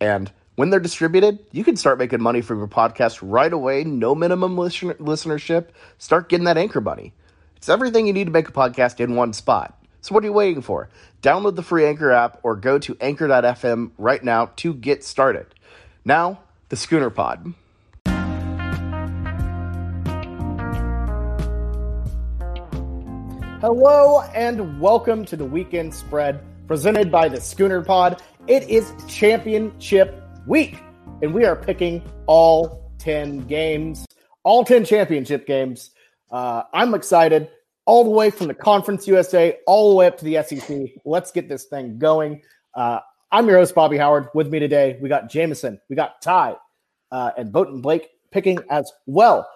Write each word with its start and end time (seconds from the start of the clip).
And 0.00 0.32
when 0.54 0.70
they're 0.70 0.80
distributed, 0.80 1.38
you 1.52 1.62
can 1.62 1.76
start 1.76 1.98
making 1.98 2.22
money 2.22 2.40
from 2.40 2.58
your 2.58 2.68
podcast 2.68 3.18
right 3.22 3.52
away, 3.52 3.84
no 3.84 4.14
minimum 4.14 4.56
listen- 4.56 4.94
listenership. 4.94 5.68
Start 5.98 6.28
getting 6.28 6.44
that 6.46 6.56
anchor 6.56 6.80
money. 6.80 7.12
It's 7.56 7.68
everything 7.68 8.06
you 8.06 8.14
need 8.14 8.24
to 8.24 8.30
make 8.30 8.48
a 8.48 8.52
podcast 8.52 9.00
in 9.00 9.14
one 9.14 9.34
spot. 9.34 9.76
So 10.00 10.14
what 10.14 10.24
are 10.24 10.26
you 10.26 10.32
waiting 10.32 10.62
for? 10.62 10.88
Download 11.22 11.54
the 11.54 11.62
free 11.62 11.84
Anchor 11.84 12.10
app 12.10 12.40
or 12.42 12.56
go 12.56 12.78
to 12.78 12.96
anchor.fm 13.02 13.90
right 13.98 14.24
now 14.24 14.46
to 14.56 14.72
get 14.72 15.04
started. 15.04 15.46
Now, 16.06 16.40
the 16.70 16.76
Schooner 16.76 17.10
Pod. 17.10 17.52
Hello 23.60 24.22
and 24.34 24.80
welcome 24.80 25.26
to 25.26 25.36
the 25.36 25.44
weekend 25.44 25.92
spread 25.92 26.40
presented 26.66 27.10
by 27.12 27.28
the 27.28 27.40
Schooner 27.40 27.82
Pod. 27.82 28.22
It 28.50 28.68
is 28.68 28.92
championship 29.06 30.24
week, 30.44 30.82
and 31.22 31.32
we 31.32 31.44
are 31.44 31.54
picking 31.54 32.02
all 32.26 32.90
10 32.98 33.46
games, 33.46 34.04
all 34.42 34.64
10 34.64 34.84
championship 34.84 35.46
games. 35.46 35.92
Uh, 36.32 36.64
I'm 36.74 36.92
excited 36.94 37.48
all 37.86 38.02
the 38.02 38.10
way 38.10 38.28
from 38.28 38.48
the 38.48 38.54
Conference 38.54 39.06
USA 39.06 39.56
all 39.68 39.90
the 39.90 39.94
way 39.94 40.08
up 40.08 40.18
to 40.18 40.24
the 40.24 40.42
SEC. 40.42 40.80
Let's 41.04 41.30
get 41.30 41.48
this 41.48 41.66
thing 41.66 41.96
going. 42.00 42.42
Uh, 42.74 42.98
I'm 43.30 43.46
your 43.46 43.56
host, 43.56 43.72
Bobby 43.72 43.96
Howard. 43.96 44.30
With 44.34 44.48
me 44.48 44.58
today, 44.58 44.98
we 45.00 45.08
got 45.08 45.30
Jameson, 45.30 45.80
we 45.88 45.94
got 45.94 46.20
Ty, 46.20 46.56
uh, 47.12 47.30
and 47.38 47.52
Blake 47.52 48.08
picking 48.32 48.58
as 48.68 48.90
well. 49.06 49.48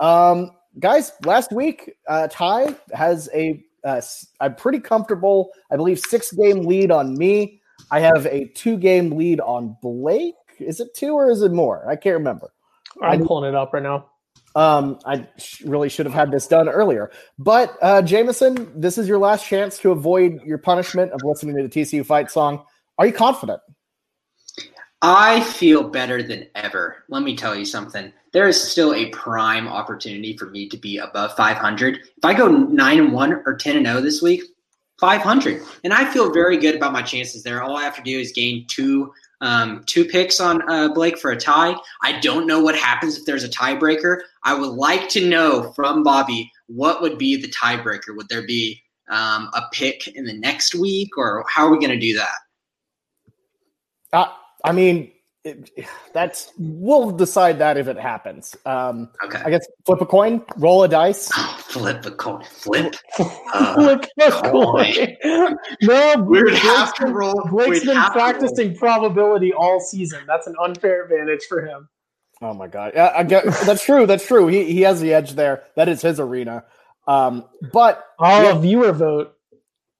Um, 0.00 0.50
guys, 0.80 1.12
last 1.24 1.52
week, 1.52 1.92
uh, 2.08 2.26
Ty 2.26 2.74
has 2.94 3.28
a 3.32 3.64
uh, 3.84 4.00
a 4.40 4.50
pretty 4.50 4.80
comfortable, 4.80 5.52
I 5.70 5.76
believe, 5.76 6.00
six 6.00 6.32
game 6.32 6.62
lead 6.62 6.90
on 6.90 7.16
me. 7.16 7.59
I 7.90 8.00
have 8.00 8.26
a 8.26 8.46
two 8.54 8.76
game 8.76 9.12
lead 9.12 9.40
on 9.40 9.76
Blake. 9.82 10.34
Is 10.58 10.80
it 10.80 10.94
two 10.94 11.14
or 11.14 11.30
is 11.30 11.42
it 11.42 11.52
more? 11.52 11.88
I 11.88 11.96
can't 11.96 12.14
remember. 12.14 12.52
I'm 13.02 13.22
I, 13.22 13.26
pulling 13.26 13.48
it 13.48 13.54
up 13.54 13.72
right 13.72 13.82
now. 13.82 14.06
Um, 14.54 14.98
I 15.06 15.28
sh- 15.38 15.62
really 15.62 15.88
should 15.88 16.06
have 16.06 16.14
had 16.14 16.32
this 16.32 16.46
done 16.46 16.68
earlier. 16.68 17.10
But 17.38 17.76
uh, 17.80 18.02
Jameson, 18.02 18.80
this 18.80 18.98
is 18.98 19.08
your 19.08 19.18
last 19.18 19.46
chance 19.46 19.78
to 19.78 19.92
avoid 19.92 20.42
your 20.42 20.58
punishment 20.58 21.12
of 21.12 21.20
listening 21.24 21.56
to 21.56 21.62
the 21.62 21.68
TCU 21.68 22.04
fight 22.04 22.30
song. 22.30 22.64
Are 22.98 23.06
you 23.06 23.12
confident? 23.12 23.60
I 25.02 25.40
feel 25.40 25.88
better 25.88 26.22
than 26.22 26.46
ever. 26.54 27.04
Let 27.08 27.22
me 27.22 27.36
tell 27.36 27.54
you 27.54 27.64
something. 27.64 28.12
There 28.32 28.48
is 28.48 28.62
still 28.62 28.94
a 28.94 29.08
prime 29.10 29.66
opportunity 29.66 30.36
for 30.36 30.46
me 30.46 30.68
to 30.68 30.76
be 30.76 30.98
above 30.98 31.34
500. 31.36 31.96
If 31.96 32.24
I 32.24 32.34
go 32.34 32.48
9 32.48 32.98
and 32.98 33.12
1 33.12 33.42
or 33.46 33.56
10 33.56 33.76
and 33.76 33.86
0 33.86 34.00
this 34.02 34.20
week, 34.20 34.42
500. 35.00 35.62
And 35.82 35.92
I 35.92 36.10
feel 36.12 36.30
very 36.30 36.58
good 36.58 36.76
about 36.76 36.92
my 36.92 37.02
chances 37.02 37.42
there. 37.42 37.62
All 37.62 37.76
I 37.76 37.82
have 37.82 37.96
to 37.96 38.02
do 38.02 38.18
is 38.18 38.32
gain 38.32 38.66
two 38.68 39.12
um, 39.42 39.82
two 39.86 40.04
picks 40.04 40.38
on 40.38 40.60
uh, 40.70 40.92
Blake 40.92 41.18
for 41.18 41.30
a 41.30 41.36
tie. 41.36 41.74
I 42.02 42.20
don't 42.20 42.46
know 42.46 42.60
what 42.60 42.76
happens 42.76 43.16
if 43.16 43.24
there's 43.24 43.42
a 43.42 43.48
tiebreaker. 43.48 44.18
I 44.44 44.52
would 44.52 44.68
like 44.68 45.08
to 45.10 45.26
know 45.26 45.72
from 45.72 46.02
Bobby 46.02 46.50
what 46.66 47.00
would 47.00 47.16
be 47.16 47.40
the 47.40 47.48
tiebreaker. 47.48 48.14
Would 48.14 48.28
there 48.28 48.46
be 48.46 48.78
um, 49.08 49.48
a 49.54 49.62
pick 49.72 50.08
in 50.08 50.26
the 50.26 50.34
next 50.34 50.74
week, 50.74 51.16
or 51.16 51.44
how 51.48 51.66
are 51.66 51.70
we 51.70 51.78
going 51.78 51.98
to 51.98 51.98
do 51.98 52.14
that? 52.18 52.38
Uh, 54.12 54.26
I 54.64 54.72
mean, 54.72 55.10
it, 55.44 55.70
that's 56.12 56.52
we'll 56.58 57.10
decide 57.10 57.58
that 57.58 57.78
if 57.78 57.88
it 57.88 57.98
happens. 57.98 58.54
Um, 58.66 59.08
okay. 59.24 59.40
I 59.44 59.50
guess 59.50 59.66
flip 59.86 60.00
a 60.00 60.06
coin, 60.06 60.44
roll 60.56 60.82
a 60.84 60.88
dice. 60.88 61.30
Oh, 61.34 61.56
flip 61.60 62.04
a 62.04 62.10
coin, 62.10 62.44
flip, 62.44 62.94
uh, 63.18 63.74
flip 63.74 64.04
a 64.20 64.30
coin. 64.50 65.16
no, 65.82 66.26
we 66.28 66.42
would 66.42 66.54
have 66.54 66.94
to 66.96 67.06
roll. 67.06 67.42
Blake's 67.50 67.86
been 67.86 68.02
practicing 68.12 68.76
probability 68.76 69.52
all 69.52 69.80
season. 69.80 70.20
That's 70.26 70.46
an 70.46 70.56
unfair 70.62 71.04
advantage 71.04 71.44
for 71.48 71.64
him. 71.64 71.88
Oh 72.42 72.54
my 72.54 72.68
god, 72.68 72.92
yeah, 72.94 73.12
I 73.14 73.22
get 73.22 73.44
that's 73.64 73.84
true. 73.84 74.06
That's 74.06 74.26
true. 74.26 74.46
He 74.46 74.64
he 74.64 74.82
has 74.82 75.00
the 75.00 75.14
edge 75.14 75.32
there. 75.32 75.64
That 75.76 75.88
is 75.88 76.02
his 76.02 76.20
arena. 76.20 76.64
Um, 77.06 77.46
but 77.72 78.04
oh, 78.18 78.42
yeah. 78.42 78.58
viewer 78.58 78.92
vote. 78.92 79.36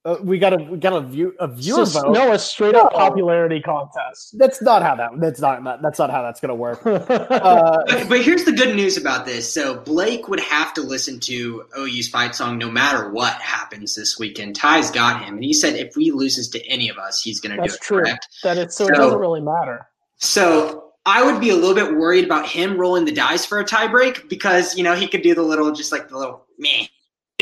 Uh, 0.03 0.16
we 0.22 0.38
got 0.38 0.55
a 0.55 0.56
we 0.56 0.78
got 0.78 0.94
a 0.94 1.00
view 1.03 1.34
a 1.41 1.47
viewer 1.47 1.84
so, 1.84 2.00
vote. 2.00 2.12
No, 2.12 2.33
a 2.33 2.38
straight 2.38 2.75
up 2.75 2.91
popularity 2.91 3.61
contest. 3.61 4.38
That's 4.38 4.62
not 4.62 4.83
how 4.83 4.94
that. 4.94 5.11
That's 5.19 5.41
not 5.41 5.62
that's 5.83 5.99
not 5.99 6.11
how 6.11 6.22
that's 6.22 6.41
gonna 6.41 6.55
work. 6.55 6.87
uh, 6.87 7.83
but, 7.87 8.09
but, 8.09 8.22
here's 8.22 8.44
the 8.44 8.53
good 8.53 8.75
news 8.75 8.97
about 8.97 9.27
this. 9.27 9.53
So 9.53 9.78
Blake 9.81 10.27
would 10.28 10.41
have 10.41 10.72
to 10.75 10.81
listen 10.81 11.21
to 11.21 11.65
OU's 11.77 12.09
fight 12.09 12.34
song 12.34 12.56
no 12.56 12.71
matter 12.71 13.11
what 13.11 13.34
happens 13.43 13.94
this 13.94 14.19
weekend. 14.19 14.56
Ty's 14.56 14.91
got 14.91 15.22
him, 15.22 15.34
and 15.34 15.44
he 15.44 15.53
said 15.53 15.75
if 15.75 15.94
he 15.94 16.12
loses 16.12 16.49
to 16.50 16.67
any 16.67 16.88
of 16.88 16.97
us, 16.97 17.21
he's 17.21 17.38
gonna 17.38 17.56
that's 17.56 17.75
do 17.75 17.77
it. 17.77 17.81
True. 17.82 18.03
Correct? 18.05 18.28
That 18.43 18.56
is 18.56 18.75
so, 18.75 18.87
so 18.87 18.93
it 18.94 18.97
doesn't 18.97 19.19
really 19.19 19.43
matter. 19.43 19.87
So 20.17 20.93
I 21.05 21.22
would 21.22 21.43
be 21.43 21.50
a 21.50 21.56
little 21.56 21.75
bit 21.75 21.94
worried 21.94 22.25
about 22.25 22.49
him 22.49 22.78
rolling 22.78 23.05
the 23.05 23.12
dice 23.12 23.44
for 23.44 23.59
a 23.59 23.67
tiebreak 23.67 24.31
because 24.31 24.78
you 24.78 24.82
know 24.82 24.94
he 24.94 25.09
could 25.09 25.21
do 25.21 25.34
the 25.34 25.43
little 25.43 25.72
just 25.72 25.93
like 25.93 26.09
the 26.09 26.17
little 26.17 26.47
meh 26.59 26.87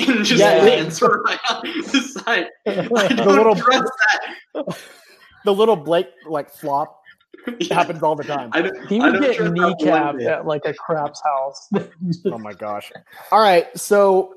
and 0.07 0.25
just 0.25 0.41
yeah, 0.41 0.63
lands 0.63 1.01
yeah. 1.01 1.09
right 1.09 1.39
on 1.51 1.63
the 1.63 2.01
side. 2.03 2.47
the 2.67 3.25
little 3.27 3.55
that. 3.55 4.79
The 5.45 5.55
little 5.55 5.77
Blake 5.77 6.09
like 6.27 6.51
flop 6.51 7.01
yeah. 7.59 7.75
happens 7.75 8.03
all 8.03 8.17
the 8.17 8.25
time. 8.25 8.51
he 8.89 9.01
would 9.01 9.21
get 9.21 9.39
kneecapped 9.39 10.25
at 10.27 10.47
like 10.47 10.63
a 10.65 10.75
craps 10.75 11.23
house. 11.23 11.69
oh 12.27 12.39
my 12.39 12.53
gosh! 12.53 12.91
All 13.31 13.41
right, 13.41 13.67
so 13.79 14.35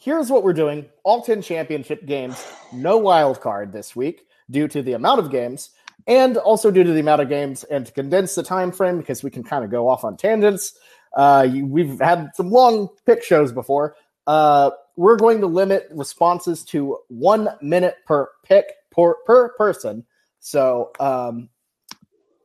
here's 0.00 0.30
what 0.30 0.42
we're 0.42 0.52
doing: 0.52 0.86
all 1.02 1.22
ten 1.22 1.42
championship 1.42 2.06
games, 2.06 2.46
no 2.72 2.96
wild 2.98 3.40
card 3.40 3.72
this 3.72 3.94
week 3.96 4.26
due 4.50 4.68
to 4.68 4.82
the 4.82 4.92
amount 4.92 5.20
of 5.20 5.30
games. 5.30 5.70
And 6.06 6.36
also 6.36 6.70
due 6.70 6.84
to 6.84 6.92
the 6.92 7.00
amount 7.00 7.22
of 7.22 7.30
games, 7.30 7.64
and 7.64 7.86
to 7.86 7.92
condense 7.92 8.34
the 8.34 8.42
time 8.42 8.72
frame 8.72 8.98
because 8.98 9.22
we 9.22 9.30
can 9.30 9.42
kind 9.42 9.64
of 9.64 9.70
go 9.70 9.88
off 9.88 10.04
on 10.04 10.16
tangents. 10.18 10.78
Uh, 11.16 11.48
we've 11.62 11.98
had 11.98 12.30
some 12.34 12.50
long 12.50 12.88
pick 13.06 13.22
shows 13.22 13.52
before. 13.52 13.96
Uh, 14.26 14.70
we're 14.96 15.16
going 15.16 15.40
to 15.40 15.46
limit 15.46 15.88
responses 15.92 16.64
to 16.64 16.98
one 17.08 17.48
minute 17.60 17.96
per 18.06 18.28
pick 18.44 18.66
per, 18.90 19.14
per 19.26 19.50
person. 19.50 20.04
So, 20.40 20.92
um, 21.00 21.48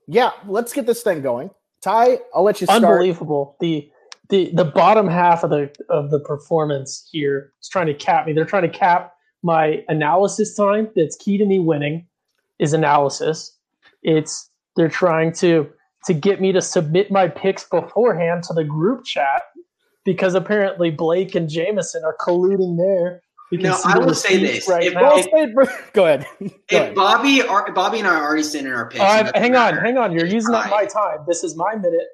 yeah, 0.07 0.31
let's 0.47 0.73
get 0.73 0.85
this 0.85 1.03
thing 1.03 1.21
going. 1.21 1.51
Ty, 1.81 2.19
I'll 2.33 2.43
let 2.43 2.61
you 2.61 2.67
start. 2.67 2.83
Unbelievable. 2.83 3.55
The 3.59 3.89
the 4.29 4.51
the 4.53 4.65
bottom 4.65 5.07
half 5.07 5.43
of 5.43 5.49
the 5.49 5.73
of 5.89 6.11
the 6.11 6.19
performance 6.19 7.07
here 7.11 7.53
is 7.61 7.69
trying 7.69 7.87
to 7.87 7.93
cap 7.93 8.25
me. 8.25 8.33
They're 8.33 8.45
trying 8.45 8.69
to 8.69 8.77
cap 8.77 9.13
my 9.43 9.83
analysis 9.87 10.55
time. 10.55 10.89
That's 10.95 11.15
key 11.15 11.37
to 11.37 11.45
me 11.45 11.59
winning 11.59 12.07
is 12.59 12.73
analysis. 12.73 13.55
It's 14.03 14.49
they're 14.75 14.89
trying 14.89 15.33
to 15.33 15.69
to 16.05 16.13
get 16.13 16.41
me 16.41 16.51
to 16.51 16.61
submit 16.61 17.11
my 17.11 17.27
picks 17.27 17.63
beforehand 17.63 18.43
to 18.43 18.53
the 18.53 18.63
group 18.63 19.05
chat 19.05 19.43
because 20.09 20.33
apparently 20.33 20.89
Blake 20.89 21.35
and 21.35 21.47
Jameson 21.47 22.03
are 22.03 22.17
colluding 22.19 22.77
there. 22.77 23.21
No, 23.51 23.77
I 23.85 23.99
will 23.99 24.15
say 24.15 24.37
this. 24.39 24.67
Right 24.67 24.85
if, 24.85 24.95
now. 24.95 25.11
If, 25.13 25.93
go 25.93 26.05
ahead. 26.05 26.25
Go 26.39 26.45
if 26.47 26.71
ahead. 26.71 26.95
Bobby, 26.95 27.43
are, 27.43 27.71
Bobby 27.73 27.99
and 27.99 28.07
I 28.07 28.15
are 28.15 28.23
already 28.23 28.41
sending 28.41 28.73
our 28.73 28.89
picks. 28.89 29.03
Uh, 29.03 29.31
hang 29.35 29.55
on, 29.55 29.77
hang 29.77 29.99
on. 29.99 30.11
You're 30.11 30.25
using 30.25 30.55
up 30.55 30.67
my 30.71 30.85
time. 30.85 31.19
This 31.27 31.43
is 31.43 31.55
my 31.55 31.75
minute. 31.75 32.07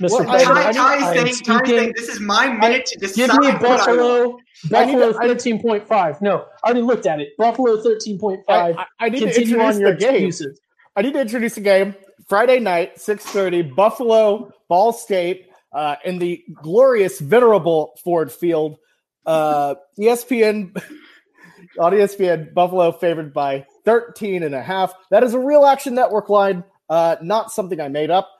Mr. 0.00 0.10
Well, 0.10 0.24
Ty, 0.24 0.72
Ty, 0.72 1.14
saying, 1.14 1.34
Ty 1.44 1.64
saying 1.66 1.92
this 1.96 2.08
is 2.08 2.18
my 2.18 2.48
minute 2.48 2.86
to 2.86 2.98
decide. 2.98 3.30
Give 3.30 3.40
me 3.40 3.52
Buffalo. 3.52 4.38
Buffalo 4.70 5.12
thirteen 5.12 5.60
point 5.60 5.86
five. 5.86 6.20
No, 6.22 6.46
I 6.64 6.68
already 6.68 6.80
looked 6.80 7.04
at 7.04 7.20
it. 7.20 7.28
Buffalo 7.36 7.80
thirteen 7.82 8.18
point 8.18 8.40
five. 8.46 8.74
I, 8.76 8.86
I, 9.00 9.08
need 9.10 9.20
to 9.20 9.26
introduce 9.26 9.76
the 9.76 9.96
game. 9.98 10.14
Excuses. 10.26 10.60
I 10.96 11.02
need 11.02 11.12
to 11.12 11.20
introduce 11.20 11.56
the 11.56 11.60
game. 11.60 11.94
Friday 12.26 12.58
night, 12.58 12.98
six 12.98 13.24
thirty. 13.24 13.60
Buffalo, 13.60 14.50
Ball 14.68 14.94
State 14.94 15.50
uh, 15.74 15.96
in 16.04 16.18
the 16.18 16.42
glorious, 16.54 17.18
venerable 17.18 17.98
Ford 18.02 18.30
Field. 18.32 18.78
Uh, 19.26 19.74
ESPN 19.98 20.80
on 21.78 21.92
ESPN, 21.92 22.54
Buffalo 22.54 22.92
favored 22.92 23.34
by 23.34 23.66
13 23.84 24.42
and 24.42 24.54
a 24.54 24.62
half. 24.62 24.94
That 25.10 25.24
is 25.24 25.34
a 25.34 25.38
real 25.38 25.66
action 25.66 25.94
network 25.94 26.28
line, 26.28 26.64
uh, 26.88 27.16
not 27.20 27.50
something 27.50 27.80
I 27.80 27.88
made 27.88 28.10
up. 28.10 28.30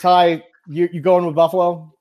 Ty, 0.00 0.44
you, 0.68 0.88
you 0.92 1.00
going 1.00 1.26
with 1.26 1.34
Buffalo? 1.34 1.94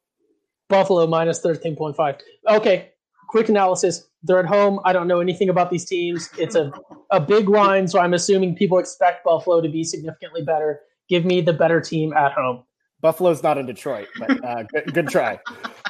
Buffalo 0.69 1.07
minus 1.07 1.41
13.5. 1.41 2.19
Okay, 2.47 2.89
quick 3.27 3.49
analysis. 3.49 4.07
They're 4.23 4.39
at 4.39 4.45
home. 4.45 4.79
I 4.85 4.93
don't 4.93 5.07
know 5.07 5.19
anything 5.19 5.49
about 5.49 5.71
these 5.71 5.85
teams. 5.85 6.29
It's 6.37 6.55
a, 6.55 6.71
a 7.09 7.19
big 7.19 7.49
line, 7.49 7.87
so 7.87 7.99
I'm 7.99 8.13
assuming 8.13 8.55
people 8.55 8.77
expect 8.77 9.23
Buffalo 9.23 9.61
to 9.61 9.69
be 9.69 9.83
significantly 9.83 10.43
better. 10.43 10.81
Give 11.07 11.25
me 11.25 11.41
the 11.41 11.53
better 11.53 11.81
team 11.81 12.13
at 12.13 12.33
home. 12.33 12.63
Buffalo's 13.01 13.41
not 13.43 13.57
in 13.57 13.65
Detroit, 13.65 14.07
but 14.17 14.43
uh, 14.43 14.63
good, 14.63 14.93
good 14.93 15.07
try. 15.07 15.39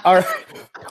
All 0.05 0.15
right. 0.15 0.25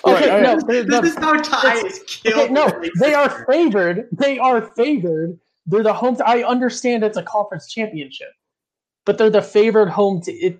All 0.04 0.12
right, 0.12 0.22
Okay, 0.22 0.30
all 0.30 0.40
right. 0.40 0.58
no, 0.58 0.60
they're- 0.66 0.84
This 1.02 1.12
is 1.12 1.18
how 1.18 1.40
Ty 1.40 1.76
is 1.86 2.02
killed. 2.06 2.50
okay, 2.50 2.52
no, 2.52 2.82
they 3.00 3.14
are 3.14 3.44
favored. 3.46 4.08
They 4.12 4.38
are 4.38 4.62
favored. 4.76 5.38
They're 5.66 5.82
the 5.82 5.92
home. 5.92 6.16
I 6.26 6.42
understand 6.42 7.04
it's 7.04 7.16
a 7.18 7.22
conference 7.22 7.68
championship, 7.72 8.28
but 9.06 9.16
they're 9.18 9.30
the 9.30 9.42
favored 9.42 9.88
home 9.90 10.20
to 10.22 10.32
it. 10.32 10.58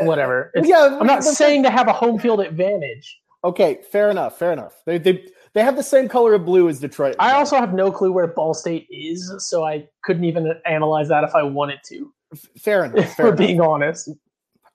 Whatever. 0.00 0.50
It's- 0.54 0.68
yeah, 0.68 0.96
I'm 1.00 1.06
not 1.06 1.22
saying 1.22 1.62
to 1.64 1.70
have 1.70 1.86
a 1.88 1.92
home 1.92 2.18
field 2.18 2.40
advantage. 2.40 3.20
Okay, 3.44 3.80
fair 3.92 4.10
enough. 4.10 4.38
Fair 4.38 4.52
enough. 4.52 4.82
They 4.86 4.98
they 4.98 5.24
they 5.52 5.62
have 5.62 5.76
the 5.76 5.82
same 5.82 6.08
color 6.08 6.34
of 6.34 6.44
blue 6.44 6.68
as 6.68 6.80
Detroit. 6.80 7.14
I 7.18 7.32
also 7.32 7.56
have 7.56 7.74
no 7.74 7.92
clue 7.92 8.10
where 8.10 8.26
Ball 8.26 8.54
State 8.54 8.86
is, 8.90 9.32
so 9.38 9.64
I 9.64 9.86
couldn't 10.02 10.24
even 10.24 10.52
analyze 10.64 11.08
that 11.08 11.22
if 11.24 11.34
I 11.34 11.42
wanted 11.42 11.78
to. 11.90 12.12
fair 12.58 12.86
enough. 12.86 12.96
If 13.04 13.14
Fair 13.14 13.26
we're 13.26 13.32
enough. 13.32 13.38
being 13.38 13.60
honest. 13.60 14.10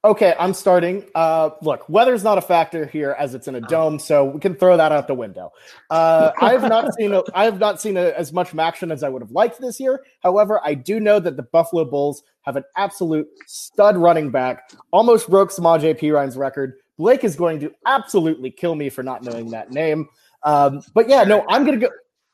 Okay, 0.03 0.33
I'm 0.39 0.55
starting. 0.55 1.05
Uh, 1.13 1.51
look, 1.61 1.87
weather's 1.87 2.23
not 2.23 2.39
a 2.39 2.41
factor 2.41 2.87
here 2.87 3.15
as 3.19 3.35
it's 3.35 3.47
in 3.47 3.53
a 3.53 3.61
dome, 3.61 3.99
so 3.99 4.25
we 4.25 4.39
can 4.39 4.55
throw 4.55 4.75
that 4.75 4.91
out 4.91 5.07
the 5.07 5.13
window. 5.13 5.51
Uh, 5.91 6.31
I 6.41 6.53
have 6.53 6.63
not 6.63 6.91
seen 6.95 7.13
a, 7.13 7.21
I 7.35 7.45
have 7.45 7.59
not 7.59 7.79
seen 7.79 7.97
a, 7.97 8.09
as 8.09 8.33
much 8.33 8.55
action 8.55 8.91
as 8.91 9.03
I 9.03 9.09
would 9.09 9.21
have 9.21 9.29
liked 9.29 9.61
this 9.61 9.79
year. 9.79 10.03
However, 10.21 10.59
I 10.63 10.73
do 10.73 10.99
know 10.99 11.19
that 11.19 11.37
the 11.37 11.43
Buffalo 11.43 11.85
Bulls 11.85 12.23
have 12.41 12.55
an 12.55 12.63
absolute 12.77 13.27
stud 13.45 13.95
running 13.95 14.31
back. 14.31 14.71
Almost 14.91 15.29
broke 15.29 15.51
Samaj 15.51 15.83
P. 15.99 16.09
Ryan's 16.09 16.35
record. 16.35 16.73
Blake 16.97 17.23
is 17.23 17.35
going 17.35 17.59
to 17.59 17.71
absolutely 17.85 18.49
kill 18.49 18.73
me 18.73 18.89
for 18.89 19.03
not 19.03 19.23
knowing 19.23 19.51
that 19.51 19.71
name. 19.71 20.07
Um, 20.41 20.81
but 20.95 21.09
yeah, 21.09 21.23
no, 21.23 21.45
I'm 21.47 21.63
gonna 21.63 21.77
go. 21.77 21.89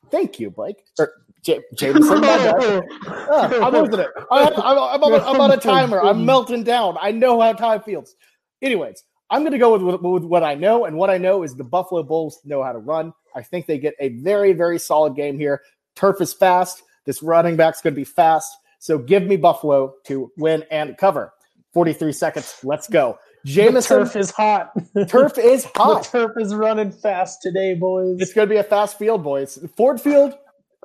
Thank 0.09 0.39
you, 0.39 0.49
Blake. 0.49 0.77
Or 0.99 1.11
J- 1.43 1.61
Jameson. 1.75 2.23
I'm 2.25 3.73
losing 3.73 3.99
it. 3.99 4.09
I, 4.31 4.43
I'm, 4.45 4.53
I'm, 4.57 5.03
on 5.03 5.13
a- 5.13 5.23
I'm 5.23 5.39
on 5.41 5.51
a 5.51 5.57
timer. 5.57 6.01
I'm 6.01 6.25
melting 6.25 6.63
down. 6.63 6.97
I 7.01 7.11
know 7.11 7.39
how 7.41 7.53
time 7.53 7.81
feels. 7.81 8.15
Anyways, 8.61 9.03
I'm 9.29 9.41
going 9.41 9.51
to 9.53 9.57
go 9.57 9.73
with, 9.77 9.81
with, 9.81 10.01
with 10.01 10.23
what 10.23 10.43
I 10.43 10.55
know, 10.55 10.85
and 10.85 10.97
what 10.97 11.09
I 11.09 11.17
know 11.17 11.43
is 11.43 11.55
the 11.55 11.63
Buffalo 11.63 12.03
Bulls 12.03 12.39
know 12.45 12.63
how 12.63 12.71
to 12.71 12.79
run. 12.79 13.13
I 13.35 13.41
think 13.43 13.65
they 13.65 13.77
get 13.77 13.93
a 13.99 14.09
very, 14.09 14.53
very 14.53 14.79
solid 14.79 15.15
game 15.15 15.37
here. 15.37 15.61
Turf 15.95 16.21
is 16.21 16.33
fast. 16.33 16.83
This 17.05 17.21
running 17.23 17.55
back's 17.55 17.81
going 17.81 17.93
to 17.93 17.99
be 17.99 18.03
fast. 18.05 18.55
So 18.79 18.97
give 18.97 19.23
me 19.23 19.37
Buffalo 19.37 19.93
to 20.05 20.31
win 20.37 20.63
and 20.71 20.97
cover. 20.97 21.33
43 21.73 22.11
seconds. 22.13 22.55
Let's 22.63 22.87
go. 22.87 23.17
The 23.43 23.51
Jameson, 23.51 23.97
turf 23.99 24.15
is 24.15 24.31
hot. 24.31 24.71
turf 25.07 25.37
is 25.37 25.63
The 25.63 25.69
hot. 25.75 26.03
turf 26.05 26.31
is 26.37 26.53
running 26.53 26.91
fast 26.91 27.41
today, 27.41 27.75
boys. 27.75 28.17
It's 28.19 28.33
going 28.33 28.47
to 28.47 28.53
be 28.53 28.57
a 28.57 28.63
fast 28.63 28.97
field, 28.97 29.23
boys. 29.23 29.59
Ford 29.77 30.01
Field, 30.01 30.35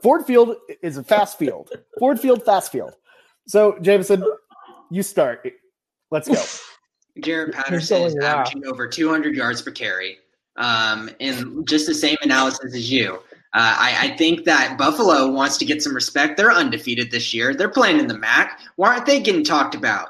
Ford 0.03 0.27
Field 0.27 0.57
is 0.83 0.97
a 0.97 1.05
fast 1.05 1.39
field. 1.39 1.71
Ford 1.99 2.19
Field, 2.19 2.45
fast 2.45 2.73
field. 2.73 2.97
So, 3.47 3.79
Jameson, 3.81 4.25
you 4.91 5.03
start. 5.03 5.49
Let's 6.11 6.29
go. 6.29 6.35
Jaret 6.35 7.27
You're 7.27 7.53
Patterson 7.53 8.03
is 8.03 8.15
going 8.15 8.27
averaging 8.27 8.67
over 8.67 8.89
200 8.89 9.35
yards 9.35 9.63
per 9.63 9.71
carry. 9.71 10.19
Um, 10.57 11.11
and 11.21 11.67
just 11.67 11.87
the 11.87 11.95
same 11.95 12.17
analysis 12.23 12.75
as 12.75 12.91
you. 12.91 13.15
Uh, 13.55 13.77
I, 13.79 13.97
I 14.01 14.17
think 14.17 14.45
that 14.45 14.79
Buffalo 14.79 15.31
wants 15.31 15.59
to 15.59 15.65
get 15.65 15.83
some 15.83 15.95
respect. 15.95 16.37
They're 16.37 16.53
undefeated 16.53 17.11
this 17.11 17.33
year. 17.35 17.55
They're 17.55 17.69
playing 17.69 18.01
in 18.01 18.07
the 18.07 18.17
MAC. 18.17 18.59
Why 18.77 18.95
aren't 18.95 19.07
they 19.07 19.21
getting 19.21 19.45
talked 19.45 19.75
about? 19.75 20.09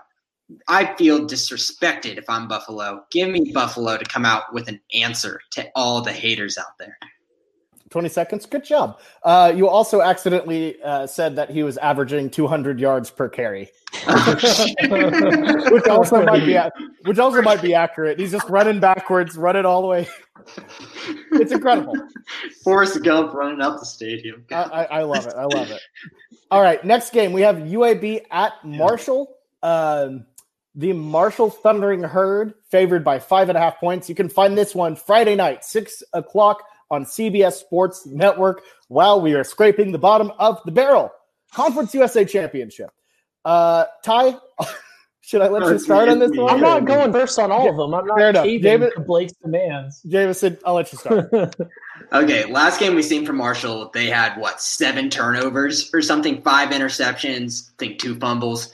I 0.68 0.94
feel 0.94 1.26
disrespected 1.26 2.18
if 2.18 2.28
I'm 2.28 2.46
Buffalo. 2.46 3.04
Give 3.10 3.28
me 3.28 3.50
Buffalo 3.52 3.96
to 3.96 4.04
come 4.04 4.24
out 4.24 4.52
with 4.52 4.68
an 4.68 4.80
answer 4.94 5.40
to 5.52 5.68
all 5.74 6.02
the 6.02 6.12
haters 6.12 6.56
out 6.56 6.78
there. 6.78 6.96
20 7.92 8.08
seconds. 8.08 8.46
Good 8.46 8.64
job. 8.64 8.98
Uh, 9.22 9.52
you 9.54 9.68
also 9.68 10.00
accidentally 10.00 10.82
uh, 10.82 11.06
said 11.06 11.36
that 11.36 11.50
he 11.50 11.62
was 11.62 11.76
averaging 11.78 12.30
200 12.30 12.80
yards 12.80 13.10
per 13.10 13.28
carry, 13.28 13.70
which 14.06 15.86
also 15.86 16.24
might 16.24 16.44
be 16.44 16.58
which 17.04 17.18
also 17.18 17.42
might 17.42 17.62
be 17.62 17.74
accurate. 17.74 18.18
He's 18.18 18.32
just 18.32 18.48
running 18.48 18.80
backwards, 18.80 19.36
running 19.36 19.64
all 19.64 19.82
the 19.82 19.88
way. 19.88 20.08
It's 21.32 21.52
incredible. 21.52 21.94
Forrest 22.64 23.02
Gump 23.04 23.34
running 23.34 23.60
up 23.60 23.78
the 23.78 23.86
stadium. 23.86 24.44
I, 24.50 24.54
I, 24.54 24.84
I 24.84 25.02
love 25.02 25.26
it. 25.26 25.34
I 25.36 25.44
love 25.44 25.70
it. 25.70 25.80
All 26.50 26.60
right, 26.60 26.84
next 26.84 27.12
game 27.12 27.32
we 27.32 27.42
have 27.42 27.56
UAB 27.56 28.22
at 28.30 28.52
Marshall. 28.64 29.36
Um, 29.62 30.26
the 30.74 30.92
Marshall 30.92 31.50
Thundering 31.50 32.02
Herd 32.02 32.54
favored 32.70 33.04
by 33.04 33.18
five 33.18 33.48
and 33.48 33.58
a 33.58 33.60
half 33.60 33.78
points. 33.78 34.08
You 34.08 34.14
can 34.14 34.28
find 34.28 34.56
this 34.56 34.74
one 34.74 34.96
Friday 34.96 35.34
night, 35.34 35.64
six 35.64 36.02
o'clock 36.12 36.64
on 36.92 37.04
CBS 37.04 37.54
Sports 37.54 38.06
Network. 38.06 38.62
While 38.88 39.20
we 39.22 39.34
are 39.34 39.42
scraping 39.42 39.90
the 39.90 39.98
bottom 39.98 40.30
of 40.38 40.60
the 40.64 40.70
barrel, 40.70 41.10
Conference 41.52 41.92
USA 41.94 42.24
Championship. 42.24 42.90
Uh, 43.44 43.86
Ty, 44.04 44.36
should 45.22 45.40
I 45.40 45.48
let 45.48 45.62
you 45.64 45.78
start 45.78 46.08
on 46.10 46.18
this 46.18 46.30
one? 46.36 46.50
I'm 46.54 46.60
not 46.60 46.84
going 46.84 47.10
first 47.10 47.38
on 47.38 47.50
all 47.50 47.68
of 47.68 47.76
them. 47.76 47.94
I'm 47.94 48.06
not 48.06 48.18
Fair 48.18 48.28
enough. 48.30 48.44
caving 48.44 48.62
David- 48.62 48.92
to 48.94 49.00
Blake's 49.00 49.32
demands. 49.42 50.02
Jameson, 50.06 50.58
I'll 50.64 50.74
let 50.74 50.92
you 50.92 50.98
start. 50.98 51.32
Okay, 52.12 52.44
last 52.46 52.78
game 52.80 52.94
we 52.94 53.02
seen 53.02 53.24
from 53.24 53.36
Marshall, 53.36 53.90
they 53.94 54.06
had 54.06 54.36
what 54.36 54.60
seven 54.60 55.08
turnovers 55.08 55.88
or 55.94 56.02
something, 56.02 56.42
five 56.42 56.68
interceptions, 56.70 57.70
I 57.70 57.72
think 57.78 58.00
two 58.00 58.18
fumbles. 58.18 58.70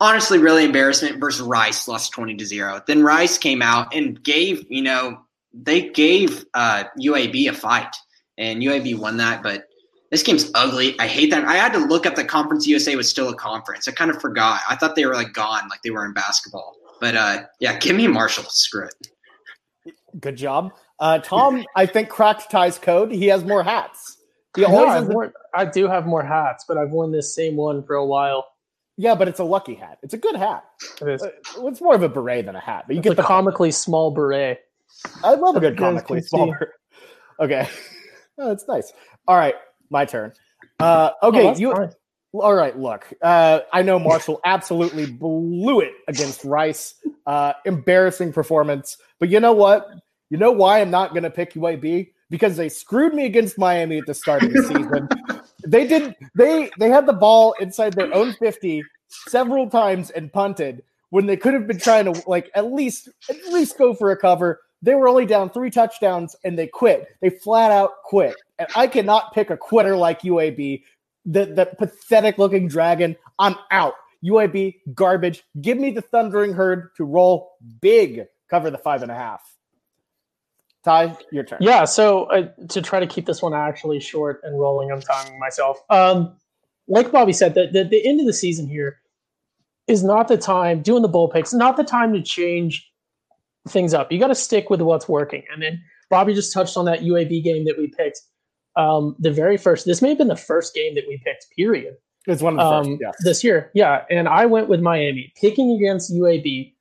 Honestly, 0.00 0.38
really 0.38 0.64
embarrassment 0.64 1.20
versus 1.20 1.42
Rice, 1.42 1.86
lost 1.86 2.10
twenty 2.10 2.34
to 2.36 2.44
zero. 2.44 2.82
Then 2.86 3.04
Rice 3.04 3.38
came 3.38 3.62
out 3.62 3.94
and 3.94 4.20
gave, 4.20 4.64
you 4.70 4.82
know, 4.82 5.20
they 5.52 5.88
gave 5.90 6.44
uh, 6.54 6.84
UAB 7.00 7.48
a 7.48 7.52
fight, 7.52 7.94
and 8.38 8.62
UAB 8.62 8.98
won 8.98 9.16
that. 9.18 9.42
But 9.42 9.64
this 10.10 10.22
game's 10.22 10.50
ugly. 10.54 10.98
I 10.98 11.06
hate 11.06 11.30
that. 11.30 11.44
I 11.44 11.54
had 11.56 11.72
to 11.72 11.78
look 11.78 12.06
up 12.06 12.14
the 12.16 12.24
Conference 12.24 12.66
USA 12.66 12.96
was 12.96 13.08
still 13.08 13.28
a 13.28 13.34
conference. 13.36 13.86
I 13.88 13.92
kind 13.92 14.10
of 14.10 14.20
forgot. 14.20 14.60
I 14.68 14.76
thought 14.76 14.94
they 14.96 15.06
were 15.06 15.14
like 15.14 15.32
gone, 15.32 15.68
like 15.68 15.80
they 15.82 15.90
were 15.90 16.04
in 16.04 16.12
basketball. 16.12 16.76
But 17.00 17.16
uh, 17.16 17.42
yeah, 17.60 17.78
give 17.78 17.96
me 17.96 18.06
Marshall. 18.08 18.44
Screw 18.48 18.86
it. 18.86 19.94
Good 20.20 20.36
job. 20.36 20.72
Uh, 20.98 21.18
Tom, 21.18 21.64
I 21.76 21.86
think 21.86 22.08
cracked 22.08 22.50
Ty's 22.50 22.78
code. 22.78 23.10
He 23.12 23.26
has 23.28 23.42
more 23.44 23.62
hats. 23.62 24.18
He 24.54 24.62
No, 24.62 24.68
always 24.68 24.88
I've 24.88 24.94
has 24.98 25.08
the- 25.08 25.14
worn, 25.14 25.32
I 25.54 25.64
do 25.64 25.86
have 25.88 26.06
more 26.06 26.22
hats, 26.22 26.64
but 26.68 26.76
I've 26.76 26.90
worn 26.90 27.12
this 27.12 27.34
same 27.34 27.56
one 27.56 27.82
for 27.84 27.94
a 27.94 28.04
while. 28.04 28.46
yeah, 28.98 29.14
but 29.14 29.28
it's 29.28 29.38
a 29.38 29.44
lucky 29.44 29.74
hat. 29.76 29.98
It's 30.02 30.12
a 30.12 30.18
good 30.18 30.36
hat. 30.36 30.64
It 31.00 31.08
is. 31.08 31.22
Uh, 31.22 31.30
It's 31.68 31.80
more 31.80 31.94
of 31.94 32.02
a 32.02 32.08
beret 32.08 32.44
than 32.46 32.56
a 32.56 32.60
hat, 32.60 32.84
but 32.86 32.94
you 32.96 32.98
It's 33.00 33.04
get 33.04 33.12
a 33.12 33.16
the 33.16 33.22
comically 33.22 33.70
small 33.70 34.10
beret. 34.10 34.60
I 35.24 35.34
love 35.34 35.56
a 35.56 35.60
good 35.60 35.76
comically 35.78 36.18
can 36.18 36.22
see. 36.24 36.28
small. 36.28 36.46
beret. 36.46 36.68
Okay, 37.40 37.66
oh, 38.38 38.48
that's 38.48 38.68
nice. 38.68 38.92
All 39.26 39.36
right, 39.36 39.54
my 39.88 40.04
turn. 40.04 40.32
Uh, 40.78 41.12
okay, 41.22 41.48
Oh, 41.48 41.56
you. 41.56 41.72
fine. 41.72 41.90
All 42.34 42.54
right, 42.54 42.78
look. 42.78 43.06
Uh, 43.22 43.60
I 43.72 43.80
know 43.82 43.98
Marshall 43.98 44.40
absolutely 44.44 45.06
blew 45.06 45.80
it 45.80 45.92
against 46.06 46.44
Rice. 46.44 46.94
Uh, 47.26 47.54
embarrassing 47.64 48.32
performance. 48.34 48.98
But 49.18 49.30
you 49.30 49.40
know 49.40 49.52
what? 49.54 49.88
You 50.28 50.36
know 50.36 50.52
why 50.52 50.80
I'm 50.80 50.90
not 50.90 51.10
going 51.10 51.22
to 51.24 51.30
pick 51.30 51.54
UAB? 51.54 52.10
Because 52.28 52.56
they 52.56 52.68
screwed 52.68 53.14
me 53.14 53.24
against 53.24 53.58
Miami 53.58 53.98
at 53.98 54.06
the 54.06 54.14
start 54.14 54.42
of 54.44 54.52
the 54.52 54.62
season. 54.62 55.08
they 55.66 55.86
did. 55.86 56.14
They 56.36 56.70
they 56.78 56.90
had 56.90 57.06
the 57.06 57.12
ball 57.14 57.54
inside 57.58 57.94
their 57.94 58.14
own 58.14 58.34
50 58.34 58.84
several 59.08 59.68
times 59.70 60.10
and 60.10 60.30
punted 60.32 60.82
when 61.08 61.26
they 61.26 61.36
could 61.36 61.54
have 61.54 61.66
been 61.66 61.78
trying 61.80 62.04
to 62.12 62.22
like 62.28 62.50
at 62.54 62.70
least 62.72 63.08
at 63.30 63.36
least 63.50 63.76
go 63.78 63.94
for 63.94 64.10
a 64.12 64.16
cover. 64.16 64.60
They 64.82 64.94
were 64.94 65.08
only 65.08 65.26
down 65.26 65.50
three 65.50 65.70
touchdowns 65.70 66.36
and 66.44 66.58
they 66.58 66.66
quit. 66.66 67.06
They 67.20 67.30
flat 67.30 67.70
out 67.70 68.02
quit. 68.04 68.36
And 68.58 68.68
I 68.74 68.86
cannot 68.86 69.34
pick 69.34 69.50
a 69.50 69.56
quitter 69.56 69.96
like 69.96 70.22
UAB 70.22 70.82
the 71.24 71.44
the 71.46 71.66
pathetic 71.66 72.38
looking 72.38 72.68
dragon. 72.68 73.16
I'm 73.38 73.56
out. 73.70 73.94
UAB 74.24 74.76
garbage. 74.94 75.42
Give 75.60 75.78
me 75.78 75.90
the 75.90 76.02
thundering 76.02 76.52
herd 76.52 76.94
to 76.96 77.04
roll 77.04 77.52
big. 77.80 78.26
Cover 78.48 78.70
the 78.70 78.78
five 78.78 79.02
and 79.02 79.10
a 79.10 79.14
half. 79.14 79.42
Ty, 80.84 81.16
your 81.30 81.44
turn. 81.44 81.58
Yeah, 81.60 81.84
so 81.84 82.24
uh, 82.24 82.48
to 82.68 82.80
try 82.80 83.00
to 83.00 83.06
keep 83.06 83.26
this 83.26 83.42
one 83.42 83.52
actually 83.52 84.00
short 84.00 84.40
and 84.42 84.58
rolling, 84.58 84.90
I'm 84.90 85.02
timing 85.02 85.38
myself. 85.38 85.78
Um, 85.90 86.36
like 86.88 87.12
Bobby 87.12 87.34
said, 87.34 87.54
the, 87.54 87.68
the, 87.70 87.84
the 87.84 88.06
end 88.06 88.18
of 88.20 88.26
the 88.26 88.32
season 88.32 88.66
here 88.66 88.98
is 89.86 90.02
not 90.02 90.28
the 90.28 90.38
time, 90.38 90.80
doing 90.80 91.02
the 91.02 91.08
bull 91.08 91.28
picks, 91.28 91.52
not 91.52 91.76
the 91.76 91.84
time 91.84 92.14
to 92.14 92.22
change 92.22 92.89
things 93.68 93.94
up. 93.94 94.10
You 94.10 94.18
got 94.18 94.28
to 94.28 94.34
stick 94.34 94.70
with 94.70 94.80
what's 94.80 95.08
working. 95.08 95.42
And 95.52 95.62
then 95.62 95.80
Bobby 96.08 96.34
just 96.34 96.52
touched 96.52 96.76
on 96.76 96.84
that 96.86 97.00
UAB 97.00 97.42
game 97.42 97.64
that 97.66 97.76
we 97.78 97.88
picked. 97.88 98.20
Um, 98.76 99.16
the 99.18 99.30
very 99.30 99.56
first, 99.56 99.86
this 99.86 100.00
may 100.00 100.10
have 100.10 100.18
been 100.18 100.28
the 100.28 100.36
first 100.36 100.74
game 100.74 100.94
that 100.94 101.04
we 101.06 101.20
picked, 101.24 101.46
period 101.56 101.94
It's 102.26 102.40
one 102.40 102.58
of 102.58 102.58
the 102.58 102.64
um, 102.64 102.84
first. 102.84 103.00
Yeah. 103.02 103.10
this 103.24 103.44
year. 103.44 103.70
Yeah, 103.74 104.04
and 104.10 104.28
I 104.28 104.46
went 104.46 104.68
with 104.68 104.80
Miami, 104.80 105.32
picking 105.40 105.72
against 105.72 106.12
UAB 106.12 106.72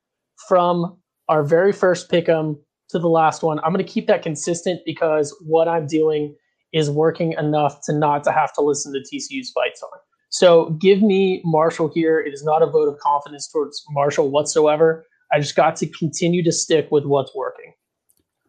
from 0.47 0.97
our 1.27 1.43
very 1.43 1.71
first 1.71 2.09
pick 2.09 2.29
'em 2.29 2.57
to 2.89 2.99
the 2.99 3.09
last 3.09 3.43
one. 3.43 3.59
I'm 3.59 3.73
going 3.73 3.85
to 3.85 3.91
keep 3.91 4.07
that 4.07 4.21
consistent 4.21 4.81
because 4.85 5.35
what 5.45 5.67
I'm 5.67 5.87
doing 5.87 6.35
is 6.73 6.89
working 6.89 7.33
enough 7.33 7.79
to 7.85 7.93
not 7.93 8.23
to 8.23 8.31
have 8.31 8.53
to 8.53 8.61
listen 8.61 8.93
to 8.93 8.99
TCU's 8.99 9.51
fight 9.51 9.77
song. 9.77 9.89
So 10.29 10.71
give 10.79 11.01
me 11.01 11.41
Marshall 11.43 11.91
here. 11.93 12.19
It 12.19 12.33
is 12.33 12.43
not 12.43 12.61
a 12.61 12.67
vote 12.67 12.87
of 12.87 12.99
confidence 12.99 13.49
towards 13.51 13.83
Marshall 13.89 14.29
whatsoever. 14.29 15.05
I 15.31 15.39
just 15.39 15.55
got 15.55 15.75
to 15.77 15.87
continue 15.87 16.43
to 16.43 16.51
stick 16.51 16.87
with 16.91 17.05
what's 17.05 17.33
working. 17.35 17.73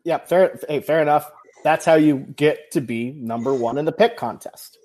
Yeah, 0.04 0.18
fair. 0.18 0.58
Hey, 0.68 0.80
fair 0.80 1.02
enough. 1.02 1.30
That's 1.62 1.84
how 1.84 1.94
you 1.94 2.18
get 2.36 2.70
to 2.72 2.80
be 2.80 3.12
number 3.12 3.52
one 3.52 3.76
in 3.78 3.84
the 3.84 3.92
pick 3.92 4.16
contest. 4.16 4.78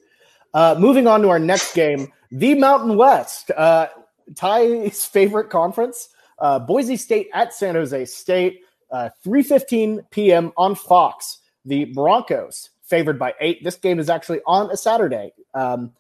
Uh, 0.54 0.76
moving 0.78 1.08
on 1.08 1.22
to 1.22 1.30
our 1.30 1.40
next 1.40 1.74
game, 1.74 2.12
the 2.32 2.56
Mountain 2.56 2.98
West. 2.98 3.52
Uh, 3.52 3.88
Ty's 4.36 5.06
favorite 5.06 5.50
conference, 5.50 6.10
uh, 6.40 6.60
Boise 6.60 6.98
State 6.98 7.30
at 7.34 7.54
San 7.54 7.76
Jose 7.76 8.06
State, 8.06 8.62
uh, 8.92 9.10
3.15 9.26 10.10
p.m. 10.12 10.52
on 10.58 10.76
Fox. 10.76 11.40
The 11.66 11.86
Broncos 11.86 12.70
favored 12.84 13.20
by 13.20 13.34
eight. 13.40 13.64
This 13.64 13.76
game 13.76 14.00
is 14.00 14.10
actually 14.10 14.42
on 14.46 14.72
a 14.72 14.78
Saturday. 14.78 15.34
Um, 15.54 15.94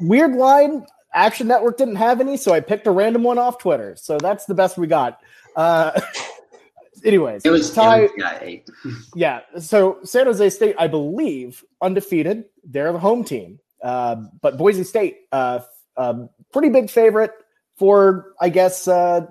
weird 0.00 0.34
line. 0.34 0.86
Action 1.16 1.48
Network 1.48 1.78
didn't 1.78 1.96
have 1.96 2.20
any, 2.20 2.36
so 2.36 2.52
I 2.52 2.60
picked 2.60 2.86
a 2.86 2.90
random 2.90 3.22
one 3.22 3.38
off 3.38 3.58
Twitter. 3.58 3.96
So 3.96 4.18
that's 4.18 4.44
the 4.44 4.54
best 4.54 4.76
we 4.76 4.86
got. 4.86 5.18
Uh, 5.56 5.98
anyways, 7.04 7.44
It 7.44 7.50
was, 7.50 7.72
Ty. 7.72 8.00
it 8.02 8.10
was 8.16 8.62
yeah. 8.84 8.90
Yeah. 9.54 9.60
So 9.60 9.98
San 10.04 10.26
Jose 10.26 10.50
State, 10.50 10.76
I 10.78 10.86
believe, 10.86 11.64
undefeated. 11.80 12.44
They're 12.64 12.92
the 12.92 12.98
home 12.98 13.24
team. 13.24 13.58
Uh, 13.82 14.16
but 14.42 14.58
Boise 14.58 14.84
State, 14.84 15.20
uh, 15.32 15.60
um, 15.96 16.28
pretty 16.52 16.68
big 16.68 16.90
favorite 16.90 17.32
for, 17.78 18.32
I 18.40 18.50
guess, 18.50 18.86
uh, 18.86 19.26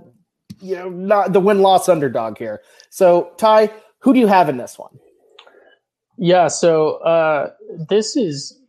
you 0.62 0.75
know, 0.75 0.89
not 0.89 1.34
the 1.34 1.39
win 1.39 1.60
loss 1.60 1.88
underdog 1.88 2.38
here. 2.38 2.62
So, 2.89 3.32
Ty, 3.38 3.70
who 4.00 4.13
do 4.13 4.20
you 4.20 4.27
have 4.27 4.50
in 4.50 4.58
this 4.58 4.80
one? 4.80 4.98
Yeah, 6.18 6.48
so 6.48 6.96
uh, 6.98 7.51
this 7.89 8.15
is 8.15 8.60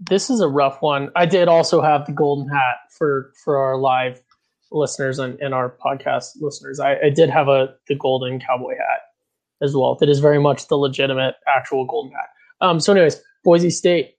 this 0.00 0.30
is 0.30 0.40
a 0.40 0.48
rough 0.48 0.82
one. 0.82 1.10
I 1.16 1.26
did 1.26 1.48
also 1.48 1.80
have 1.80 2.06
the 2.06 2.12
golden 2.12 2.48
hat 2.48 2.76
for 2.90 3.32
for 3.44 3.56
our 3.56 3.76
live 3.76 4.20
listeners 4.70 5.18
and, 5.18 5.38
and 5.40 5.54
our 5.54 5.76
podcast 5.84 6.40
listeners. 6.40 6.80
I, 6.80 6.96
I 7.04 7.10
did 7.10 7.30
have 7.30 7.48
a 7.48 7.74
the 7.88 7.94
golden 7.94 8.40
cowboy 8.40 8.74
hat 8.76 9.00
as 9.62 9.74
well. 9.74 9.94
That 9.96 10.08
is 10.08 10.18
very 10.18 10.40
much 10.40 10.68
the 10.68 10.76
legitimate 10.76 11.36
actual 11.46 11.86
golden 11.86 12.12
hat. 12.12 12.28
Um, 12.60 12.80
so, 12.80 12.92
anyways, 12.92 13.20
Boise 13.44 13.70
State 13.70 14.16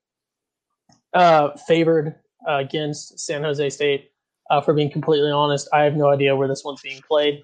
uh, 1.14 1.50
favored 1.68 2.16
uh, 2.48 2.58
against 2.58 3.20
San 3.20 3.44
Jose 3.44 3.70
State. 3.70 4.12
Uh, 4.50 4.62
for 4.62 4.74
being 4.74 4.90
completely 4.90 5.30
honest, 5.30 5.68
I 5.74 5.84
have 5.84 5.98
no 5.98 6.08
idea 6.08 6.34
where 6.34 6.48
this 6.48 6.64
one's 6.64 6.82
being 6.82 7.02
played. 7.06 7.44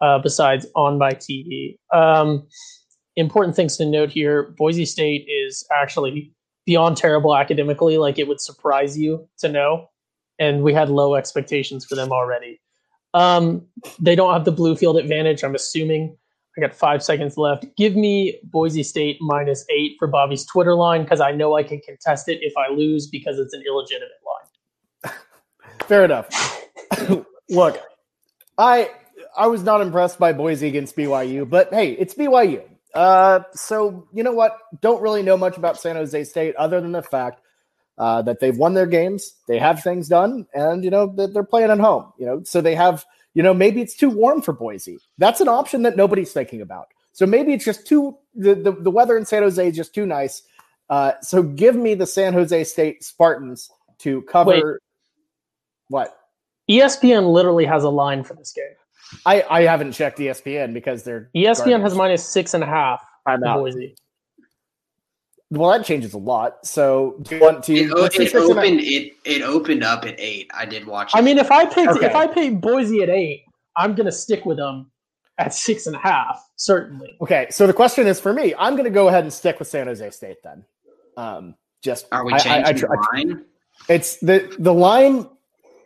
Uh, 0.00 0.18
besides 0.18 0.66
on 0.74 0.98
my 0.98 1.12
TV. 1.12 1.78
Um, 1.92 2.46
important 3.16 3.56
things 3.56 3.76
to 3.76 3.86
note 3.86 4.10
here 4.10 4.54
Boise 4.58 4.84
State 4.84 5.26
is 5.28 5.66
actually 5.72 6.34
beyond 6.66 6.96
terrible 6.96 7.36
academically. 7.36 7.98
Like 7.98 8.18
it 8.18 8.28
would 8.28 8.40
surprise 8.40 8.98
you 8.98 9.28
to 9.38 9.48
know. 9.48 9.88
And 10.38 10.62
we 10.62 10.72
had 10.72 10.88
low 10.88 11.14
expectations 11.14 11.84
for 11.84 11.94
them 11.94 12.10
already. 12.10 12.60
Um, 13.14 13.64
they 14.00 14.16
don't 14.16 14.32
have 14.32 14.44
the 14.44 14.52
blue 14.52 14.74
field 14.74 14.96
advantage, 14.96 15.44
I'm 15.44 15.54
assuming. 15.54 16.16
I 16.56 16.60
got 16.60 16.74
five 16.74 17.02
seconds 17.02 17.36
left. 17.36 17.64
Give 17.76 17.96
me 17.96 18.38
Boise 18.44 18.82
State 18.82 19.18
minus 19.20 19.64
eight 19.70 19.96
for 19.98 20.06
Bobby's 20.06 20.44
Twitter 20.46 20.74
line 20.74 21.02
because 21.02 21.20
I 21.20 21.32
know 21.32 21.56
I 21.56 21.62
can 21.62 21.80
contest 21.80 22.28
it 22.28 22.38
if 22.42 22.52
I 22.56 22.72
lose 22.72 23.08
because 23.08 23.38
it's 23.38 23.54
an 23.54 23.62
illegitimate 23.66 24.10
line. 25.04 25.14
Fair 25.86 26.04
enough. 26.04 26.28
Look, 27.50 27.80
I 28.56 28.90
I 29.36 29.48
was 29.48 29.64
not 29.64 29.80
impressed 29.80 30.18
by 30.18 30.32
Boise 30.32 30.68
against 30.68 30.96
BYU, 30.96 31.48
but 31.48 31.72
hey, 31.72 31.92
it's 31.92 32.14
BYU. 32.14 32.62
Uh, 32.94 33.40
so 33.52 34.06
you 34.12 34.22
know 34.22 34.32
what? 34.32 34.56
Don't 34.80 35.02
really 35.02 35.22
know 35.22 35.36
much 35.36 35.56
about 35.56 35.80
San 35.80 35.96
Jose 35.96 36.24
State 36.24 36.54
other 36.56 36.80
than 36.80 36.92
the 36.92 37.02
fact 37.02 37.40
uh, 37.98 38.22
that 38.22 38.40
they've 38.40 38.56
won 38.56 38.74
their 38.74 38.86
games, 38.86 39.34
they 39.48 39.58
have 39.58 39.82
things 39.82 40.08
done, 40.08 40.46
and 40.54 40.84
you 40.84 40.90
know 40.90 41.06
that 41.16 41.32
they're 41.32 41.44
playing 41.44 41.70
at 41.70 41.80
home. 41.80 42.12
You 42.18 42.26
know, 42.26 42.42
so 42.44 42.60
they 42.60 42.74
have. 42.74 43.04
You 43.36 43.42
know, 43.42 43.52
maybe 43.52 43.80
it's 43.80 43.96
too 43.96 44.10
warm 44.10 44.42
for 44.42 44.52
Boise. 44.52 45.00
That's 45.18 45.40
an 45.40 45.48
option 45.48 45.82
that 45.82 45.96
nobody's 45.96 46.32
thinking 46.32 46.60
about. 46.60 46.86
So 47.14 47.26
maybe 47.26 47.52
it's 47.52 47.64
just 47.64 47.84
too 47.84 48.16
the 48.36 48.54
the, 48.54 48.70
the 48.70 48.90
weather 48.92 49.16
in 49.16 49.26
San 49.26 49.42
Jose 49.42 49.68
is 49.68 49.74
just 49.74 49.92
too 49.92 50.06
nice. 50.06 50.42
Uh, 50.88 51.12
so 51.20 51.42
give 51.42 51.74
me 51.74 51.94
the 51.94 52.06
San 52.06 52.32
Jose 52.32 52.62
State 52.62 53.02
Spartans 53.02 53.70
to 53.98 54.22
cover. 54.22 54.50
Wait. 54.50 54.80
What? 55.88 56.16
ESPN 56.70 57.32
literally 57.32 57.64
has 57.64 57.84
a 57.84 57.88
line 57.88 58.24
for 58.24 58.34
this 58.34 58.52
game. 58.52 58.64
I, 59.26 59.42
I 59.48 59.62
haven't 59.62 59.92
checked 59.92 60.18
ESPN 60.18 60.72
because 60.74 61.02
they're 61.04 61.30
ESPN 61.36 61.64
garbage. 61.66 61.82
has 61.82 61.94
minus 61.94 62.28
six 62.28 62.54
and 62.54 62.62
a 62.64 62.66
half 62.66 63.02
I'm 63.26 63.42
out. 63.44 63.58
Boise. 63.58 63.94
Well, 65.50 65.70
that 65.70 65.84
changes 65.86 66.14
a 66.14 66.18
lot. 66.18 66.64
So 66.66 67.16
do 67.22 67.36
you 67.36 67.40
want 67.40 67.62
to? 67.64 67.74
It, 67.74 67.90
o- 67.92 68.04
it 68.04 68.12
six 68.12 68.34
and 68.34 68.42
a- 68.44 68.46
opened 68.52 68.80
it 68.80 69.12
it 69.24 69.42
opened 69.42 69.84
up 69.84 70.04
at 70.04 70.18
eight. 70.18 70.50
I 70.54 70.64
did 70.64 70.86
watch. 70.86 71.14
It. 71.14 71.18
I 71.18 71.20
mean, 71.20 71.38
if 71.38 71.50
I 71.50 71.64
picked 71.66 71.88
Okay. 71.92 72.06
if 72.06 72.14
I 72.14 72.26
picked 72.26 72.60
Boise 72.60 73.02
at 73.02 73.08
eight, 73.10 73.44
I'm 73.76 73.94
gonna 73.94 74.10
stick 74.12 74.44
with 74.44 74.56
them 74.56 74.90
at 75.38 75.52
six 75.54 75.86
and 75.86 75.94
a 75.96 75.98
half, 75.98 76.44
certainly. 76.56 77.16
Okay, 77.20 77.46
so 77.50 77.66
the 77.66 77.72
question 77.72 78.06
is 78.06 78.20
for 78.20 78.32
me. 78.32 78.54
I'm 78.56 78.74
going 78.74 78.84
to 78.84 78.90
go 78.90 79.08
ahead 79.08 79.24
and 79.24 79.32
stick 79.32 79.58
with 79.58 79.66
San 79.66 79.88
Jose 79.88 80.08
State 80.10 80.36
then. 80.44 80.64
Um, 81.16 81.56
just 81.82 82.06
are 82.12 82.24
we 82.24 82.32
I- 82.32 82.36
I- 82.36 82.38
changing 82.38 82.64
I 82.66 82.72
the 82.72 82.78
tr- 82.78 82.86
line? 83.12 83.44
It's 83.88 84.16
the 84.18 84.54
the 84.58 84.72
line. 84.72 85.28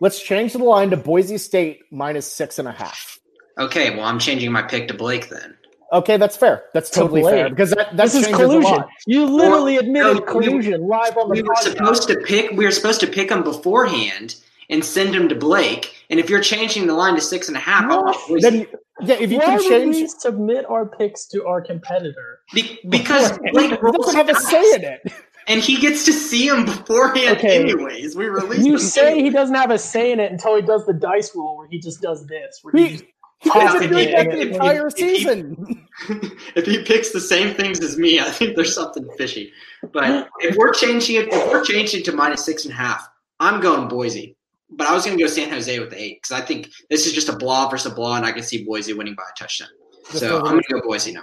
Let's 0.00 0.23
change 0.23 0.52
the 0.52 0.58
line 0.62 0.90
to 0.90 0.97
Boise 0.97 1.38
State 1.38 1.80
minus 1.90 2.30
six 2.30 2.58
and 2.58 2.68
a 2.68 2.73
half. 2.73 3.17
Okay, 3.58 3.96
well, 3.96 4.04
I'm 4.06 4.18
changing 4.18 4.52
my 4.52 4.62
pick 4.62 4.88
to 4.88 4.94
Blake 4.94 5.28
then. 5.28 5.56
Okay, 5.92 6.16
that's 6.18 6.36
fair. 6.36 6.64
That's 6.74 6.90
To 6.90 7.00
totally 7.00 7.22
fair 7.22 7.44
Blake. 7.44 7.50
because 7.56 7.70
that 7.70 7.96
that 7.96 8.04
This 8.10 8.14
is 8.14 8.26
collusion. 8.28 8.84
You 9.06 9.24
literally 9.24 9.74
Well, 9.74 9.84
admitted 9.84 10.14
no, 10.14 10.20
we- 10.20 10.26
collusion 10.50 10.86
live 10.86 11.16
on 11.16 11.28
the 11.28 11.34
We 11.36 11.42
were 11.42 11.54
supposed 11.56 12.06
to 12.08 12.16
pick. 12.20 12.50
We 12.52 12.64
were 12.66 12.70
supposed 12.70 13.00
to 13.00 13.06
pick 13.06 13.30
them 13.30 13.42
beforehand 13.42 14.36
and 14.70 14.84
send 14.84 15.14
them 15.14 15.28
to 15.30 15.34
Blake. 15.34 15.94
And 16.10 16.20
if 16.20 16.28
you're 16.28 16.42
changing 16.42 16.86
the 16.86 16.92
line 16.92 17.14
to 17.14 17.22
six 17.22 17.48
and 17.48 17.56
a 17.56 17.60
half, 17.60 17.86
No. 17.88 18.02
want 18.02 18.16
Boise. 18.28 18.40
Then 18.50 18.66
yeah, 19.00 19.14
if 19.18 19.30
you 19.32 19.38
Why 19.38 19.44
can 19.46 19.56
would 19.56 19.68
change, 19.68 19.96
we 19.96 20.06
submit 20.08 20.66
our 20.68 20.84
picks 20.84 21.26
to 21.28 21.46
our 21.46 21.62
competitor? 21.62 22.40
Be- 22.52 22.78
because 22.88 23.38
he 23.42 23.50
Blake 23.52 23.80
doesn't 23.80 24.14
have 24.14 24.28
a 24.28 24.34
say 24.34 24.74
in 24.74 24.84
it. 24.84 25.00
and 25.46 25.60
he 25.60 25.78
gets 25.78 26.04
to 26.04 26.12
see 26.12 26.48
them 26.50 26.66
beforehand. 26.66 27.38
Okay. 27.38 27.60
Anyways, 27.62 28.14
we 28.14 28.26
release. 28.28 28.58
You 28.66 28.72
them 28.72 28.80
say 28.80 29.22
he 29.22 29.30
doesn't 29.30 29.54
have 29.54 29.70
a 29.70 29.78
say 29.78 30.12
in 30.12 30.20
it 30.20 30.30
until 30.30 30.54
he 30.56 30.60
does 30.62 30.84
the 30.84 30.92
dice 30.92 31.30
roll 31.34 31.56
where 31.56 31.68
he 31.68 31.78
just 31.78 32.02
does 32.02 32.26
this. 32.26 32.58
Where 32.62 32.74
he, 32.76 32.88
He, 32.96 33.08
he 33.40 33.50
Yeah, 33.54 33.64
doesn't 33.64 33.83
if 33.85 33.90
do 33.90 33.97
he- 33.97 34.04
that 34.07 34.26
if- 34.26 34.33
the 34.33 34.40
if- 34.40 34.49
entire 34.52 34.87
if 34.88 34.97
he- 34.97 35.26
if 36.57 36.66
he 36.66 36.83
picks 36.85 37.11
the 37.12 37.21
same 37.21 37.54
things 37.54 37.80
as 37.80 37.97
me, 37.99 38.21
I 38.21 38.25
think 38.25 38.57
there's 38.57 38.75
something 38.75 39.09
fishy. 39.16 39.52
But 39.92 40.28
if 40.40 40.57
we're 40.57 40.73
changing 40.73 41.16
it, 41.16 41.28
if 41.33 41.50
we're 41.52 41.64
changing 41.64 42.02
to 42.04 42.12
minus 42.12 42.45
six 42.45 42.64
and 42.64 42.73
a 42.73 42.76
half, 42.76 43.09
I'm 43.40 43.61
going 43.61 43.88
Boise. 43.88 44.37
But 44.71 44.87
I 44.87 44.95
was 44.95 45.04
going 45.07 45.16
to 45.16 45.23
go 45.25 45.28
San 45.30 45.49
Jose 45.50 45.78
with 45.78 45.90
the 45.90 46.00
eight 46.02 46.21
because 46.23 46.40
I 46.40 46.45
think 46.45 46.68
this 46.90 47.07
is 47.07 47.12
just 47.14 47.28
a 47.28 47.33
blah 47.37 47.68
versus 47.68 47.90
a 47.90 47.95
blah, 47.95 48.16
and 48.16 48.26
I 48.26 48.33
can 48.33 48.42
see 48.42 48.64
Boise 48.64 48.92
winning 48.92 49.14
by 49.14 49.23
a 49.23 49.35
touchdown. 49.38 49.68
Just 50.11 50.18
So 50.21 50.37
a 50.37 50.42
I'm 50.42 50.50
going 50.52 50.62
to 50.68 50.75
go 50.75 50.80
Boise 50.83 51.12
now. 51.12 51.23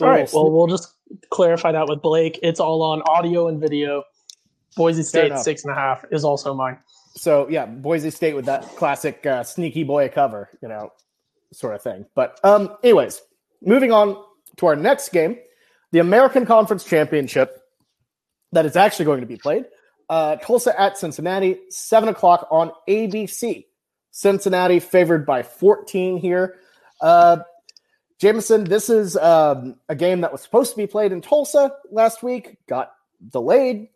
all 0.00 0.08
right, 0.08 0.28
well, 0.32 0.50
we'll 0.50 0.66
just 0.68 0.92
clarify 1.30 1.72
that 1.72 1.88
with 1.88 2.00
Blake. 2.02 2.38
It's 2.42 2.60
all 2.60 2.82
on 2.82 3.02
audio 3.02 3.48
and 3.48 3.60
video. 3.60 4.04
Boise 4.76 5.02
State 5.02 5.36
six 5.38 5.64
and 5.64 5.72
a 5.72 5.74
half 5.74 6.04
is 6.12 6.22
also 6.24 6.52
mine. 6.54 6.78
So 7.16 7.48
yeah, 7.48 7.64
Boise 7.66 8.10
State 8.10 8.34
with 8.36 8.44
that 8.44 8.62
classic 8.76 9.24
uh, 9.26 9.42
sneaky 9.42 9.82
boy 9.84 10.08
cover, 10.10 10.50
you 10.62 10.68
know, 10.68 10.92
sort 11.56 11.74
of 11.74 11.82
thing. 11.82 12.06
But 12.14 12.38
um, 12.44 12.76
anyways, 12.82 13.20
moving 13.62 13.92
on 13.92 14.22
to 14.56 14.66
our 14.66 14.76
next 14.76 15.10
game, 15.10 15.38
the 15.92 15.98
American 15.98 16.46
Conference 16.46 16.84
Championship, 16.84 17.60
that 18.52 18.66
is 18.66 18.76
actually 18.76 19.06
going 19.06 19.20
to 19.20 19.26
be 19.26 19.36
played. 19.36 19.66
Uh, 20.08 20.36
Tulsa 20.36 20.78
at 20.78 20.96
Cincinnati, 20.96 21.58
seven 21.70 22.08
o'clock 22.08 22.46
on 22.50 22.70
ABC. 22.88 23.66
Cincinnati 24.12 24.80
favored 24.80 25.26
by 25.26 25.42
14 25.42 26.18
here. 26.18 26.56
Uh, 27.00 27.38
Jameson, 28.18 28.64
this 28.64 28.88
is 28.88 29.16
um, 29.16 29.76
a 29.88 29.94
game 29.94 30.22
that 30.22 30.32
was 30.32 30.40
supposed 30.40 30.70
to 30.70 30.76
be 30.76 30.86
played 30.86 31.12
in 31.12 31.20
Tulsa 31.20 31.72
last 31.90 32.22
week, 32.22 32.56
got 32.66 32.92
delayed 33.30 33.88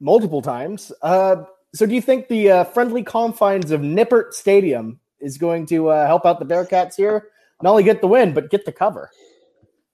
multiple 0.00 0.42
times. 0.42 0.90
Uh, 1.00 1.44
so, 1.74 1.86
do 1.86 1.94
you 1.94 2.00
think 2.00 2.28
the 2.28 2.50
uh, 2.50 2.64
friendly 2.64 3.04
confines 3.04 3.70
of 3.70 3.82
Nippert 3.82 4.32
Stadium 4.32 4.98
is 5.20 5.38
going 5.38 5.66
to 5.66 5.88
uh, 5.88 6.06
help 6.06 6.26
out 6.26 6.38
the 6.38 6.46
Bearcats 6.46 6.94
here? 6.94 7.28
Not 7.62 7.70
only 7.70 7.82
get 7.82 8.00
the 8.00 8.08
win, 8.08 8.34
but 8.34 8.50
get 8.50 8.64
the 8.64 8.72
cover. 8.72 9.10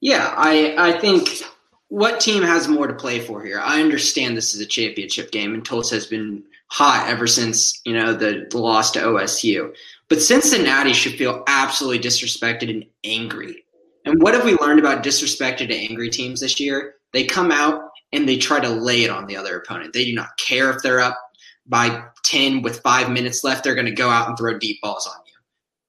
Yeah, 0.01 0.35
I 0.37 0.75
I 0.77 0.99
think 0.99 1.43
what 1.89 2.21
team 2.21 2.43
has 2.43 2.69
more 2.69 2.87
to 2.87 2.95
play 2.95 3.21
for 3.21 3.43
here? 3.43 3.61
I 3.61 3.81
understand 3.81 4.37
this 4.37 4.55
is 4.55 4.61
a 4.61 4.67
championship 4.67 5.31
game, 5.31 5.55
and 5.55 5.65
Tulsa 5.65 5.95
has 5.95 6.07
been 6.07 6.43
hot 6.69 7.09
ever 7.09 7.27
since 7.27 7.81
you 7.85 7.95
know 7.95 8.13
the, 8.13 8.47
the 8.51 8.59
loss 8.59 8.91
to 8.93 9.01
OSU. 9.01 9.75
But 10.09 10.21
Cincinnati 10.21 10.93
should 10.93 11.15
feel 11.15 11.43
absolutely 11.47 12.01
disrespected 12.01 12.71
and 12.71 12.85
angry. 13.05 13.65
And 14.05 14.21
what 14.21 14.35
have 14.35 14.45
we 14.45 14.57
learned 14.57 14.81
about 14.81 15.03
disrespected 15.03 15.63
and 15.63 15.73
angry 15.73 16.11
teams 16.11 16.41
this 16.41 16.61
year? 16.61 16.97
They 17.13 17.25
come 17.25 17.51
out 17.51 17.81
and 18.13 18.29
they 18.29 18.37
try 18.37 18.61
to 18.61 18.69
lay 18.69 19.05
it 19.05 19.11
on 19.11 19.27
the 19.27 19.37
other 19.37 19.57
opponent. 19.57 19.93
They 19.93 20.05
do 20.05 20.15
not 20.15 20.37
care 20.37 20.71
if 20.71 20.83
they're 20.83 21.01
up 21.01 21.19
by 21.67 22.05
10 22.25 22.63
with 22.63 22.81
five 22.81 23.11
minutes 23.11 23.45
left. 23.45 23.65
They're 23.65 23.75
going 23.75 23.87
to 23.87 23.93
go 23.93 24.11
out 24.11 24.29
and 24.29 24.37
throw 24.37 24.59
deep 24.59 24.81
balls 24.83 25.07
on 25.07 25.21
you. 25.27 25.33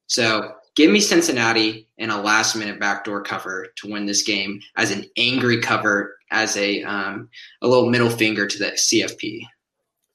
So 0.08 0.54
give 0.76 0.92
me 0.92 1.00
Cincinnati 1.00 1.88
and 1.98 2.12
a 2.12 2.18
last 2.18 2.56
minute 2.56 2.80
backdoor 2.80 3.24
cover 3.24 3.68
to 3.78 3.92
win 3.92 4.06
this 4.06 4.24
game 4.24 4.62
as 4.78 4.92
an 4.92 5.06
angry 5.18 5.62
cover, 5.62 6.18
as 6.32 6.56
a 6.58 6.84
um, 6.84 7.30
a 7.62 7.68
little 7.68 7.90
middle 7.90 8.10
finger 8.10 8.48
to 8.48 8.58
the 8.58 8.72
CFP. 8.72 9.42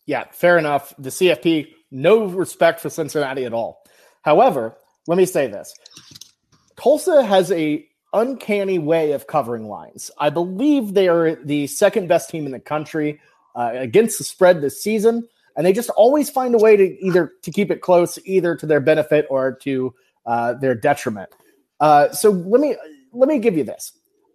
Yeah, 0.07 0.25
fair 0.33 0.59
enough. 0.59 0.95
The 0.99 1.11
CFP, 1.11 1.69
no 1.91 2.25
respect 2.25 2.81
for 2.81 2.91
Cincinnati 2.91 3.45
at 3.45 3.53
all. 3.53 3.83
However, 4.23 4.77
let 5.07 5.17
me 5.17 5.27
say 5.27 5.47
this 5.47 5.75
Tulsa 6.77 7.23
has 7.23 7.51
a 7.53 7.87
uncanny 8.13 8.79
way 8.79 9.13
of 9.13 9.27
covering 9.27 9.69
lines. 9.69 10.11
I 10.19 10.31
believe 10.31 10.95
they 10.95 11.09
are 11.09 11.37
the 11.37 11.67
second 11.67 12.09
best 12.09 12.31
team 12.31 12.47
in 12.47 12.53
the 12.53 12.61
country 12.61 13.21
uh, 13.55 13.73
against 13.75 14.19
the 14.19 14.25
spread 14.25 14.61
this 14.61 14.83
season. 14.83 15.29
And 15.57 15.67
they 15.67 15.73
just 15.73 15.91
always 15.91 16.31
find 16.31 16.55
a 16.55 16.59
way 16.59 16.77
to 16.77 17.05
either 17.05 17.33
to 17.43 17.51
keep 17.51 17.71
it 17.71 17.81
close, 17.81 18.19
either 18.25 18.55
to 18.57 18.67
their 18.67 18.81
benefit 18.81 19.27
or 19.31 19.53
to 19.63 19.95
uh, 20.27 20.55
their 20.55 20.75
detriment. 20.75 21.31
Uh, 21.81 22.11
so 22.13 22.31
let 22.31 22.61
me 22.61 22.77
let 23.13 23.29
me 23.29 23.39
give 23.39 23.57
you 23.57 23.65
this. 23.65 23.93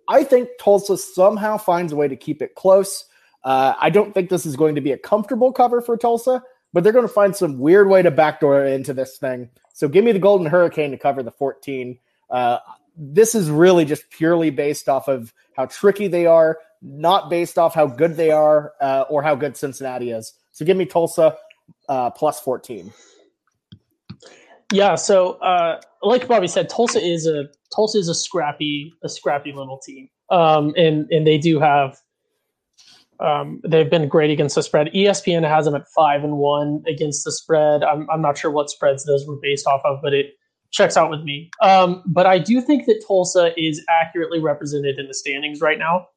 I 0.07 0.23
think 0.23 0.49
Tulsa 0.59 0.97
somehow 0.97 1.57
finds 1.57 1.91
a 1.91 1.95
way 1.95 2.07
to 2.07 2.15
keep 2.15 2.41
it 2.41 2.55
close. 2.55 3.05
Uh, 3.43 3.73
I 3.79 3.89
don't 3.89 4.13
think 4.13 4.29
this 4.29 4.45
is 4.45 4.55
going 4.55 4.75
to 4.75 4.81
be 4.81 4.91
a 4.91 4.97
comfortable 4.97 5.51
cover 5.51 5.81
for 5.81 5.97
Tulsa, 5.97 6.43
but 6.73 6.83
they're 6.83 6.93
going 6.93 7.07
to 7.07 7.13
find 7.13 7.35
some 7.35 7.59
weird 7.59 7.87
way 7.87 8.01
to 8.01 8.11
backdoor 8.11 8.65
into 8.65 8.93
this 8.93 9.17
thing. 9.17 9.49
So 9.73 9.87
give 9.87 10.03
me 10.03 10.11
the 10.11 10.19
Golden 10.19 10.47
Hurricane 10.47 10.91
to 10.91 10.97
cover 10.97 11.21
the 11.21 11.31
14. 11.31 11.99
Uh, 12.29 12.59
this 12.97 13.35
is 13.35 13.49
really 13.49 13.85
just 13.85 14.09
purely 14.09 14.49
based 14.49 14.89
off 14.89 15.07
of 15.07 15.33
how 15.55 15.65
tricky 15.65 16.07
they 16.07 16.25
are, 16.25 16.59
not 16.81 17.29
based 17.29 17.57
off 17.57 17.73
how 17.73 17.87
good 17.87 18.15
they 18.15 18.31
are 18.31 18.73
uh, 18.81 19.05
or 19.09 19.21
how 19.21 19.35
good 19.35 19.57
Cincinnati 19.57 20.11
is. 20.11 20.33
So 20.55 20.63
give 20.63 20.77
me 20.77 20.85
Tulsa 20.85 21.35
uh, 21.89 22.11
plus 22.11 22.39
14. 22.39 22.93
Yeah, 24.71 24.95
so 24.95 25.33
uh, 25.33 25.81
like 26.01 26.29
Bobby 26.29 26.47
said, 26.47 26.69
Tulsa 26.69 27.05
is 27.05 27.27
a 27.27 27.49
Tulsa 27.75 27.97
is 27.97 28.07
a 28.07 28.15
scrappy 28.15 28.93
a 29.03 29.09
scrappy 29.09 29.51
little 29.51 29.77
team, 29.77 30.07
um, 30.29 30.73
and 30.77 31.11
and 31.11 31.27
they 31.27 31.37
do 31.37 31.59
have 31.59 31.97
um, 33.19 33.59
they've 33.67 33.89
been 33.89 34.07
great 34.07 34.31
against 34.31 34.55
the 34.55 34.63
spread. 34.63 34.87
ESPN 34.87 35.47
has 35.47 35.65
them 35.65 35.75
at 35.75 35.87
five 35.89 36.23
and 36.23 36.37
one 36.37 36.83
against 36.87 37.25
the 37.25 37.33
spread. 37.33 37.83
I'm 37.83 38.09
I'm 38.09 38.21
not 38.21 38.37
sure 38.37 38.49
what 38.49 38.69
spreads 38.69 39.03
those 39.03 39.27
were 39.27 39.37
based 39.41 39.67
off 39.67 39.81
of, 39.83 39.99
but 40.01 40.13
it 40.13 40.27
checks 40.71 40.95
out 40.95 41.09
with 41.09 41.21
me. 41.21 41.51
Um, 41.61 42.01
but 42.05 42.25
I 42.25 42.39
do 42.39 42.61
think 42.61 42.85
that 42.85 43.03
Tulsa 43.05 43.51
is 43.61 43.83
accurately 43.89 44.39
represented 44.39 44.99
in 44.99 45.07
the 45.07 45.13
standings 45.13 45.59
right 45.59 45.77
now 45.77 46.07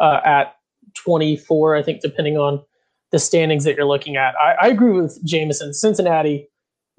uh, 0.00 0.20
at 0.22 0.54
24, 0.94 1.76
I 1.76 1.82
think, 1.82 2.02
depending 2.02 2.36
on 2.36 2.62
the 3.12 3.18
standings 3.18 3.64
that 3.64 3.76
you're 3.76 3.86
looking 3.86 4.16
at. 4.16 4.34
I, 4.40 4.66
I 4.66 4.68
agree 4.68 4.92
with 4.92 5.18
Jameson. 5.24 5.72
Cincinnati 5.74 6.48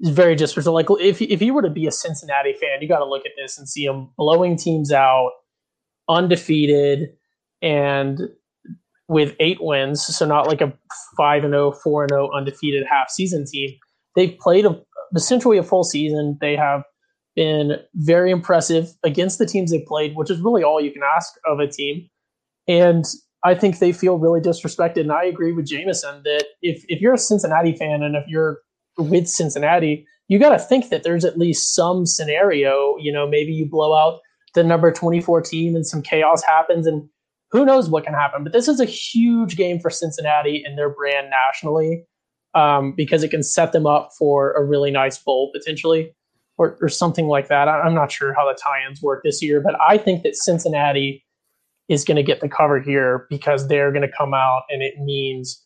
is 0.00 0.10
very 0.10 0.34
disrespectful. 0.34 0.74
Like 0.74 0.86
if 1.00 1.20
if 1.20 1.42
you 1.42 1.54
were 1.54 1.62
to 1.62 1.70
be 1.70 1.86
a 1.86 1.92
Cincinnati 1.92 2.54
fan, 2.54 2.80
you 2.80 2.88
got 2.88 2.98
to 2.98 3.04
look 3.04 3.26
at 3.26 3.32
this 3.36 3.58
and 3.58 3.68
see 3.68 3.86
them 3.86 4.10
blowing 4.16 4.56
teams 4.56 4.92
out, 4.92 5.30
undefeated, 6.08 7.10
and 7.62 8.20
with 9.08 9.34
eight 9.40 9.58
wins. 9.60 10.04
So 10.04 10.26
not 10.26 10.46
like 10.46 10.60
a 10.60 10.72
five 11.16 11.44
and 11.44 11.52
0, 11.52 11.72
4 11.72 12.02
and 12.04 12.10
0 12.10 12.30
undefeated 12.34 12.86
half 12.88 13.10
season 13.10 13.44
team. 13.46 13.70
They've 14.14 14.36
played 14.38 14.66
a, 14.66 14.80
essentially 15.14 15.58
a 15.58 15.62
full 15.62 15.84
season. 15.84 16.36
They 16.40 16.56
have 16.56 16.82
been 17.34 17.78
very 17.94 18.30
impressive 18.30 18.88
against 19.04 19.38
the 19.38 19.46
teams 19.46 19.70
they 19.70 19.84
played, 19.86 20.16
which 20.16 20.30
is 20.30 20.40
really 20.40 20.62
all 20.62 20.80
you 20.80 20.90
can 20.90 21.02
ask 21.16 21.32
of 21.46 21.60
a 21.60 21.66
team. 21.66 22.08
And 22.66 23.04
I 23.44 23.54
think 23.54 23.78
they 23.78 23.92
feel 23.92 24.18
really 24.18 24.40
disrespected. 24.40 25.00
And 25.00 25.12
I 25.12 25.24
agree 25.24 25.52
with 25.52 25.66
Jameson 25.66 26.22
that 26.24 26.46
if, 26.62 26.84
if 26.88 27.00
you're 27.00 27.14
a 27.14 27.18
Cincinnati 27.18 27.72
fan 27.72 28.02
and 28.02 28.16
if 28.16 28.26
you're 28.26 28.58
with 28.96 29.28
Cincinnati, 29.28 30.06
you 30.28 30.38
got 30.38 30.50
to 30.50 30.58
think 30.58 30.90
that 30.90 31.04
there's 31.04 31.24
at 31.24 31.38
least 31.38 31.74
some 31.74 32.04
scenario. 32.04 32.96
You 32.98 33.12
know, 33.12 33.28
maybe 33.28 33.52
you 33.52 33.66
blow 33.66 33.96
out 33.96 34.20
the 34.54 34.64
number 34.64 34.92
24 34.92 35.42
team 35.42 35.76
and 35.76 35.86
some 35.86 36.02
chaos 36.02 36.42
happens, 36.42 36.86
and 36.86 37.08
who 37.50 37.64
knows 37.64 37.88
what 37.88 38.04
can 38.04 38.14
happen. 38.14 38.42
But 38.42 38.52
this 38.52 38.68
is 38.68 38.80
a 38.80 38.84
huge 38.84 39.56
game 39.56 39.78
for 39.78 39.90
Cincinnati 39.90 40.62
and 40.66 40.76
their 40.76 40.90
brand 40.90 41.28
nationally 41.30 42.04
um, 42.54 42.92
because 42.96 43.22
it 43.22 43.30
can 43.30 43.42
set 43.42 43.72
them 43.72 43.86
up 43.86 44.10
for 44.18 44.52
a 44.52 44.64
really 44.64 44.90
nice 44.90 45.18
bowl 45.18 45.50
potentially 45.54 46.12
or, 46.58 46.76
or 46.80 46.88
something 46.88 47.26
like 47.26 47.48
that. 47.48 47.68
I'm 47.68 47.94
not 47.94 48.10
sure 48.10 48.34
how 48.34 48.46
the 48.46 48.58
tie 48.60 48.84
ins 48.88 49.00
work 49.00 49.22
this 49.22 49.42
year, 49.42 49.60
but 49.60 49.76
I 49.80 49.96
think 49.96 50.24
that 50.24 50.34
Cincinnati 50.34 51.24
is 51.88 52.04
going 52.04 52.16
to 52.16 52.22
get 52.22 52.40
the 52.40 52.48
cover 52.48 52.80
here 52.80 53.26
because 53.30 53.68
they're 53.68 53.90
going 53.90 54.06
to 54.06 54.12
come 54.16 54.34
out 54.34 54.62
and 54.70 54.82
it 54.82 54.94
means 54.98 55.62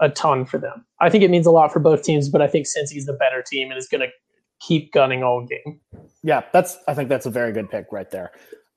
a 0.00 0.08
ton 0.08 0.44
for 0.44 0.58
them. 0.58 0.84
I 1.00 1.10
think 1.10 1.24
it 1.24 1.30
means 1.30 1.46
a 1.46 1.50
lot 1.50 1.72
for 1.72 1.80
both 1.80 2.02
teams, 2.02 2.28
but 2.28 2.42
I 2.42 2.46
think 2.46 2.66
Cincy's 2.66 3.06
the 3.06 3.12
better 3.14 3.42
team 3.42 3.70
and 3.70 3.78
is 3.78 3.88
going 3.88 4.02
to 4.02 4.08
keep 4.60 4.92
gunning 4.92 5.22
all 5.22 5.46
game. 5.46 5.80
Yeah, 6.22 6.42
that's. 6.52 6.76
I 6.88 6.94
think 6.94 7.08
that's 7.08 7.26
a 7.26 7.30
very 7.30 7.52
good 7.52 7.70
pick 7.70 7.86
right 7.92 8.10
there. 8.10 8.32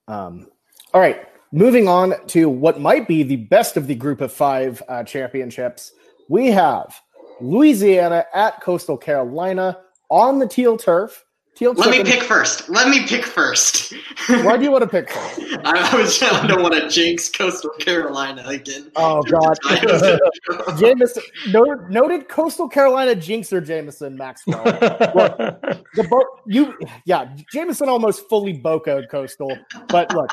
Um, 0.08 0.46
all 0.94 1.00
right, 1.00 1.28
moving 1.52 1.88
on 1.88 2.14
to 2.28 2.48
what 2.48 2.80
might 2.80 3.08
be 3.08 3.22
the 3.22 3.36
best 3.36 3.76
of 3.76 3.86
the 3.86 3.94
group 3.94 4.20
of 4.20 4.32
five 4.32 4.82
uh, 4.88 5.04
championships. 5.04 5.92
We 6.28 6.48
have 6.48 7.00
Louisiana 7.40 8.26
at 8.34 8.60
Coastal 8.60 8.96
Carolina 8.96 9.78
on 10.10 10.38
the 10.38 10.46
teal 10.46 10.76
turf. 10.76 11.24
Teal 11.60 11.74
Let 11.74 11.90
me 11.90 12.02
pick 12.02 12.22
first. 12.22 12.70
Let 12.70 12.88
me 12.88 13.06
pick 13.06 13.22
first. 13.22 13.92
Why 14.28 14.56
do 14.56 14.64
you 14.64 14.70
want 14.70 14.82
to 14.82 14.88
pick 14.88 15.10
first? 15.12 15.40
I, 15.62 15.92
I 15.92 15.94
was 15.94 16.22
I 16.22 16.46
don't 16.46 16.62
want 16.62 16.72
to 16.72 16.88
jinx 16.88 17.28
Coastal 17.28 17.68
Carolina 17.78 18.42
again. 18.46 18.90
Oh 18.96 19.20
God, 19.24 19.58
Jameson 20.78 21.22
noted, 21.48 21.90
noted 21.90 22.30
Coastal 22.30 22.66
Carolina 22.66 23.14
jinxer 23.14 23.62
Jameson 23.62 24.16
Maxwell. 24.16 24.64
look, 24.64 25.36
the 25.36 26.06
bo- 26.08 26.40
you 26.46 26.78
yeah, 27.04 27.30
Jameson 27.52 27.90
almost 27.90 28.26
fully 28.30 28.58
bocoed 28.58 29.10
Coastal, 29.10 29.54
but 29.88 30.14
look, 30.14 30.30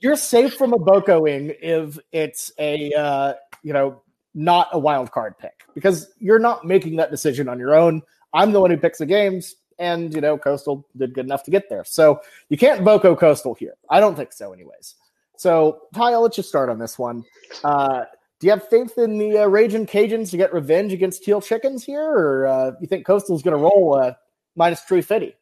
you're 0.00 0.16
safe 0.16 0.54
from 0.54 0.72
a 0.72 0.78
bocoing 0.78 1.54
if 1.60 1.98
it's 2.12 2.50
a 2.58 2.94
uh, 2.94 3.34
you 3.62 3.74
know 3.74 4.00
not 4.34 4.68
a 4.72 4.78
wild 4.78 5.10
card 5.10 5.36
pick 5.36 5.64
because 5.74 6.14
you're 6.18 6.38
not 6.38 6.64
making 6.64 6.96
that 6.96 7.10
decision 7.10 7.46
on 7.46 7.58
your 7.58 7.74
own. 7.74 8.00
I'm 8.32 8.52
the 8.52 8.60
one 8.60 8.70
who 8.70 8.78
picks 8.78 9.00
the 9.00 9.06
games 9.06 9.54
and 9.78 10.14
you 10.14 10.20
know 10.20 10.38
coastal 10.38 10.86
did 10.96 11.14
good 11.14 11.24
enough 11.24 11.42
to 11.44 11.50
get 11.50 11.68
there. 11.68 11.84
So 11.84 12.20
you 12.48 12.56
can't 12.56 12.84
boco 12.84 13.16
coastal 13.16 13.54
here. 13.54 13.74
I 13.90 14.00
don't 14.00 14.14
think 14.14 14.32
so 14.32 14.52
anyways. 14.52 14.94
So 15.36 15.82
ty 15.94 16.12
i'll 16.12 16.22
let 16.22 16.36
you 16.36 16.42
start 16.42 16.68
on 16.68 16.78
this 16.78 16.98
one. 16.98 17.24
Uh, 17.62 18.04
do 18.38 18.46
you 18.46 18.50
have 18.50 18.68
faith 18.68 18.98
in 18.98 19.18
the 19.18 19.38
uh, 19.38 19.46
raging 19.46 19.86
cajuns 19.86 20.30
to 20.30 20.36
get 20.36 20.52
revenge 20.52 20.92
against 20.92 21.24
teal 21.24 21.40
chickens 21.40 21.84
here? 21.84 22.02
Or 22.02 22.46
uh, 22.46 22.72
you 22.80 22.86
think 22.86 23.06
coastal's 23.06 23.42
going 23.42 23.56
to 23.56 23.62
roll 23.62 23.98
uh, 23.98 24.12
minus 24.56 24.80
350 24.82 25.36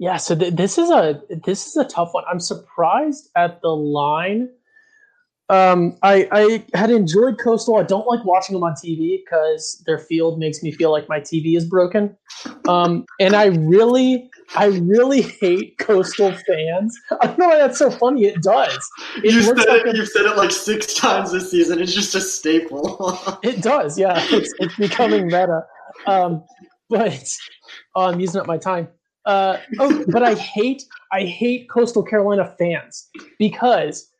yeah 0.00 0.16
so 0.16 0.34
th- 0.34 0.54
this 0.54 0.78
is 0.78 0.90
a 0.90 1.20
this 1.44 1.68
is 1.68 1.76
a 1.76 1.84
tough 1.84 2.12
one. 2.12 2.24
I'm 2.28 2.40
surprised 2.40 3.30
at 3.36 3.60
the 3.60 3.68
line 3.68 4.48
um, 5.50 5.96
I, 6.04 6.28
I 6.30 6.78
had 6.78 6.90
enjoyed 6.90 7.38
Coastal. 7.40 7.76
I 7.76 7.82
don't 7.82 8.06
like 8.06 8.24
watching 8.24 8.54
them 8.54 8.62
on 8.62 8.74
TV 8.74 9.18
because 9.24 9.82
their 9.84 9.98
field 9.98 10.38
makes 10.38 10.62
me 10.62 10.70
feel 10.70 10.92
like 10.92 11.08
my 11.08 11.18
TV 11.18 11.56
is 11.56 11.64
broken. 11.64 12.16
Um, 12.68 13.04
and 13.18 13.34
I 13.34 13.46
really, 13.46 14.30
I 14.54 14.66
really 14.66 15.22
hate 15.22 15.76
Coastal 15.78 16.32
fans. 16.46 16.96
I 17.20 17.26
don't 17.26 17.38
know 17.40 17.48
why 17.48 17.58
that's 17.58 17.80
so 17.80 17.90
funny. 17.90 18.26
It 18.26 18.40
does. 18.42 18.88
It 19.16 19.34
you 19.34 19.42
said 19.42 19.56
like 19.56 19.86
it, 19.86 19.88
a, 19.88 19.96
you've 19.96 20.08
said 20.08 20.24
it 20.24 20.36
like 20.36 20.52
six 20.52 20.94
times 20.94 21.32
this 21.32 21.50
season. 21.50 21.80
It's 21.80 21.92
just 21.92 22.14
a 22.14 22.20
staple. 22.20 23.18
it 23.42 23.60
does. 23.60 23.98
Yeah, 23.98 24.24
it's, 24.30 24.54
it's 24.60 24.76
becoming 24.76 25.24
meta. 25.26 25.66
Um, 26.06 26.44
but 26.88 27.28
oh, 27.96 28.06
I'm 28.06 28.20
using 28.20 28.40
up 28.40 28.46
my 28.46 28.56
time. 28.56 28.86
Uh, 29.24 29.56
oh, 29.80 30.04
but 30.08 30.22
I 30.22 30.34
hate, 30.34 30.84
I 31.12 31.22
hate 31.22 31.68
Coastal 31.68 32.04
Carolina 32.04 32.54
fans 32.56 33.08
because 33.36 34.10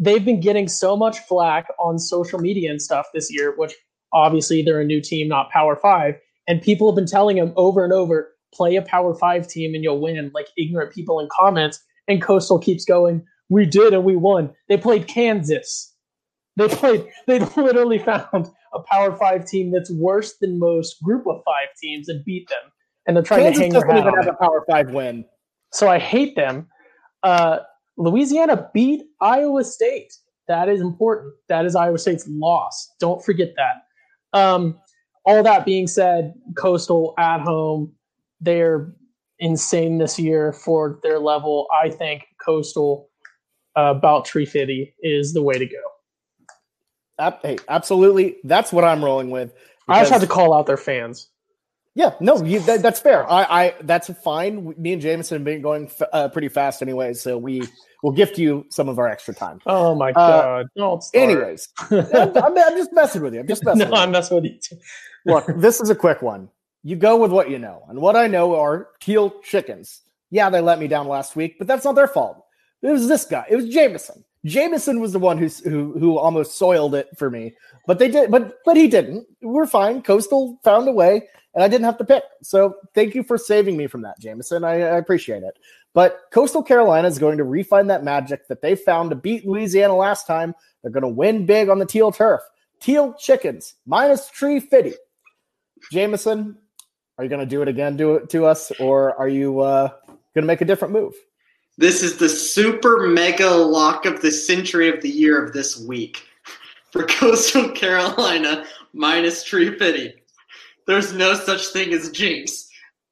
they've 0.00 0.24
been 0.24 0.40
getting 0.40 0.66
so 0.66 0.96
much 0.96 1.18
flack 1.20 1.68
on 1.78 1.98
social 1.98 2.40
media 2.40 2.70
and 2.70 2.82
stuff 2.82 3.06
this 3.14 3.32
year, 3.32 3.54
which 3.56 3.74
obviously 4.12 4.62
they're 4.62 4.80
a 4.80 4.84
new 4.84 5.00
team, 5.00 5.28
not 5.28 5.50
Power 5.50 5.76
Five. 5.76 6.18
And 6.48 6.60
people 6.60 6.90
have 6.90 6.96
been 6.96 7.06
telling 7.06 7.36
them 7.36 7.52
over 7.54 7.84
and 7.84 7.92
over, 7.92 8.34
play 8.52 8.74
a 8.74 8.82
Power 8.82 9.14
Five 9.14 9.46
team 9.46 9.74
and 9.74 9.84
you'll 9.84 10.00
win, 10.00 10.32
like 10.34 10.48
ignorant 10.56 10.92
people 10.92 11.20
in 11.20 11.28
comments. 11.30 11.80
And 12.08 12.20
Coastal 12.20 12.58
keeps 12.58 12.84
going, 12.84 13.24
we 13.50 13.66
did 13.66 13.92
and 13.92 14.02
we 14.02 14.16
won. 14.16 14.50
They 14.68 14.78
played 14.78 15.06
Kansas. 15.06 15.94
They 16.56 16.68
played, 16.68 17.06
they 17.26 17.38
literally 17.56 17.98
found 17.98 18.50
a 18.72 18.80
Power 18.90 19.14
Five 19.16 19.44
team 19.44 19.70
that's 19.70 19.90
worse 19.92 20.34
than 20.40 20.58
most 20.58 21.00
group 21.02 21.26
of 21.26 21.42
five 21.44 21.68
teams 21.80 22.08
and 22.08 22.24
beat 22.24 22.48
them. 22.48 22.72
And 23.06 23.16
they're 23.16 23.22
trying 23.22 23.52
Kansas 23.52 23.58
to 23.58 23.62
hang 23.62 23.72
their 23.72 23.86
hat 23.86 23.98
even 23.98 24.14
have 24.14 24.34
a 24.34 24.36
Power 24.36 24.64
Five 24.68 24.90
win. 24.90 25.24
So 25.72 25.88
I 25.88 25.98
hate 25.98 26.36
them. 26.36 26.68
Uh, 27.22 27.58
Louisiana 28.00 28.70
beat 28.72 29.02
Iowa 29.20 29.62
State. 29.62 30.14
That 30.48 30.68
is 30.68 30.80
important. 30.80 31.34
That 31.48 31.66
is 31.66 31.76
Iowa 31.76 31.98
State's 31.98 32.26
loss. 32.28 32.90
Don't 32.98 33.22
forget 33.24 33.54
that. 33.56 34.38
Um, 34.38 34.78
all 35.24 35.42
that 35.42 35.66
being 35.66 35.86
said, 35.86 36.34
Coastal 36.56 37.14
at 37.18 37.40
home, 37.40 37.92
they're 38.40 38.92
insane 39.38 39.98
this 39.98 40.18
year 40.18 40.52
for 40.52 40.98
their 41.02 41.18
level. 41.18 41.68
I 41.72 41.90
think 41.90 42.24
Coastal 42.44 43.08
uh, 43.76 43.94
about 43.96 44.26
350 44.26 44.94
is 45.02 45.34
the 45.34 45.42
way 45.42 45.58
to 45.58 45.66
go. 45.66 47.32
Hey, 47.42 47.58
absolutely. 47.68 48.38
That's 48.44 48.72
what 48.72 48.82
I'm 48.82 49.04
rolling 49.04 49.30
with. 49.30 49.52
I 49.88 50.00
just 50.00 50.10
have 50.10 50.22
to 50.22 50.26
call 50.26 50.54
out 50.54 50.66
their 50.66 50.78
fans. 50.78 51.28
Yeah, 51.94 52.14
no, 52.20 52.42
you, 52.42 52.60
that, 52.60 52.82
that's 52.82 53.00
fair. 53.00 53.28
I, 53.30 53.42
I, 53.42 53.74
that's 53.82 54.10
fine. 54.22 54.74
Me 54.78 54.92
and 54.92 55.02
Jameson 55.02 55.36
have 55.36 55.44
been 55.44 55.60
going 55.60 55.86
f- 55.86 56.08
uh, 56.12 56.28
pretty 56.28 56.48
fast 56.48 56.82
anyway, 56.82 57.12
so 57.14 57.36
we 57.36 57.62
will 58.02 58.12
gift 58.12 58.38
you 58.38 58.66
some 58.70 58.88
of 58.88 58.98
our 58.98 59.08
extra 59.08 59.34
time. 59.34 59.60
Oh 59.66 59.94
my 59.94 60.10
uh, 60.12 60.64
god! 60.76 61.02
anyways, 61.14 61.68
I'm, 61.90 62.36
I'm, 62.36 62.76
just 62.76 62.92
messing 62.92 63.22
with 63.22 63.34
you. 63.34 63.40
I'm 63.40 63.48
just 63.48 63.64
messing. 63.64 63.90
no, 63.90 63.96
I'm 63.96 64.10
messing 64.10 64.40
with 64.40 64.44
you. 64.44 64.78
Look, 65.26 65.46
this 65.56 65.80
is 65.80 65.90
a 65.90 65.94
quick 65.94 66.22
one. 66.22 66.48
You 66.82 66.96
go 66.96 67.16
with 67.16 67.30
what 67.30 67.50
you 67.50 67.58
know, 67.58 67.82
and 67.88 68.00
what 68.00 68.16
I 68.16 68.26
know 68.26 68.58
are 68.58 68.88
teal 69.00 69.30
chickens. 69.42 70.02
Yeah, 70.30 70.48
they 70.48 70.60
let 70.60 70.78
me 70.78 70.88
down 70.88 71.08
last 71.08 71.36
week, 71.36 71.56
but 71.58 71.66
that's 71.66 71.84
not 71.84 71.94
their 71.94 72.08
fault. 72.08 72.44
It 72.82 72.90
was 72.90 73.08
this 73.08 73.26
guy. 73.26 73.44
It 73.50 73.56
was 73.56 73.68
Jameson. 73.68 74.24
Jameson 74.46 75.00
was 75.00 75.12
the 75.12 75.18
one 75.18 75.36
who 75.36 75.48
who 75.64 75.98
who 75.98 76.18
almost 76.18 76.56
soiled 76.56 76.94
it 76.94 77.08
for 77.18 77.30
me, 77.30 77.54
but 77.86 77.98
they 77.98 78.08
did, 78.08 78.30
but 78.30 78.58
but 78.64 78.76
he 78.76 78.88
didn't. 78.88 79.26
We're 79.42 79.66
fine. 79.66 80.00
Coastal 80.02 80.58
found 80.64 80.88
a 80.88 80.92
way, 80.92 81.28
and 81.54 81.62
I 81.62 81.68
didn't 81.68 81.84
have 81.84 81.98
to 81.98 82.04
pick. 82.04 82.22
So 82.42 82.76
thank 82.94 83.14
you 83.14 83.22
for 83.22 83.36
saving 83.36 83.76
me 83.76 83.86
from 83.86 84.00
that, 84.02 84.18
Jameson. 84.18 84.64
I, 84.64 84.74
I 84.74 84.96
appreciate 84.96 85.42
it. 85.42 85.58
But 85.92 86.20
Coastal 86.32 86.62
Carolina 86.62 87.08
is 87.08 87.18
going 87.18 87.38
to 87.38 87.44
refine 87.44 87.88
that 87.88 88.04
magic 88.04 88.46
that 88.48 88.62
they 88.62 88.76
found 88.76 89.10
to 89.10 89.16
beat 89.16 89.46
Louisiana 89.46 89.96
last 89.96 90.26
time. 90.26 90.54
They're 90.82 90.92
going 90.92 91.02
to 91.02 91.08
win 91.08 91.46
big 91.46 91.68
on 91.68 91.78
the 91.78 91.86
teal 91.86 92.12
turf. 92.12 92.40
Teal 92.80 93.14
chickens 93.14 93.74
minus 93.86 94.30
tree 94.30 94.60
fitty. 94.60 94.94
Jameson, 95.92 96.56
are 97.18 97.24
you 97.24 97.30
going 97.30 97.40
to 97.40 97.46
do 97.46 97.62
it 97.62 97.68
again? 97.68 97.96
Do 97.96 98.16
it 98.16 98.30
to 98.30 98.46
us, 98.46 98.70
or 98.80 99.14
are 99.16 99.28
you 99.28 99.60
uh, 99.60 99.88
going 100.06 100.42
to 100.42 100.46
make 100.46 100.60
a 100.60 100.64
different 100.64 100.94
move? 100.94 101.14
This 101.76 102.02
is 102.02 102.18
the 102.18 102.28
super 102.28 103.06
mega 103.06 103.50
lock 103.50 104.06
of 104.06 104.22
the 104.22 104.30
century 104.30 104.88
of 104.88 105.02
the 105.02 105.08
year 105.08 105.44
of 105.44 105.52
this 105.52 105.78
week 105.80 106.22
for 106.92 107.04
Coastal 107.08 107.70
Carolina 107.70 108.64
minus 108.92 109.44
Tree 109.44 109.76
Fitty. 109.78 110.14
There's 110.86 111.12
no 111.12 111.34
such 111.34 111.68
thing 111.68 111.92
as 111.92 112.10
jinx. 112.10 112.69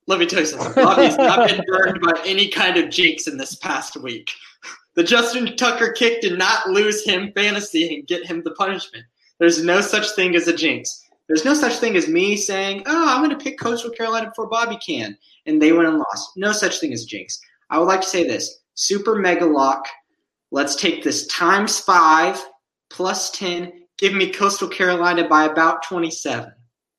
Let 0.08 0.18
me 0.18 0.26
tell 0.26 0.40
you 0.40 0.46
something. 0.46 0.82
Bobby's 0.82 1.18
not 1.18 1.48
been 1.48 1.62
burned 1.68 2.00
by 2.00 2.18
any 2.24 2.48
kind 2.48 2.78
of 2.78 2.88
jinx 2.88 3.28
in 3.28 3.36
this 3.36 3.56
past 3.56 3.94
week. 3.98 4.30
The 4.94 5.04
Justin 5.04 5.54
Tucker 5.54 5.92
kick 5.92 6.22
did 6.22 6.38
not 6.38 6.66
lose 6.70 7.04
him 7.04 7.30
fantasy 7.36 7.94
and 7.94 8.06
get 8.06 8.24
him 8.26 8.42
the 8.42 8.52
punishment. 8.52 9.04
There's 9.38 9.62
no 9.62 9.82
such 9.82 10.10
thing 10.12 10.34
as 10.34 10.48
a 10.48 10.56
jinx. 10.56 11.04
There's 11.26 11.44
no 11.44 11.52
such 11.52 11.74
thing 11.74 11.94
as 11.94 12.08
me 12.08 12.38
saying, 12.38 12.84
"Oh, 12.86 13.08
I'm 13.08 13.22
going 13.22 13.36
to 13.38 13.44
pick 13.44 13.60
Coastal 13.60 13.90
Carolina 13.90 14.28
before 14.28 14.48
Bobby 14.48 14.78
can," 14.84 15.16
and 15.44 15.60
they 15.60 15.72
went 15.72 15.88
and 15.88 15.98
lost. 15.98 16.30
No 16.36 16.52
such 16.52 16.80
thing 16.80 16.94
as 16.94 17.04
jinx. 17.04 17.38
I 17.68 17.78
would 17.78 17.84
like 17.84 18.00
to 18.00 18.08
say 18.08 18.26
this 18.26 18.60
super 18.74 19.14
mega 19.14 19.44
lock. 19.44 19.86
Let's 20.50 20.74
take 20.74 21.04
this 21.04 21.26
times 21.26 21.80
five 21.80 22.42
plus 22.88 23.30
10. 23.32 23.72
Give 23.98 24.14
me 24.14 24.32
Coastal 24.32 24.68
Carolina 24.68 25.28
by 25.28 25.44
about 25.44 25.82
27. 25.82 26.50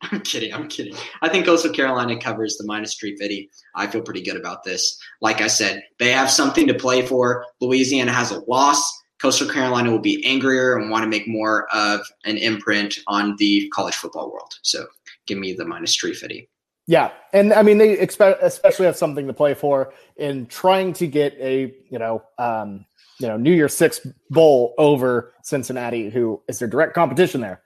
I'm 0.12 0.22
kidding. 0.22 0.54
I'm 0.54 0.68
kidding. 0.68 0.96
I 1.22 1.30
think 1.30 1.46
Coastal 1.46 1.74
Carolina 1.74 2.20
covers 2.20 2.58
the 2.58 2.66
minus 2.66 2.96
350. 2.96 3.50
I 3.76 3.88
feel 3.88 4.02
pretty 4.02 4.22
good 4.22 4.38
about 4.38 4.64
this. 4.64 4.98
Like 5.22 5.42
I 5.42 5.48
said, 5.48 5.84
they 6.00 6.12
have 6.12 6.32
something 6.32 6.68
to 6.68 6.74
play 6.74 7.06
for. 7.06 7.46
Louisiana 7.60 8.14
has 8.14 8.32
a 8.32 8.40
loss. 8.48 8.80
Coastal 9.20 9.50
Carolina 9.50 9.92
will 9.92 10.00
be 10.00 10.26
angrier 10.26 10.78
and 10.78 10.90
want 10.90 11.04
to 11.04 11.10
make 11.10 11.28
more 11.28 11.68
of 11.74 12.02
an 12.24 12.38
imprint 12.38 12.96
on 13.08 13.36
the 13.38 13.70
college 13.76 13.96
football 13.96 14.32
world. 14.32 14.54
So 14.62 14.86
give 15.28 15.38
me 15.38 15.54
the 15.54 15.66
minus 15.66 15.96
350. 15.98 16.50
Yeah, 16.88 17.12
and 17.34 17.54
I 17.54 17.62
mean 17.62 17.78
they 17.78 18.00
especially 18.00 18.88
have 18.88 18.98
something 18.98 19.28
to 19.28 19.34
play 19.34 19.54
for 19.54 19.94
in 20.18 20.48
trying 20.48 20.94
to 20.94 21.06
get 21.06 21.38
a 21.40 21.72
you 21.88 22.00
know 22.00 22.24
um, 22.40 22.84
you 23.20 23.28
know 23.28 23.38
New 23.38 23.54
Year's 23.54 23.76
Six 23.76 24.00
bowl 24.32 24.74
over 24.80 25.32
Cincinnati, 25.44 26.10
who 26.10 26.42
is 26.48 26.58
their 26.58 26.68
direct 26.68 26.96
competition 26.96 27.42
there. 27.42 27.62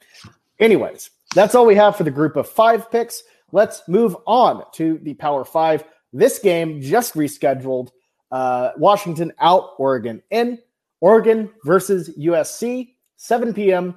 Anyways, 0.60 1.10
that's 1.34 1.56
all 1.56 1.66
we 1.66 1.76
have 1.76 1.96
for 1.96 2.04
the 2.04 2.12
group 2.12 2.36
of 2.36 2.48
five 2.48 2.92
picks. 2.92 3.24
Let's 3.52 3.82
move 3.88 4.16
on 4.26 4.64
to 4.74 5.00
the 5.04 5.14
Power 5.16 5.44
Five. 5.46 5.84
This 6.12 6.40
game 6.40 6.82
just 6.82 7.16
rescheduled. 7.16 7.90
Uh, 8.32 8.72
Washington 8.78 9.32
out, 9.40 9.72
Oregon 9.78 10.22
in. 10.32 10.60
Oregon 11.02 11.50
versus 11.66 12.10
USC, 12.18 12.94
7 13.18 13.54
p.m. 13.54 13.96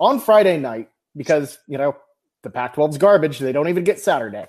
on 0.00 0.18
Friday 0.18 0.58
night 0.58 0.88
because 1.14 1.58
you 1.66 1.76
know 1.76 1.96
the 2.42 2.50
Pac-12's 2.50 2.98
garbage. 2.98 3.38
They 3.38 3.52
don't 3.52 3.68
even 3.68 3.84
get 3.84 4.00
Saturday 4.00 4.46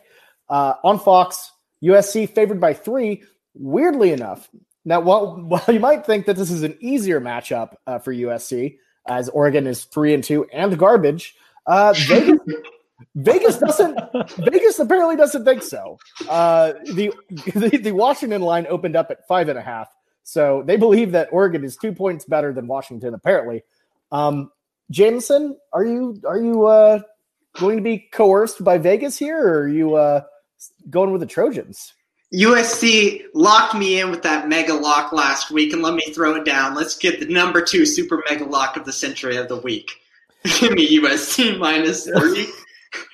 uh, 0.50 0.76
on 0.84 1.00
Fox. 1.00 1.52
USC 1.84 2.30
favored 2.30 2.62
by 2.62 2.74
three. 2.74 3.24
Weirdly 3.54 4.12
enough, 4.12 4.50
now 4.86 5.02
while, 5.02 5.36
while 5.42 5.64
you 5.68 5.80
might 5.80 6.06
think 6.06 6.28
that 6.28 6.36
this 6.36 6.52
is 6.52 6.64
an 6.64 6.78
easier 6.80 7.20
matchup 7.20 7.76
uh, 7.86 8.00
for 8.00 8.14
USC, 8.14 8.78
as 9.08 9.30
Oregon 9.30 9.68
is 9.68 9.86
three 9.86 10.14
and 10.14 10.24
two 10.24 10.46
and 10.54 10.78
garbage, 10.78 11.36
uh, 11.68 11.94
Vegas, 12.08 12.40
Vegas 13.16 13.58
doesn't. 13.60 14.00
Vegas 14.38 14.80
apparently 14.80 15.16
doesn't 15.16 15.46
think 15.46 15.62
so. 15.64 16.00
Uh, 16.28 16.74
the, 16.94 17.14
the 17.54 17.78
the 17.78 17.92
Washington 17.92 18.42
line 18.42 18.66
opened 18.70 18.96
up 18.96 19.12
at 19.12 19.28
five 19.28 19.50
and 19.50 19.60
a 19.60 19.62
half, 19.62 19.90
so 20.24 20.64
they 20.66 20.78
believe 20.78 21.12
that 21.12 21.30
Oregon 21.32 21.64
is 21.64 21.78
two 21.78 21.92
points 21.92 22.26
better 22.26 22.54
than 22.54 22.68
Washington. 22.68 23.14
Apparently, 23.14 23.64
um, 24.12 24.52
Jameson, 24.90 25.58
are 25.74 25.86
you 25.86 26.20
are 26.26 26.40
you 26.40 26.66
uh, 26.66 27.02
going 27.54 27.78
to 27.78 27.84
be 27.84 28.08
coerced 28.12 28.64
by 28.64 28.78
Vegas 28.78 29.18
here, 29.18 29.40
or 29.40 29.60
are 29.62 29.68
you 29.68 29.96
uh, 29.96 30.22
going 30.90 31.12
with 31.12 31.22
the 31.22 31.28
Trojans? 31.28 31.94
USC 32.34 33.24
locked 33.34 33.74
me 33.74 34.02
in 34.02 34.12
with 34.12 34.22
that 34.24 34.50
mega 34.50 34.74
lock 34.74 35.14
last 35.14 35.50
week, 35.50 35.72
and 35.72 35.82
let 35.82 35.94
me 35.94 36.04
throw 36.14 36.36
it 36.36 36.46
down. 36.46 36.76
Let's 36.76 36.98
get 36.98 37.20
the 37.20 37.26
number 37.26 37.62
two 37.62 37.86
super 37.86 38.22
mega 38.30 38.44
lock 38.44 38.76
of 38.76 38.86
the 38.86 38.92
century 38.92 39.38
of 39.38 39.48
the 39.48 39.58
week. 39.58 39.92
Give 40.60 40.74
me 40.74 41.00
USC 41.00 41.58
minus 41.58 42.06
three 42.18 42.52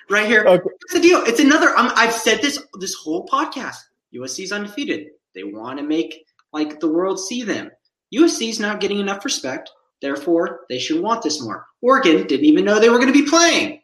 right 0.10 0.28
here. 0.28 0.46
Okay. 0.46 0.70
Here's 0.92 1.02
the 1.02 1.08
deal. 1.08 1.24
It's 1.24 1.40
another. 1.40 1.74
i 1.78 2.06
have 2.06 2.14
said 2.14 2.42
this 2.42 2.62
this 2.80 2.94
whole 2.94 3.26
podcast. 3.28 3.78
USC's 4.14 4.52
undefeated. 4.52 5.08
They 5.34 5.44
want 5.44 5.80
to 5.80 5.84
make 5.84 6.26
like 6.52 6.80
the 6.80 6.88
world 6.88 7.20
see 7.20 7.44
them. 7.44 7.72
USC's 8.14 8.60
not 8.60 8.80
getting 8.80 9.00
enough 9.00 9.26
respect. 9.26 9.72
Therefore, 10.02 10.62
they 10.70 10.80
should 10.80 11.02
want 11.02 11.24
this 11.24 11.42
more. 11.42 11.66
Oregon 11.82 12.28
didn't 12.28 12.46
even 12.46 12.66
know 12.66 12.80
they 12.80 12.90
were 12.90 13.00
going 13.00 13.12
to 13.12 13.20
be 13.24 13.28
playing. 13.28 13.82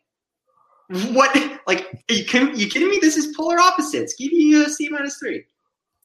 What? 1.12 1.36
Like, 1.66 1.88
are 2.10 2.14
you, 2.14 2.26
kidding, 2.26 2.60
you 2.60 2.68
kidding 2.68 2.90
me? 2.90 3.00
This 3.00 3.16
is 3.16 3.36
polar 3.36 3.60
opposites. 3.60 4.16
Give 4.16 4.32
me 4.32 4.54
USC 4.54 4.90
minus 4.90 5.18
three. 5.18 5.46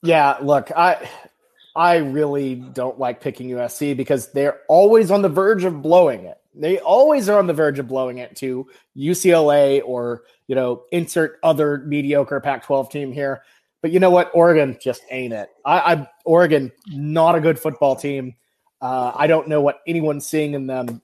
Yeah, 0.02 0.36
look, 0.40 0.70
I 0.76 1.08
I 1.74 1.96
really 1.96 2.54
don't 2.54 2.98
like 2.98 3.20
picking 3.20 3.48
USC 3.48 3.96
because 3.96 4.30
they're 4.32 4.60
always 4.68 5.10
on 5.10 5.22
the 5.22 5.28
verge 5.28 5.64
of 5.64 5.82
blowing 5.82 6.24
it. 6.24 6.38
They 6.54 6.78
always 6.78 7.28
are 7.28 7.38
on 7.38 7.46
the 7.46 7.52
verge 7.52 7.78
of 7.78 7.88
blowing 7.88 8.18
it 8.18 8.36
to 8.36 8.68
UCLA 8.96 9.82
or 9.84 10.22
you 10.46 10.54
know 10.54 10.84
insert 10.92 11.38
other 11.42 11.78
mediocre 11.78 12.40
Pac-12 12.40 12.90
team 12.90 13.12
here. 13.12 13.42
But 13.82 13.90
you 13.90 14.00
know 14.00 14.10
what? 14.10 14.30
Oregon 14.32 14.78
just 14.80 15.02
ain't 15.10 15.34
it. 15.34 15.50
I, 15.64 15.94
I 15.94 16.08
Oregon 16.24 16.72
not 16.88 17.34
a 17.34 17.40
good 17.40 17.58
football 17.58 17.96
team. 17.96 18.34
Uh, 18.80 19.12
I 19.14 19.26
don't 19.26 19.48
know 19.48 19.60
what 19.60 19.80
anyone's 19.86 20.26
seeing 20.26 20.54
in 20.54 20.66
them 20.66 21.02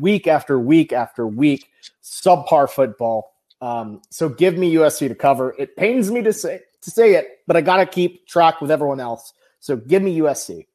week 0.00 0.26
after 0.26 0.58
week 0.58 0.92
after 0.92 1.26
week. 1.26 1.68
Subpar 2.02 2.68
football. 2.68 3.32
Um, 3.60 4.02
so 4.10 4.28
give 4.28 4.56
me 4.56 4.74
USC 4.74 5.08
to 5.08 5.14
cover. 5.14 5.54
It 5.58 5.76
pains 5.76 6.10
me 6.10 6.22
to 6.22 6.32
say 6.32 6.60
to 6.80 6.90
say 6.90 7.14
it, 7.14 7.40
but 7.46 7.56
I 7.56 7.60
got 7.60 7.78
to 7.78 7.86
keep 7.86 8.26
track 8.26 8.60
with 8.60 8.70
everyone 8.70 9.00
else. 9.00 9.32
So 9.60 9.76
give 9.76 10.02
me 10.02 10.18
USC. 10.20 10.66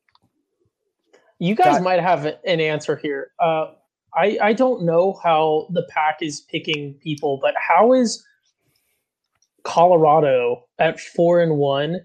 You 1.40 1.56
guys 1.56 1.76
got- 1.76 1.84
might 1.84 2.00
have 2.00 2.26
an 2.26 2.60
answer 2.60 2.96
here. 2.96 3.32
Uh, 3.40 3.72
I 4.16 4.38
I 4.42 4.54
don't 4.54 4.84
know 4.84 5.20
how 5.24 5.68
the 5.72 5.84
pack 5.90 6.18
is 6.22 6.42
picking 6.42 6.96
people, 6.96 7.40
but 7.42 7.56
how 7.58 7.94
is 7.94 8.24
Colorado 9.64 10.66
at 10.80 11.00
four 11.00 11.42
and 11.42 11.58
one 11.58 12.02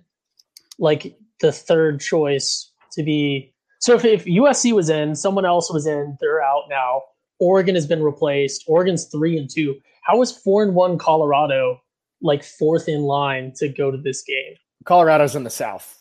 like 0.78 1.16
the 1.40 1.52
third 1.52 2.00
choice 2.00 2.70
to 2.92 3.02
be? 3.02 3.52
So 3.80 3.94
if, 3.94 4.04
if 4.04 4.24
USC 4.24 4.72
was 4.72 4.90
in, 4.90 5.14
someone 5.14 5.44
else 5.44 5.72
was 5.72 5.86
in, 5.86 6.16
they're 6.20 6.42
out 6.42 6.64
now. 6.68 7.02
Oregon 7.38 7.74
has 7.76 7.86
been 7.86 8.02
replaced. 8.02 8.64
Oregon's 8.66 9.04
three 9.04 9.38
and 9.38 9.48
two. 9.48 9.76
How 10.02 10.20
is 10.22 10.32
four 10.32 10.62
and 10.62 10.74
one 10.74 10.98
Colorado 10.98 11.80
like 12.20 12.42
fourth 12.42 12.88
in 12.88 13.02
line 13.02 13.52
to 13.56 13.68
go 13.68 13.90
to 13.90 13.98
this 13.98 14.22
game? 14.22 14.54
Colorado's 14.84 15.36
in 15.36 15.44
the 15.44 15.50
South, 15.50 15.97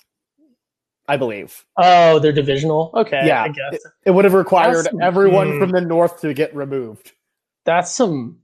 I 1.08 1.17
believe. 1.17 1.65
Oh, 1.78 2.20
they're 2.20 2.34
divisional. 2.34 2.91
Okay, 2.93 3.22
yeah. 3.26 3.43
I 3.43 3.48
guess 3.48 3.74
it, 3.74 3.82
it 4.06 4.12
would 4.12 4.26
have 4.26 4.34
required 4.34 4.86
That's- 4.86 4.96
everyone 5.02 5.54
hmm. 5.54 5.60
from 5.60 5.72
the 5.72 5.82
North 5.82 6.22
to 6.22 6.34
get 6.34 6.56
removed. 6.56 7.13
that's 7.65 7.91
some. 7.93 8.39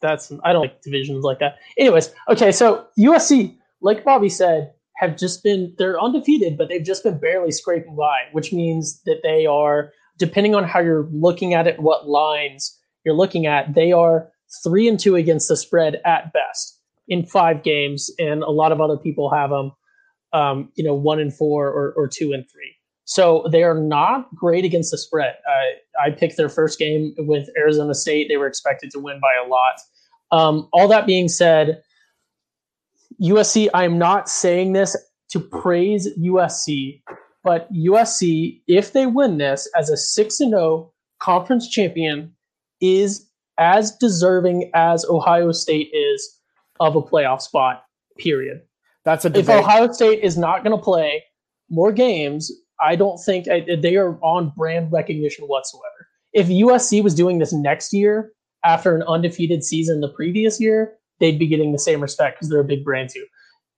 That's 0.00 0.26
some, 0.28 0.40
I 0.44 0.52
don't 0.52 0.62
like 0.62 0.82
divisions 0.82 1.24
like 1.24 1.38
that. 1.38 1.56
Anyways, 1.78 2.12
okay, 2.28 2.52
so 2.52 2.86
USC, 2.98 3.56
like 3.80 4.04
Bobby 4.04 4.28
said, 4.28 4.72
have 4.96 5.16
just 5.16 5.42
been 5.42 5.74
they're 5.78 6.00
undefeated, 6.00 6.58
but 6.58 6.68
they've 6.68 6.84
just 6.84 7.04
been 7.04 7.18
barely 7.18 7.50
scraping 7.50 7.96
by, 7.96 8.24
which 8.32 8.52
means 8.52 9.00
that 9.06 9.20
they 9.22 9.46
are 9.46 9.92
depending 10.18 10.54
on 10.54 10.64
how 10.64 10.80
you're 10.80 11.08
looking 11.12 11.54
at 11.54 11.66
it, 11.66 11.80
what 11.80 12.08
lines 12.08 12.78
you're 13.04 13.14
looking 13.14 13.46
at, 13.46 13.74
they 13.74 13.92
are 13.92 14.30
three 14.62 14.88
and 14.88 14.98
two 14.98 15.16
against 15.16 15.48
the 15.48 15.56
spread 15.56 16.00
at 16.04 16.32
best 16.32 16.80
in 17.08 17.26
five 17.26 17.62
games, 17.62 18.10
and 18.18 18.42
a 18.42 18.50
lot 18.50 18.72
of 18.72 18.80
other 18.80 18.96
people 18.96 19.30
have 19.30 19.50
them, 19.50 19.72
um, 20.34 20.70
you 20.74 20.84
know, 20.84 20.94
one 20.94 21.20
and 21.20 21.32
four 21.32 21.68
or, 21.68 21.92
or 21.92 22.06
two 22.08 22.32
and 22.32 22.44
three. 22.50 22.74
So 23.04 23.46
they 23.50 23.62
are 23.62 23.78
not 23.78 24.34
great 24.34 24.64
against 24.64 24.90
the 24.90 24.98
spread. 24.98 25.36
Uh, 25.48 26.02
I 26.02 26.10
picked 26.10 26.36
their 26.36 26.48
first 26.48 26.78
game 26.78 27.14
with 27.18 27.48
Arizona 27.56 27.94
State. 27.94 28.28
They 28.28 28.36
were 28.36 28.46
expected 28.46 28.90
to 28.92 28.98
win 28.98 29.20
by 29.20 29.34
a 29.42 29.48
lot. 29.48 29.74
Um, 30.32 30.68
all 30.72 30.88
that 30.88 31.06
being 31.06 31.28
said, 31.28 31.82
USC, 33.22 33.68
I'm 33.72 33.98
not 33.98 34.28
saying 34.28 34.72
this 34.72 34.96
to 35.30 35.40
praise 35.40 36.08
USC, 36.18 37.02
but 37.44 37.72
USC, 37.72 38.62
if 38.66 38.92
they 38.92 39.06
win 39.06 39.38
this 39.38 39.68
as 39.76 39.90
a 39.90 39.96
6 39.96 40.36
0 40.36 40.92
conference 41.20 41.68
champion, 41.68 42.34
is 42.80 43.30
as 43.58 43.96
deserving 43.96 44.70
as 44.74 45.04
Ohio 45.04 45.52
State 45.52 45.90
is 45.92 46.40
of 46.80 46.96
a 46.96 47.02
playoff 47.02 47.40
spot, 47.40 47.84
period. 48.18 48.62
That's 49.04 49.24
a 49.24 49.38
If. 49.38 49.48
Ohio 49.48 49.92
State 49.92 50.22
is 50.22 50.36
not 50.36 50.64
going 50.64 50.76
to 50.76 50.82
play 50.82 51.22
more 51.70 51.92
games, 51.92 52.50
I 52.82 52.96
don't 52.96 53.18
think 53.18 53.48
I, 53.48 53.66
they 53.80 53.96
are 53.96 54.18
on 54.22 54.52
brand 54.56 54.92
recognition 54.92 55.46
whatsoever. 55.46 56.08
If 56.32 56.48
USC 56.48 57.02
was 57.02 57.14
doing 57.14 57.38
this 57.38 57.52
next 57.52 57.92
year 57.92 58.32
after 58.64 58.94
an 58.96 59.02
undefeated 59.02 59.64
season 59.64 60.00
the 60.00 60.08
previous 60.08 60.60
year, 60.60 60.94
they'd 61.20 61.38
be 61.38 61.46
getting 61.46 61.72
the 61.72 61.78
same 61.78 62.00
respect 62.00 62.36
because 62.36 62.48
they're 62.48 62.60
a 62.60 62.64
big 62.64 62.84
brand 62.84 63.10
too. 63.10 63.24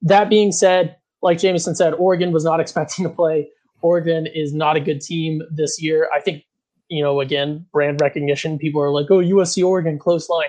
That 0.03 0.31
being 0.31 0.53
said, 0.53 0.97
like 1.23 1.39
Jameson 1.39 1.75
said, 1.75 1.95
Oregon 1.95 2.33
was 2.33 2.45
not 2.45 2.61
expecting 2.65 3.05
to 3.05 3.11
play. 3.11 3.49
Oregon 3.83 4.27
is 4.27 4.55
not 4.55 4.77
a 4.77 4.81
good 4.81 5.01
team 5.01 5.43
this 5.51 5.81
year. 5.81 6.09
I 6.15 6.21
think, 6.21 6.45
you 6.89 7.03
know, 7.03 7.21
again, 7.21 7.67
brand 7.73 8.01
recognition. 8.01 8.59
People 8.59 8.81
are 8.81 8.91
like, 8.91 9.11
"Oh, 9.11 9.19
USC, 9.19 9.65
Oregon, 9.65 9.99
close 9.99 10.29
line." 10.29 10.49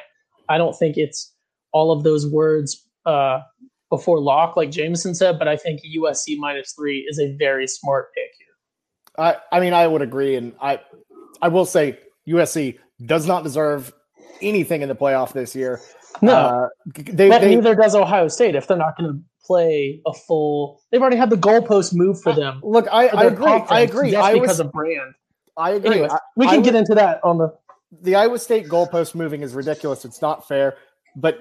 I 0.50 0.58
don't 0.58 0.78
think 0.78 0.98
it's 0.98 1.34
all 1.74 1.92
of 1.92 2.04
those 2.04 2.26
words 2.26 2.88
uh, 3.06 3.42
before 3.90 4.20
lock, 4.20 4.58
like 4.58 4.70
Jameson 4.72 5.16
said, 5.16 5.40
but 5.40 5.48
I 5.48 5.56
think 5.58 5.82
USC 5.98 6.38
minus 6.38 6.74
three 6.74 7.06
is 7.10 7.20
a 7.20 7.36
very 7.38 7.68
smart 7.68 8.14
pick 8.14 8.32
here. 8.38 8.48
I, 9.18 9.38
I 9.56 9.60
mean, 9.60 9.74
I 9.74 9.88
would 9.88 10.02
agree, 10.02 10.36
and 10.36 10.54
I, 10.62 10.80
I 11.42 11.48
will 11.48 11.66
say 11.66 11.98
USC 12.28 12.78
does 13.06 13.26
not 13.26 13.44
deserve 13.44 13.94
anything 14.42 14.82
in 14.82 14.90
the 14.90 14.96
playoff 14.96 15.34
this 15.34 15.56
year. 15.56 15.80
No, 16.22 16.34
uh, 16.34 16.68
they, 16.96 17.30
but 17.30 17.42
they, 17.42 17.56
neither 17.56 17.76
does 17.76 17.96
Ohio 17.96 18.28
State 18.28 18.56
if 18.56 18.68
they're 18.68 18.78
not 18.78 18.98
going 18.98 19.12
to 19.14 19.20
play 19.46 20.02
a 20.06 20.14
full. 20.14 20.82
They've 20.92 21.02
already 21.02 21.18
had 21.18 21.30
the 21.30 21.38
goalpost 21.38 21.94
move 21.96 22.22
for 22.22 22.34
them. 22.34 22.60
look. 22.64 22.88
I, 22.92 23.08
I 23.08 23.24
agree. 23.26 23.46
I 23.48 23.80
agree. 23.82 24.12
Just 24.12 24.24
I 24.24 24.34
because 24.34 24.48
was, 24.50 24.60
of 24.60 24.72
brand. 24.72 25.14
I 25.56 25.72
agree. 25.72 25.92
Anyways, 25.92 26.12
I- 26.12 26.20
we 26.36 26.46
can 26.46 26.58
would- 26.58 26.66
get 26.66 26.76
into 26.76 26.96
that 26.96 27.20
on 27.24 27.38
the. 27.38 27.54
the 28.02 28.16
Iowa 28.16 28.40
State 28.40 28.68
goalpost 28.68 29.16
moving 29.16 29.42
is 29.42 29.54
ridiculous. 29.54 30.06
It's 30.06 30.22
not 30.22 30.48
fair, 30.48 30.76
but 31.18 31.40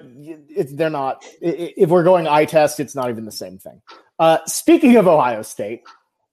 they're 0.71 0.89
not. 0.89 1.23
If 1.39 1.89
we're 1.89 2.03
going 2.03 2.27
eye 2.27 2.45
test, 2.45 2.79
it's 2.79 2.95
not 2.95 3.09
even 3.09 3.25
the 3.25 3.31
same 3.31 3.59
thing. 3.59 3.81
Uh, 4.19 4.39
speaking 4.47 4.97
of 4.97 5.07
Ohio 5.07 5.43
State, 5.43 5.83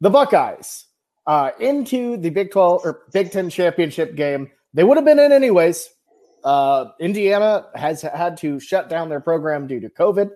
the 0.00 0.10
Buckeyes 0.10 0.86
uh, 1.26 1.50
into 1.60 2.16
the 2.16 2.30
Big 2.30 2.50
Twelve 2.50 2.80
or 2.84 3.02
Big 3.12 3.30
Ten 3.30 3.50
championship 3.50 4.16
game. 4.16 4.50
They 4.72 4.82
would 4.82 4.96
have 4.96 5.04
been 5.04 5.18
in 5.18 5.30
anyways. 5.30 5.88
Uh, 6.42 6.86
Indiana 6.98 7.66
has 7.74 8.02
had 8.02 8.38
to 8.38 8.58
shut 8.58 8.88
down 8.88 9.08
their 9.08 9.20
program 9.20 9.66
due 9.66 9.80
to 9.80 9.88
COVID. 9.88 10.30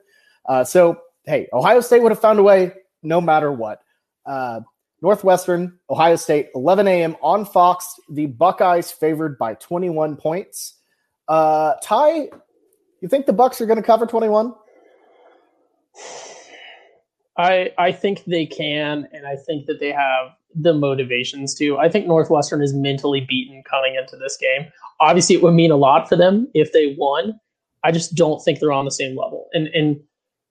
Uh, 0.46 0.64
so 0.64 1.00
hey, 1.24 1.48
Ohio 1.52 1.80
State 1.80 2.02
would 2.02 2.12
have 2.12 2.20
found 2.20 2.38
a 2.38 2.42
way 2.42 2.72
no 3.02 3.20
matter 3.20 3.50
what. 3.50 3.80
Uh, 4.26 4.60
Northwestern, 5.00 5.78
Ohio 5.88 6.16
State, 6.16 6.48
11 6.54 6.88
a.m. 6.88 7.16
on 7.22 7.44
Fox. 7.44 7.94
The 8.10 8.26
Buckeyes 8.26 8.90
favored 8.90 9.38
by 9.38 9.54
21 9.54 10.16
points. 10.16 10.74
Uh, 11.28 11.74
Ty, 11.82 12.30
you 13.00 13.08
think 13.08 13.26
the 13.26 13.32
Bucks 13.32 13.60
are 13.60 13.66
going 13.66 13.76
to 13.76 13.82
cover 13.82 14.06
21? 14.06 14.54
I 17.36 17.70
I 17.78 17.92
think 17.92 18.24
they 18.24 18.46
can, 18.46 19.08
and 19.12 19.26
I 19.26 19.36
think 19.36 19.66
that 19.66 19.78
they 19.80 19.92
have 19.92 20.32
the 20.54 20.74
motivations 20.74 21.54
to. 21.56 21.78
I 21.78 21.88
think 21.88 22.06
Northwestern 22.06 22.62
is 22.62 22.74
mentally 22.74 23.20
beaten 23.20 23.62
coming 23.68 23.94
into 23.94 24.16
this 24.16 24.36
game. 24.36 24.70
Obviously, 25.00 25.36
it 25.36 25.42
would 25.42 25.54
mean 25.54 25.70
a 25.70 25.76
lot 25.76 26.08
for 26.08 26.16
them 26.16 26.48
if 26.54 26.72
they 26.72 26.96
won. 26.98 27.38
I 27.84 27.92
just 27.92 28.16
don't 28.16 28.42
think 28.44 28.58
they're 28.58 28.72
on 28.72 28.84
the 28.84 28.90
same 28.90 29.16
level, 29.16 29.46
and 29.52 29.68
and 29.68 30.00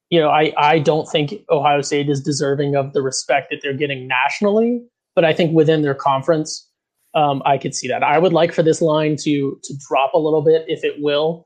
you 0.10 0.20
know, 0.20 0.30
I 0.30 0.54
I 0.58 0.80
don't 0.80 1.08
think 1.10 1.34
Ohio 1.50 1.82
State 1.82 2.10
is 2.10 2.22
deserving 2.22 2.76
of 2.76 2.94
the 2.94 3.02
respect 3.02 3.50
that 3.52 3.60
they're 3.62 3.74
getting 3.74 4.08
nationally. 4.08 4.82
But 5.14 5.26
I 5.26 5.34
think 5.34 5.54
within 5.54 5.82
their 5.82 5.96
conference, 5.96 6.70
um, 7.16 7.42
I 7.46 7.58
could 7.58 7.74
see 7.74 7.88
that. 7.88 8.04
I 8.04 8.20
would 8.20 8.34
like 8.34 8.54
for 8.54 8.64
this 8.64 8.82
line 8.82 9.18
to 9.24 9.60
to 9.62 9.74
drop 9.90 10.14
a 10.14 10.20
little 10.20 10.42
bit, 10.42 10.64
if 10.68 10.86
it 10.86 11.02
will. 11.02 11.46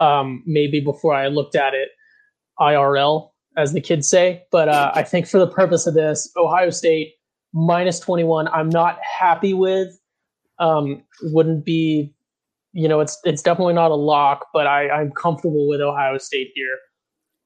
Um, 0.00 0.42
maybe 0.46 0.80
before 0.80 1.14
I 1.14 1.28
looked 1.28 1.56
at 1.56 1.72
it 1.74 1.88
IRL, 2.60 3.30
as 3.56 3.72
the 3.72 3.80
kids 3.80 4.08
say. 4.08 4.44
But 4.50 4.68
uh, 4.68 4.92
I 4.94 5.02
think 5.02 5.26
for 5.26 5.38
the 5.38 5.46
purpose 5.46 5.86
of 5.86 5.94
this, 5.94 6.30
Ohio 6.36 6.70
State 6.70 7.14
minus 7.52 8.00
21, 8.00 8.48
I'm 8.48 8.68
not 8.68 8.98
happy 9.02 9.54
with. 9.54 9.98
Um, 10.58 11.02
wouldn't 11.22 11.64
be, 11.64 12.14
you 12.72 12.88
know, 12.88 13.00
it's 13.00 13.18
it's 13.24 13.42
definitely 13.42 13.74
not 13.74 13.90
a 13.90 13.96
lock, 13.96 14.46
but 14.52 14.66
I, 14.66 14.88
I'm 14.88 15.12
comfortable 15.12 15.68
with 15.68 15.80
Ohio 15.80 16.18
State 16.18 16.50
here. 16.54 16.78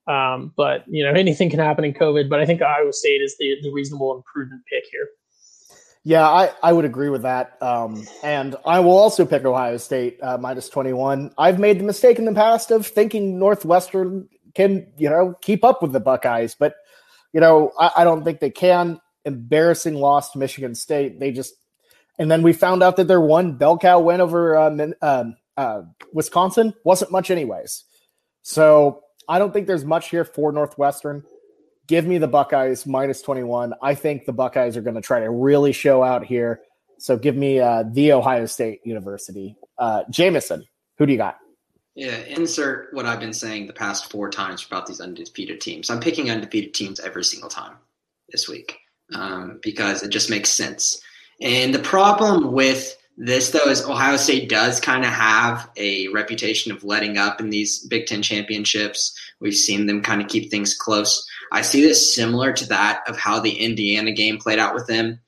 Um, 0.07 0.53
but 0.57 0.85
you 0.89 1.05
know, 1.05 1.11
anything 1.19 1.51
can 1.51 1.59
happen 1.59 1.85
in 1.85 1.95
COVID. 1.95 2.29
But 2.29 2.41
I 2.41 2.47
think 2.47 2.63
Iowa 2.63 2.93
State 2.93 3.21
is 3.23 3.37
the, 3.39 3.57
the 3.63 3.71
reasonable 3.71 4.15
and 4.15 4.25
prudent 4.25 4.63
pick 4.71 4.85
here. 4.91 5.09
Yeah, 6.03 6.27
I, 6.27 6.53
I 6.63 6.73
would 6.73 6.87
agree 6.87 7.11
with 7.11 7.23
that. 7.23 7.63
Um, 7.63 8.07
and 8.23 8.57
I 8.65 8.81
will 8.81 8.97
also 8.97 9.27
pick 9.27 9.45
Ohio 9.45 9.77
State 9.77 10.19
uh, 10.23 10.39
minus 10.39 10.69
21. 10.69 11.33
I've 11.37 11.59
made 11.59 11.79
the 11.79 11.85
mistake 11.85 12.19
in 12.19 12.25
the 12.25 12.33
past 12.33 12.71
of 12.71 12.87
thinking 12.87 13.39
Northwestern 13.39 14.29
can, 14.55 14.87
you 14.97 15.11
know, 15.11 15.35
keep 15.43 15.63
up 15.63 15.83
with 15.83 15.93
the 15.93 16.01
Buckeyes, 16.01 16.57
but, 16.59 16.75
you 17.33 17.41
know, 17.41 17.73
I, 17.79 17.91
I 17.99 18.05
don't 18.05 18.25
think 18.25 18.41
they 18.41 18.51
can. 18.51 19.01
Embarrassing 19.27 19.95
loss 19.95 20.31
to 20.31 20.39
Michigan 20.39 20.75
State. 20.75 21.21
They 21.21 21.31
just, 21.33 21.55
and 22.19 22.31
then 22.31 22.43
we 22.43 22.55
found 22.55 22.83
out 22.83 22.97
that 22.97 23.07
their 23.07 23.21
one 23.21 23.59
bell 23.59 23.77
cow 23.77 24.01
win 24.01 24.23
over 24.23 24.57
uh, 24.57 24.89
um, 25.03 25.37
uh, 25.59 25.83
Wisconsin 26.15 26.73
wasn't 26.85 27.13
much, 27.13 27.31
anyways. 27.31 27.85
So 28.43 29.03
I 29.29 29.39
don't 29.39 29.53
think 29.53 29.67
there's 29.67 29.85
much 29.85 30.09
here 30.09 30.25
for 30.25 30.51
Northwestern 30.51 31.25
give 31.91 32.07
me 32.07 32.19
the 32.19 32.29
Buckeyes 32.29 32.87
minus 32.87 33.21
21. 33.21 33.75
I 33.83 33.97
think 33.97 34.25
the 34.25 34.33
Buckeyes 34.33 34.77
are 34.77 34.81
going 34.81 34.95
to 34.95 35.01
try 35.01 35.19
to 35.19 35.29
really 35.29 35.73
show 35.73 36.05
out 36.05 36.25
here. 36.25 36.61
So 36.99 37.17
give 37.17 37.35
me 37.35 37.59
uh, 37.59 37.83
the 37.91 38.13
Ohio 38.13 38.47
State 38.47 38.81
University. 38.85 39.57
Uh, 39.77 40.05
Jameson, 40.09 40.65
who 40.99 41.07
do 41.07 41.11
you 41.11 41.19
got? 41.19 41.39
Yeah, 41.97 42.17
insert 42.29 42.95
what 42.95 43.07
I've 43.07 43.19
been 43.19 43.33
saying 43.33 43.67
the 43.67 43.73
past 43.73 44.09
four 44.09 44.31
times 44.31 44.65
about 44.65 44.87
these 44.87 45.01
undefeated 45.01 45.61
teams. 45.61 45.91
I'm 45.91 45.99
picking 45.99 46.31
undefeated 46.31 46.75
teams 46.75 47.01
every 47.01 47.25
single 47.25 47.51
time 47.51 47.75
this 48.31 48.49
week 48.49 48.79
um, 49.13 49.59
because 49.61 50.05
it 50.05 50.11
just 50.11 50.31
makes 50.31 50.49
sense. 50.49 51.03
And 51.41 51.75
the 51.75 51.81
problem 51.81 52.53
with 52.53 52.97
this, 53.17 53.51
though, 53.51 53.69
is 53.69 53.85
Ohio 53.85 54.17
State 54.17 54.49
does 54.49 54.79
kind 54.79 55.05
of 55.05 55.11
have 55.11 55.69
a 55.77 56.07
reputation 56.09 56.71
of 56.71 56.85
letting 56.85 57.19
up 57.19 57.41
in 57.41 57.51
these 57.51 57.85
Big 57.89 58.07
Ten 58.07 58.23
championships. 58.23 59.19
We've 59.41 59.57
seen 59.57 59.87
them 59.87 60.03
kind 60.03 60.23
of 60.23 60.29
keep 60.29 60.53
things 60.53 60.73
close. 60.73 61.29
I 61.53 61.63
see 61.63 61.83
this 61.83 62.15
similar 62.15 62.53
to 62.53 62.69
that 62.69 63.03
of 63.09 63.17
how 63.17 63.41
the 63.41 63.53
Indiana 63.53 64.13
game 64.13 64.39
played 64.39 64.59
out 64.59 64.75
with 64.75 64.87
them, 64.87 65.21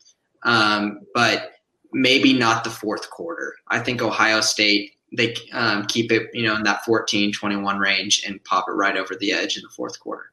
um, 0.45 1.01
but 1.15 1.53
maybe 1.93 2.33
not 2.33 2.65
the 2.65 2.71
fourth 2.71 3.11
quarter. 3.11 3.55
I 3.69 3.81
think 3.81 4.03
Ohio 4.03 4.41
State 4.41 4.93
they 5.15 5.37
um, 5.53 5.85
keep 5.87 6.11
it 6.11 6.31
you 6.33 6.43
know 6.43 6.57
in 6.57 6.63
that 6.63 6.83
14-21 6.87 7.79
range 7.79 8.23
and 8.27 8.43
pop 8.45 8.67
it 8.69 8.73
right 8.73 8.97
over 8.97 9.15
the 9.15 9.33
edge 9.33 9.57
in 9.57 9.63
the 9.63 9.69
fourth 9.69 10.01
quarter. 10.01 10.31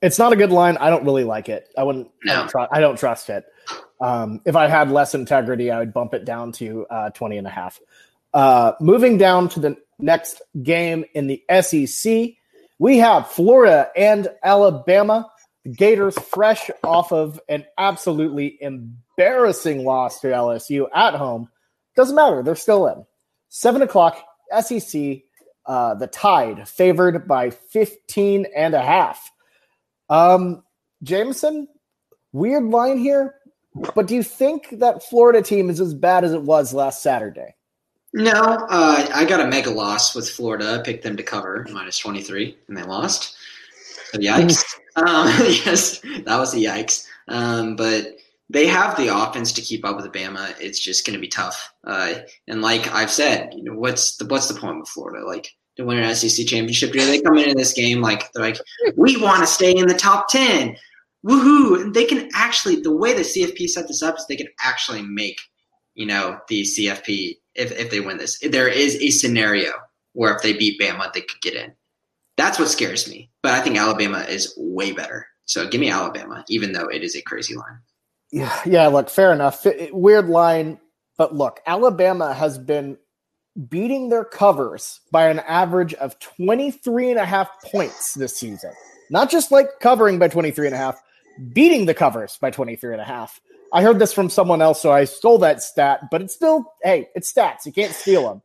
It's 0.00 0.18
not 0.18 0.32
a 0.32 0.36
good 0.36 0.50
line. 0.50 0.76
I 0.78 0.90
don't 0.90 1.04
really 1.04 1.22
like 1.22 1.48
it. 1.48 1.68
I 1.78 1.84
wouldn't. 1.84 2.10
I, 2.28 2.34
don't 2.34 2.48
tru- 2.48 2.66
I 2.72 2.80
don't 2.80 2.98
trust 2.98 3.30
it. 3.30 3.44
Um, 4.00 4.40
if 4.44 4.56
I 4.56 4.66
had 4.66 4.90
less 4.90 5.14
integrity, 5.14 5.70
I 5.70 5.78
would 5.78 5.92
bump 5.92 6.12
it 6.12 6.24
down 6.24 6.50
to 6.52 6.86
uh, 6.90 7.10
20 7.10 7.38
and 7.38 7.46
a 7.46 7.50
half. 7.50 7.80
Uh, 8.34 8.72
moving 8.80 9.16
down 9.16 9.48
to 9.50 9.60
the 9.60 9.76
next 10.00 10.42
game 10.60 11.04
in 11.14 11.28
the 11.28 11.42
SEC, 11.60 12.30
we 12.82 12.98
have 12.98 13.30
Florida 13.30 13.92
and 13.96 14.26
Alabama. 14.42 15.30
The 15.64 15.70
Gators 15.70 16.18
fresh 16.18 16.68
off 16.82 17.12
of 17.12 17.40
an 17.48 17.64
absolutely 17.78 18.58
embarrassing 18.60 19.84
loss 19.84 20.18
to 20.22 20.26
LSU 20.26 20.88
at 20.92 21.14
home. 21.14 21.48
Doesn't 21.94 22.16
matter. 22.16 22.42
They're 22.42 22.56
still 22.56 22.88
in. 22.88 23.06
Seven 23.50 23.82
o'clock, 23.82 24.20
SEC, 24.62 25.20
uh, 25.64 25.94
the 25.94 26.08
Tide 26.08 26.68
favored 26.68 27.28
by 27.28 27.50
15 27.50 28.46
and 28.56 28.74
a 28.74 28.82
half. 28.82 29.30
Um, 30.10 30.64
Jameson, 31.04 31.68
weird 32.32 32.64
line 32.64 32.98
here, 32.98 33.36
but 33.94 34.08
do 34.08 34.16
you 34.16 34.24
think 34.24 34.80
that 34.80 35.04
Florida 35.04 35.40
team 35.40 35.70
is 35.70 35.78
as 35.78 35.94
bad 35.94 36.24
as 36.24 36.32
it 36.32 36.42
was 36.42 36.74
last 36.74 37.00
Saturday? 37.00 37.54
No, 38.14 38.32
uh, 38.32 39.08
I 39.14 39.24
got 39.24 39.40
a 39.40 39.46
mega 39.46 39.70
loss 39.70 40.14
with 40.14 40.28
Florida. 40.28 40.78
I 40.78 40.82
picked 40.82 41.02
them 41.02 41.16
to 41.16 41.22
cover 41.22 41.66
minus 41.70 41.98
23, 41.98 42.56
and 42.68 42.76
they 42.76 42.82
lost. 42.82 43.36
So 44.10 44.18
yikes. 44.18 44.62
um, 44.96 45.26
yes, 45.66 46.00
that 46.00 46.38
was 46.38 46.52
a 46.54 46.58
yikes. 46.58 47.06
Um, 47.28 47.76
but 47.76 48.18
they 48.50 48.66
have 48.66 48.96
the 48.96 49.08
offense 49.08 49.52
to 49.52 49.62
keep 49.62 49.84
up 49.84 49.96
with 49.96 50.12
Bama. 50.12 50.54
It's 50.60 50.78
just 50.78 51.06
going 51.06 51.14
to 51.14 51.20
be 51.20 51.28
tough. 51.28 51.72
Uh, 51.84 52.16
and 52.46 52.60
like 52.60 52.92
I've 52.92 53.10
said, 53.10 53.54
you 53.54 53.64
know, 53.64 53.74
what's 53.74 54.16
the 54.16 54.26
what's 54.26 54.48
the 54.48 54.60
point 54.60 54.80
with 54.80 54.88
Florida? 54.88 55.26
Like 55.26 55.48
to 55.76 55.84
win 55.86 55.98
an 55.98 56.14
SEC 56.14 56.46
championship, 56.46 56.92
do 56.92 57.04
they 57.04 57.22
come 57.22 57.38
into 57.38 57.54
this 57.54 57.72
game 57.72 58.02
like 58.02 58.30
they're 58.32 58.44
like, 58.44 58.58
we 58.94 59.16
want 59.16 59.40
to 59.40 59.46
stay 59.46 59.74
in 59.74 59.86
the 59.86 59.94
top 59.94 60.28
ten, 60.28 60.76
woohoo! 61.26 61.80
And 61.80 61.94
they 61.94 62.04
can 62.04 62.28
actually 62.34 62.76
the 62.76 62.94
way 62.94 63.14
the 63.14 63.22
CFP 63.22 63.68
set 63.68 63.88
this 63.88 64.02
up 64.02 64.18
is 64.18 64.26
they 64.26 64.36
can 64.36 64.48
actually 64.62 65.00
make 65.00 65.40
you 65.94 66.04
know 66.04 66.38
the 66.48 66.62
CFP 66.62 67.36
if 67.54 67.72
if 67.72 67.90
they 67.90 68.00
win 68.00 68.18
this. 68.18 68.38
There 68.40 68.68
is 68.68 68.96
a 68.96 69.10
scenario 69.10 69.72
where 70.12 70.34
if 70.34 70.42
they 70.42 70.52
beat 70.52 70.80
Bama, 70.80 71.12
they 71.12 71.20
could 71.20 71.40
get 71.40 71.54
in. 71.54 71.72
That's 72.36 72.58
what 72.58 72.68
scares 72.68 73.08
me. 73.08 73.30
But 73.42 73.52
I 73.52 73.60
think 73.60 73.76
Alabama 73.76 74.20
is 74.20 74.54
way 74.56 74.92
better. 74.92 75.26
So 75.44 75.68
give 75.68 75.80
me 75.80 75.90
Alabama, 75.90 76.44
even 76.48 76.72
though 76.72 76.86
it 76.86 77.02
is 77.02 77.16
a 77.16 77.22
crazy 77.22 77.54
line. 77.54 77.78
Yeah, 78.30 78.60
yeah. 78.64 78.86
Look, 78.86 79.10
fair 79.10 79.32
enough. 79.32 79.66
Weird 79.90 80.28
line, 80.28 80.80
but 81.18 81.34
look, 81.34 81.60
Alabama 81.66 82.32
has 82.32 82.58
been 82.58 82.96
beating 83.68 84.08
their 84.08 84.24
covers 84.24 85.00
by 85.10 85.28
an 85.28 85.40
average 85.40 85.92
of 85.94 86.18
23 86.18 87.10
and 87.10 87.18
a 87.18 87.26
half 87.26 87.50
points 87.62 88.14
this 88.14 88.36
season. 88.36 88.72
Not 89.10 89.30
just 89.30 89.52
like 89.52 89.66
covering 89.80 90.18
by 90.18 90.28
23 90.28 90.66
and 90.68 90.74
a 90.74 90.78
half, 90.78 91.02
beating 91.52 91.84
the 91.84 91.94
covers 91.94 92.38
by 92.40 92.50
23 92.50 92.92
and 92.92 93.02
a 93.02 93.04
half. 93.04 93.40
I 93.72 93.82
heard 93.82 93.98
this 93.98 94.12
from 94.12 94.28
someone 94.28 94.60
else, 94.60 94.80
so 94.80 94.92
I 94.92 95.04
stole 95.04 95.38
that 95.38 95.62
stat, 95.62 96.10
but 96.10 96.20
it's 96.20 96.34
still, 96.34 96.74
hey, 96.82 97.08
it's 97.14 97.32
stats. 97.32 97.64
You 97.64 97.72
can't 97.72 97.94
steal 97.94 98.28
them. 98.28 98.42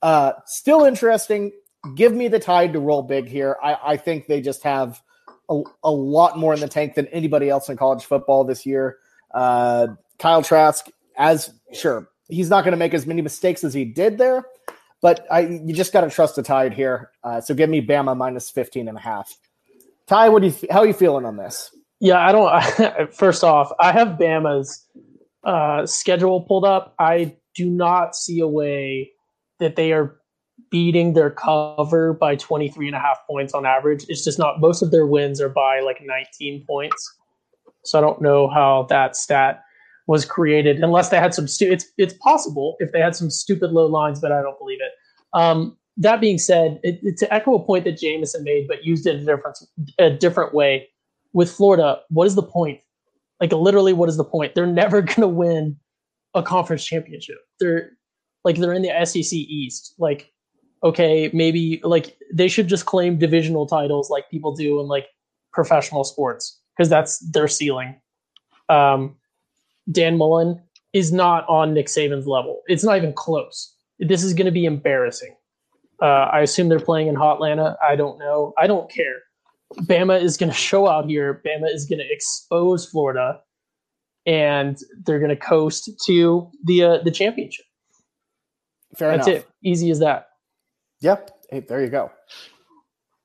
Uh, 0.00 0.32
still 0.46 0.84
interesting. 0.84 1.52
Give 1.94 2.14
me 2.14 2.28
the 2.28 2.38
tide 2.38 2.72
to 2.72 2.80
roll 2.80 3.02
big 3.02 3.28
here. 3.28 3.58
I, 3.62 3.76
I 3.84 3.96
think 3.98 4.26
they 4.26 4.40
just 4.40 4.62
have 4.62 5.02
a, 5.50 5.62
a, 5.82 5.90
lot 5.90 6.38
more 6.38 6.54
in 6.54 6.60
the 6.60 6.68
tank 6.68 6.94
than 6.94 7.06
anybody 7.08 7.50
else 7.50 7.68
in 7.68 7.76
college 7.76 8.06
football 8.06 8.44
this 8.44 8.64
year. 8.64 8.96
Uh, 9.32 9.88
Kyle 10.18 10.42
Trask, 10.42 10.86
as 11.18 11.52
sure, 11.74 12.08
he's 12.28 12.48
not 12.48 12.64
going 12.64 12.72
to 12.72 12.78
make 12.78 12.94
as 12.94 13.06
many 13.06 13.20
mistakes 13.20 13.64
as 13.64 13.74
he 13.74 13.84
did 13.84 14.16
there, 14.16 14.46
but 15.02 15.26
I, 15.30 15.40
you 15.40 15.74
just 15.74 15.92
got 15.92 16.02
to 16.02 16.10
trust 16.10 16.36
the 16.36 16.42
tide 16.42 16.72
here. 16.72 17.10
Uh, 17.22 17.42
so 17.42 17.54
give 17.54 17.68
me 17.68 17.86
Bama 17.86 18.16
minus 18.16 18.48
15 18.48 18.88
and 18.88 18.96
a 18.96 19.00
half. 19.00 19.36
Ty, 20.06 20.30
what 20.30 20.40
do 20.40 20.48
you, 20.48 20.54
how 20.70 20.80
are 20.80 20.86
you 20.86 20.94
feeling 20.94 21.26
on 21.26 21.36
this? 21.36 21.70
Yeah, 22.04 22.18
I 22.18 22.32
don't. 22.32 22.48
I, 22.52 23.06
first 23.06 23.42
off, 23.42 23.72
I 23.80 23.90
have 23.90 24.18
Bama's 24.18 24.86
uh, 25.42 25.86
schedule 25.86 26.42
pulled 26.42 26.66
up. 26.66 26.94
I 26.98 27.34
do 27.54 27.70
not 27.70 28.14
see 28.14 28.40
a 28.40 28.46
way 28.46 29.10
that 29.58 29.76
they 29.76 29.92
are 29.92 30.20
beating 30.70 31.14
their 31.14 31.30
cover 31.30 32.12
by 32.12 32.36
23 32.36 32.88
and 32.88 32.94
a 32.94 32.98
half 32.98 33.18
points 33.26 33.54
on 33.54 33.64
average. 33.64 34.04
It's 34.08 34.22
just 34.22 34.38
not, 34.38 34.60
most 34.60 34.82
of 34.82 34.90
their 34.90 35.06
wins 35.06 35.40
are 35.40 35.48
by 35.48 35.80
like 35.80 36.02
19 36.02 36.66
points. 36.68 37.16
So 37.84 37.98
I 37.98 38.02
don't 38.02 38.20
know 38.20 38.48
how 38.48 38.86
that 38.90 39.16
stat 39.16 39.62
was 40.06 40.26
created 40.26 40.80
unless 40.80 41.08
they 41.08 41.16
had 41.16 41.32
some, 41.32 41.48
stu- 41.48 41.72
it's, 41.72 41.86
it's 41.96 42.14
possible 42.14 42.76
if 42.80 42.92
they 42.92 43.00
had 43.00 43.16
some 43.16 43.30
stupid 43.30 43.70
low 43.70 43.86
lines, 43.86 44.20
but 44.20 44.30
I 44.30 44.42
don't 44.42 44.58
believe 44.58 44.80
it. 44.82 44.92
Um, 45.32 45.78
that 45.96 46.20
being 46.20 46.38
said, 46.38 46.80
it, 46.82 46.98
it, 47.02 47.16
to 47.18 47.32
echo 47.32 47.54
a 47.54 47.64
point 47.64 47.84
that 47.84 47.96
Jamison 47.96 48.44
made, 48.44 48.66
but 48.68 48.84
used 48.84 49.06
it 49.06 49.16
a 49.16 49.24
different, 49.24 49.58
a 49.98 50.10
different 50.10 50.52
way 50.52 50.88
with 51.34 51.50
Florida, 51.50 52.00
what 52.08 52.26
is 52.26 52.36
the 52.36 52.42
point? 52.42 52.80
Like 53.40 53.52
literally, 53.52 53.92
what 53.92 54.08
is 54.08 54.16
the 54.16 54.24
point? 54.24 54.54
They're 54.54 54.66
never 54.66 55.02
going 55.02 55.20
to 55.20 55.28
win 55.28 55.76
a 56.34 56.42
conference 56.42 56.84
championship. 56.84 57.36
They're 57.60 57.90
like 58.44 58.56
they're 58.56 58.72
in 58.72 58.82
the 58.82 59.04
SEC 59.04 59.32
East. 59.32 59.94
Like, 59.98 60.32
okay, 60.82 61.30
maybe 61.34 61.80
like 61.82 62.16
they 62.32 62.48
should 62.48 62.68
just 62.68 62.86
claim 62.86 63.18
divisional 63.18 63.66
titles 63.66 64.08
like 64.08 64.30
people 64.30 64.54
do 64.54 64.80
in 64.80 64.86
like 64.86 65.06
professional 65.52 66.04
sports 66.04 66.60
because 66.76 66.88
that's 66.88 67.18
their 67.30 67.48
ceiling. 67.48 68.00
Um, 68.68 69.16
Dan 69.90 70.16
Mullen 70.16 70.62
is 70.92 71.12
not 71.12 71.46
on 71.48 71.74
Nick 71.74 71.86
Saban's 71.86 72.26
level. 72.26 72.62
It's 72.66 72.84
not 72.84 72.96
even 72.96 73.12
close. 73.12 73.74
This 73.98 74.22
is 74.22 74.32
going 74.32 74.46
to 74.46 74.52
be 74.52 74.64
embarrassing. 74.64 75.34
Uh, 76.02 76.28
I 76.32 76.40
assume 76.40 76.68
they're 76.68 76.80
playing 76.80 77.08
in 77.08 77.14
Hotlanta. 77.14 77.76
I 77.82 77.96
don't 77.96 78.18
know. 78.18 78.52
I 78.58 78.66
don't 78.66 78.90
care. 78.90 79.22
Bama 79.82 80.20
is 80.20 80.36
going 80.36 80.50
to 80.50 80.56
show 80.56 80.88
out 80.88 81.06
here. 81.06 81.42
Bama 81.46 81.72
is 81.72 81.86
going 81.86 81.98
to 81.98 82.12
expose 82.12 82.86
Florida, 82.86 83.40
and 84.26 84.78
they're 85.04 85.18
going 85.18 85.30
to 85.30 85.36
coast 85.36 85.90
to 86.06 86.50
the 86.64 86.84
uh, 86.84 86.98
the 87.02 87.10
championship. 87.10 87.66
Fair 88.96 89.16
That's 89.16 89.28
enough. 89.28 89.40
it. 89.40 89.48
Easy 89.62 89.90
as 89.90 89.98
that. 90.00 90.28
Yep. 91.00 91.30
Hey, 91.50 91.60
there 91.60 91.82
you 91.82 91.90
go. 91.90 92.10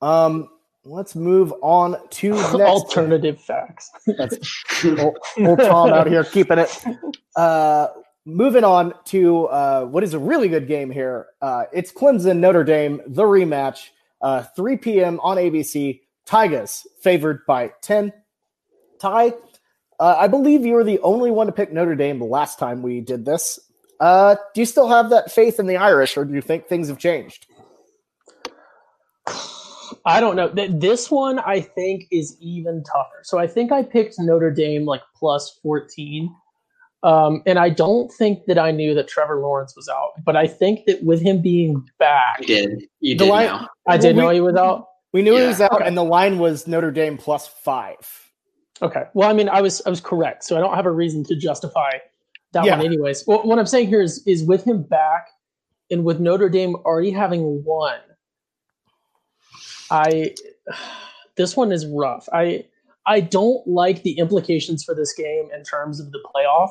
Um, 0.02 0.48
let's 0.84 1.14
move 1.14 1.52
on 1.62 1.96
to 2.10 2.30
next. 2.34 2.54
alternative 2.54 3.40
facts. 3.40 3.90
That's 4.18 4.36
old, 4.84 5.18
old 5.38 5.58
Tom 5.58 5.92
out 5.92 6.06
here 6.06 6.24
keeping 6.24 6.58
it. 6.58 6.84
Uh, 7.36 7.88
moving 8.26 8.64
on 8.64 8.94
to 9.06 9.46
uh, 9.46 9.84
what 9.84 10.02
is 10.02 10.14
a 10.14 10.18
really 10.18 10.48
good 10.48 10.66
game 10.66 10.90
here. 10.90 11.26
Uh, 11.40 11.64
it's 11.72 11.92
Clemson 11.92 12.38
Notre 12.38 12.64
Dame, 12.64 13.00
the 13.06 13.22
rematch, 13.22 13.88
uh, 14.22 14.42
3 14.56 14.76
p.m. 14.78 15.20
on 15.20 15.36
ABC. 15.36 16.00
Tigers 16.26 16.86
favored 17.02 17.44
by 17.46 17.72
10. 17.82 18.12
Ty, 19.00 19.34
uh, 19.98 20.16
I 20.18 20.28
believe 20.28 20.64
you 20.64 20.74
were 20.74 20.84
the 20.84 21.00
only 21.00 21.30
one 21.30 21.46
to 21.46 21.52
pick 21.52 21.72
Notre 21.72 21.94
Dame 21.94 22.18
the 22.18 22.24
last 22.24 22.58
time 22.58 22.82
we 22.82 23.00
did 23.00 23.24
this. 23.24 23.58
Uh, 23.98 24.36
do 24.54 24.60
you 24.60 24.66
still 24.66 24.88
have 24.88 25.10
that 25.10 25.30
faith 25.30 25.58
in 25.60 25.66
the 25.66 25.76
Irish, 25.76 26.16
or 26.16 26.24
do 26.24 26.32
you 26.34 26.40
think 26.40 26.66
things 26.66 26.88
have 26.88 26.98
changed? 26.98 27.46
I 30.06 30.20
don't 30.20 30.36
know. 30.36 30.48
This 30.48 31.10
one 31.10 31.38
I 31.40 31.60
think 31.60 32.04
is 32.10 32.36
even 32.40 32.82
tougher. 32.84 33.20
So 33.22 33.38
I 33.38 33.46
think 33.46 33.70
I 33.72 33.82
picked 33.82 34.14
Notre 34.18 34.50
Dame 34.50 34.86
like 34.86 35.02
plus 35.14 35.58
14. 35.62 36.34
Um, 37.02 37.42
and 37.46 37.58
I 37.58 37.70
don't 37.70 38.10
think 38.12 38.44
that 38.46 38.58
I 38.58 38.70
knew 38.70 38.94
that 38.94 39.08
Trevor 39.08 39.40
Lawrence 39.40 39.74
was 39.74 39.88
out, 39.88 40.10
but 40.24 40.36
I 40.36 40.46
think 40.46 40.84
that 40.86 41.02
with 41.02 41.20
him 41.22 41.40
being 41.40 41.86
back, 41.98 42.40
You 42.40 42.46
did. 42.46 42.82
You 43.00 43.14
The 43.16 43.24
did 43.24 43.30
line- 43.30 43.46
know. 43.46 43.66
I 43.88 43.96
did 43.96 44.16
Well, 44.16 44.24
know 44.26 44.28
we- 44.30 44.34
he 44.36 44.40
was 44.42 44.54
out. 44.56 44.86
We 45.12 45.22
knew 45.22 45.34
Yeah. 45.34 45.42
he 45.42 45.46
was 45.48 45.60
out, 45.60 45.72
Okay. 45.72 45.86
and 45.86 45.96
the 45.96 46.04
line 46.04 46.38
was 46.38 46.66
Notre 46.66 46.90
Dame 46.90 47.16
plus 47.18 47.46
five. 47.48 47.96
Okay. 48.82 49.04
Well, 49.14 49.28
I 49.28 49.32
mean, 49.32 49.48
I 49.48 49.60
was 49.60 49.82
I 49.86 49.90
was 49.90 50.00
correct, 50.00 50.44
so 50.44 50.56
I 50.56 50.60
don't 50.60 50.74
have 50.74 50.86
a 50.86 50.90
reason 50.92 51.24
to 51.24 51.36
justify 51.36 51.98
that 52.52 52.64
Yeah. 52.64 52.76
one, 52.76 52.86
anyways. 52.86 53.26
Well, 53.26 53.42
what 53.42 53.58
I'm 53.58 53.66
saying 53.66 53.88
here 53.88 54.00
is 54.00 54.22
is 54.26 54.44
with 54.44 54.64
him 54.64 54.82
back, 54.82 55.28
and 55.90 56.04
with 56.04 56.20
Notre 56.20 56.48
Dame 56.48 56.76
already 56.76 57.10
having 57.10 57.64
won, 57.64 57.98
I 59.90 60.34
this 61.36 61.56
one 61.56 61.72
is 61.72 61.86
rough. 61.86 62.28
I 62.32 62.66
I 63.06 63.20
don't 63.20 63.66
like 63.66 64.02
the 64.02 64.12
implications 64.18 64.84
for 64.84 64.94
this 64.94 65.12
game 65.14 65.48
in 65.54 65.62
terms 65.64 66.00
of 66.00 66.12
the 66.12 66.20
playoff 66.34 66.70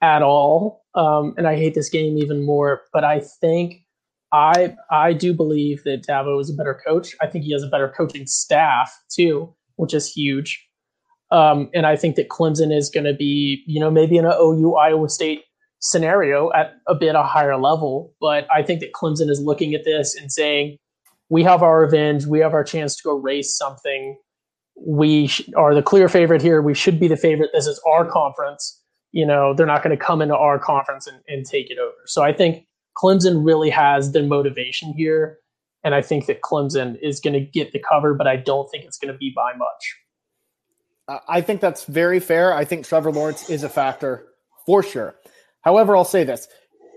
at 0.00 0.22
all, 0.22 0.84
um, 0.94 1.34
and 1.36 1.46
I 1.46 1.56
hate 1.56 1.74
this 1.74 1.88
game 1.88 2.18
even 2.18 2.44
more. 2.44 2.82
But 2.92 3.04
I 3.04 3.20
think 3.20 3.81
I 4.32 4.74
I 4.90 5.12
do 5.12 5.34
believe 5.34 5.84
that 5.84 6.06
Dabo 6.06 6.40
is 6.40 6.50
a 6.50 6.54
better 6.54 6.80
coach. 6.86 7.14
I 7.20 7.26
think 7.26 7.44
he 7.44 7.52
has 7.52 7.62
a 7.62 7.68
better 7.68 7.88
coaching 7.88 8.26
staff 8.26 8.90
too, 9.10 9.54
which 9.76 9.94
is 9.94 10.10
huge. 10.10 10.66
Um, 11.30 11.70
and 11.72 11.86
I 11.86 11.96
think 11.96 12.16
that 12.16 12.28
Clemson 12.28 12.76
is 12.76 12.90
going 12.90 13.04
to 13.04 13.14
be, 13.14 13.62
you 13.66 13.80
know, 13.80 13.90
maybe 13.90 14.18
in 14.18 14.26
an 14.26 14.34
OU 14.38 14.74
Iowa 14.74 15.08
State 15.08 15.42
scenario 15.80 16.52
at 16.52 16.74
a 16.86 16.94
bit 16.94 17.14
a 17.14 17.22
higher 17.22 17.56
level. 17.56 18.14
But 18.20 18.46
I 18.54 18.62
think 18.62 18.80
that 18.80 18.92
Clemson 18.92 19.30
is 19.30 19.40
looking 19.40 19.74
at 19.74 19.84
this 19.84 20.14
and 20.14 20.30
saying, 20.30 20.76
we 21.30 21.42
have 21.42 21.62
our 21.62 21.80
revenge. 21.80 22.26
We 22.26 22.40
have 22.40 22.52
our 22.52 22.62
chance 22.62 22.94
to 22.96 23.02
go 23.02 23.14
race 23.14 23.56
something. 23.56 24.18
We 24.76 25.28
sh- 25.28 25.48
are 25.56 25.74
the 25.74 25.82
clear 25.82 26.08
favorite 26.08 26.42
here. 26.42 26.60
We 26.60 26.74
should 26.74 27.00
be 27.00 27.08
the 27.08 27.16
favorite. 27.16 27.50
This 27.54 27.66
is 27.66 27.80
our 27.86 28.04
conference. 28.04 28.80
You 29.12 29.26
know, 29.26 29.54
they're 29.54 29.66
not 29.66 29.82
going 29.82 29.96
to 29.96 30.02
come 30.02 30.20
into 30.20 30.36
our 30.36 30.58
conference 30.58 31.06
and, 31.06 31.20
and 31.28 31.46
take 31.46 31.70
it 31.70 31.78
over. 31.78 31.94
So 32.04 32.22
I 32.22 32.34
think 32.34 32.66
Clemson 32.96 33.44
really 33.44 33.70
has 33.70 34.12
the 34.12 34.22
motivation 34.22 34.92
here. 34.92 35.38
And 35.84 35.94
I 35.94 36.02
think 36.02 36.26
that 36.26 36.42
Clemson 36.42 36.96
is 37.02 37.18
going 37.20 37.34
to 37.34 37.40
get 37.40 37.72
the 37.72 37.82
cover, 37.88 38.14
but 38.14 38.26
I 38.28 38.36
don't 38.36 38.70
think 38.70 38.84
it's 38.84 38.98
going 38.98 39.12
to 39.12 39.18
be 39.18 39.32
by 39.34 39.52
much. 39.56 39.96
I 41.28 41.40
think 41.40 41.60
that's 41.60 41.84
very 41.84 42.20
fair. 42.20 42.54
I 42.54 42.64
think 42.64 42.86
Trevor 42.86 43.10
Lawrence 43.10 43.50
is 43.50 43.64
a 43.64 43.68
factor 43.68 44.28
for 44.64 44.82
sure. 44.82 45.16
However, 45.62 45.96
I'll 45.96 46.04
say 46.04 46.24
this: 46.24 46.46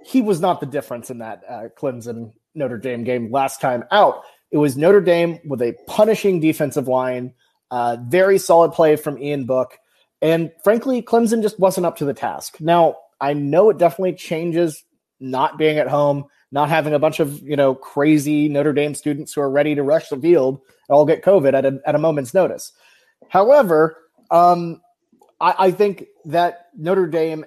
he 0.05 0.21
was 0.21 0.39
not 0.39 0.59
the 0.59 0.65
difference 0.65 1.09
in 1.09 1.17
that 1.19 1.41
uh, 1.49 1.63
Clemson 1.77 2.31
Notre 2.53 2.77
Dame 2.77 3.03
game 3.03 3.31
last 3.31 3.59
time 3.59 3.83
out. 3.91 4.21
It 4.51 4.57
was 4.57 4.77
Notre 4.77 5.01
Dame 5.01 5.39
with 5.45 5.61
a 5.61 5.75
punishing 5.87 6.39
defensive 6.39 6.87
line, 6.87 7.33
uh, 7.71 7.97
very 8.07 8.37
solid 8.37 8.71
play 8.71 8.95
from 8.95 9.17
Ian 9.17 9.45
Book, 9.45 9.77
and 10.21 10.51
frankly, 10.63 11.01
Clemson 11.01 11.41
just 11.41 11.59
wasn't 11.59 11.87
up 11.87 11.97
to 11.97 12.05
the 12.05 12.13
task. 12.13 12.61
Now, 12.61 12.97
I 13.19 13.33
know 13.33 13.69
it 13.71 13.79
definitely 13.79 14.13
changes 14.13 14.83
not 15.25 15.57
being 15.57 15.77
at 15.77 15.87
home, 15.87 16.25
not 16.51 16.69
having 16.69 16.93
a 16.93 16.99
bunch 16.99 17.19
of 17.19 17.41
you 17.41 17.55
know 17.55 17.75
crazy 17.75 18.47
Notre 18.47 18.73
Dame 18.73 18.95
students 18.95 19.33
who 19.33 19.41
are 19.41 19.49
ready 19.49 19.75
to 19.75 19.83
rush 19.83 20.09
the 20.09 20.17
field 20.17 20.61
and 20.87 20.95
all 20.95 21.05
get 21.05 21.23
COVID 21.23 21.53
at 21.53 21.65
a, 21.65 21.79
at 21.85 21.95
a 21.95 21.99
moment's 21.99 22.33
notice. 22.33 22.71
However, 23.29 23.97
um, 24.31 24.81
I, 25.39 25.55
I 25.57 25.71
think 25.71 26.05
that 26.25 26.67
Notre 26.77 27.07
Dame 27.07 27.45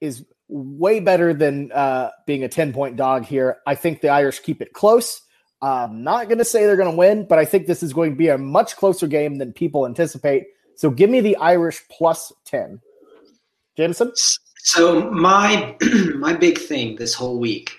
is 0.00 0.24
way 0.48 1.00
better 1.00 1.34
than 1.34 1.70
uh, 1.72 2.10
being 2.26 2.42
a 2.42 2.48
10 2.48 2.72
point 2.72 2.96
dog 2.96 3.24
here. 3.24 3.58
I 3.66 3.74
think 3.74 4.00
the 4.00 4.08
Irish 4.08 4.40
keep 4.40 4.62
it 4.62 4.72
close. 4.72 5.22
I'm 5.60 6.04
not 6.04 6.28
going 6.28 6.38
to 6.38 6.44
say 6.44 6.64
they're 6.64 6.76
going 6.76 6.90
to 6.90 6.96
win, 6.96 7.26
but 7.28 7.38
I 7.38 7.44
think 7.44 7.66
this 7.66 7.82
is 7.82 7.92
going 7.92 8.12
to 8.12 8.16
be 8.16 8.28
a 8.28 8.38
much 8.38 8.76
closer 8.76 9.06
game 9.06 9.38
than 9.38 9.52
people 9.52 9.86
anticipate. 9.86 10.46
So 10.76 10.90
give 10.90 11.10
me 11.10 11.20
the 11.20 11.36
Irish 11.36 11.82
plus 11.90 12.32
10. 12.44 12.80
Jamison? 13.76 14.12
So 14.62 15.10
my 15.10 15.76
my 16.16 16.34
big 16.34 16.58
thing 16.58 16.96
this 16.96 17.14
whole 17.14 17.38
week 17.38 17.72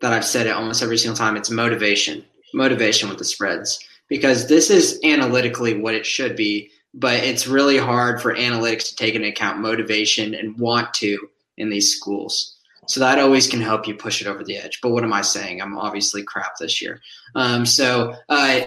that 0.00 0.12
I've 0.12 0.24
said 0.24 0.46
it 0.46 0.50
almost 0.50 0.82
every 0.82 0.98
single 0.98 1.16
time 1.16 1.36
it's 1.36 1.50
motivation. 1.50 2.24
Motivation 2.52 3.08
with 3.08 3.18
the 3.18 3.24
spreads. 3.24 3.78
Because 4.08 4.48
this 4.48 4.70
is 4.70 5.00
analytically 5.02 5.80
what 5.80 5.94
it 5.94 6.04
should 6.04 6.36
be, 6.36 6.70
but 6.92 7.14
it's 7.14 7.46
really 7.46 7.78
hard 7.78 8.20
for 8.20 8.34
analytics 8.34 8.90
to 8.90 8.96
take 8.96 9.14
into 9.14 9.28
account 9.28 9.60
motivation 9.60 10.34
and 10.34 10.58
want 10.58 10.92
to 10.94 11.18
in 11.56 11.70
these 11.70 11.96
schools. 11.96 12.54
So 12.86 13.00
that 13.00 13.18
always 13.18 13.46
can 13.46 13.60
help 13.60 13.88
you 13.88 13.94
push 13.94 14.20
it 14.20 14.26
over 14.26 14.44
the 14.44 14.56
edge. 14.56 14.80
But 14.82 14.90
what 14.90 15.04
am 15.04 15.12
I 15.12 15.22
saying? 15.22 15.60
I'm 15.60 15.78
obviously 15.78 16.22
crap 16.22 16.58
this 16.58 16.82
year. 16.82 17.00
Um, 17.34 17.64
so 17.64 18.14
uh, 18.28 18.60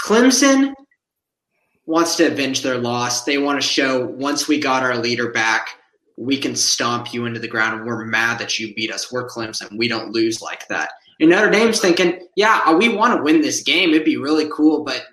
Clemson 0.00 0.74
wants 1.86 2.16
to 2.16 2.26
avenge 2.26 2.62
their 2.62 2.78
loss. 2.78 3.24
They 3.24 3.38
want 3.38 3.60
to 3.60 3.66
show 3.66 4.04
once 4.04 4.48
we 4.48 4.58
got 4.58 4.82
our 4.82 4.96
leader 4.96 5.30
back, 5.30 5.76
we 6.16 6.38
can 6.38 6.54
stomp 6.54 7.12
you 7.12 7.26
into 7.26 7.40
the 7.40 7.48
ground 7.48 7.78
and 7.78 7.86
we're 7.86 8.04
mad 8.04 8.38
that 8.38 8.58
you 8.58 8.74
beat 8.74 8.92
us. 8.92 9.10
We're 9.10 9.28
Clemson. 9.28 9.76
We 9.76 9.88
don't 9.88 10.12
lose 10.12 10.42
like 10.42 10.68
that. 10.68 10.90
And 11.20 11.30
Notre 11.30 11.50
Dame's 11.50 11.80
thinking, 11.80 12.26
yeah, 12.36 12.62
uh, 12.66 12.76
we 12.76 12.88
want 12.88 13.16
to 13.16 13.22
win 13.22 13.40
this 13.40 13.62
game. 13.62 13.90
It'd 13.90 14.04
be 14.04 14.16
really 14.16 14.48
cool, 14.52 14.84
but 14.84 15.04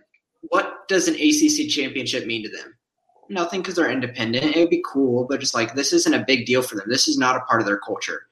what 0.41 0.88
does 0.88 1.08
an 1.08 1.16
ACC 1.16 1.70
championship 1.70 2.26
mean 2.26 2.43
to 2.43 2.50
them? 2.50 2.76
nothing 3.30 3.62
because 3.62 3.76
they're 3.76 3.91
independent. 3.91 4.56
It 4.56 4.60
would 4.60 4.70
be 4.70 4.84
cool, 4.86 5.26
but 5.30 5.39
just 5.39 5.54
like 5.54 5.74
this 5.74 5.93
isn't 5.93 6.14
a 6.14 6.26
big 6.26 6.45
deal 6.45 6.62
for 6.62 6.76
them. 6.76 6.89
This 6.89 7.08
is 7.08 7.18
not 7.18 7.36
a 7.36 7.41
part 7.41 7.62
of 7.62 7.68
their 7.68 7.78
culture. 7.78 8.24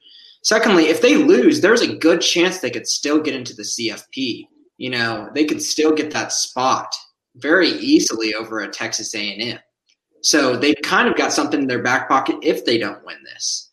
Secondly, 0.42 0.86
if 0.86 1.00
they 1.00 1.16
lose, 1.16 1.60
there's 1.60 1.82
a 1.82 1.96
good 1.96 2.20
chance 2.20 2.58
they 2.58 2.70
could 2.70 2.86
still 2.86 3.20
get 3.20 3.34
into 3.34 3.54
the 3.54 3.62
CFP. 3.62 4.46
You 4.76 4.90
know, 4.90 5.30
they 5.34 5.44
could 5.44 5.62
still 5.62 5.92
get 5.92 6.12
that 6.12 6.32
spot 6.32 6.94
very 7.36 7.68
easily 7.68 8.34
over 8.34 8.60
a 8.60 8.68
Texas 8.68 9.14
A&M. 9.14 9.58
So 10.22 10.56
they've 10.56 10.76
kind 10.82 11.08
of 11.08 11.16
got 11.16 11.32
something 11.32 11.60
in 11.60 11.66
their 11.66 11.82
back 11.82 12.08
pocket 12.08 12.36
if 12.42 12.64
they 12.64 12.78
don't 12.78 13.04
win 13.04 13.18
this. 13.24 13.70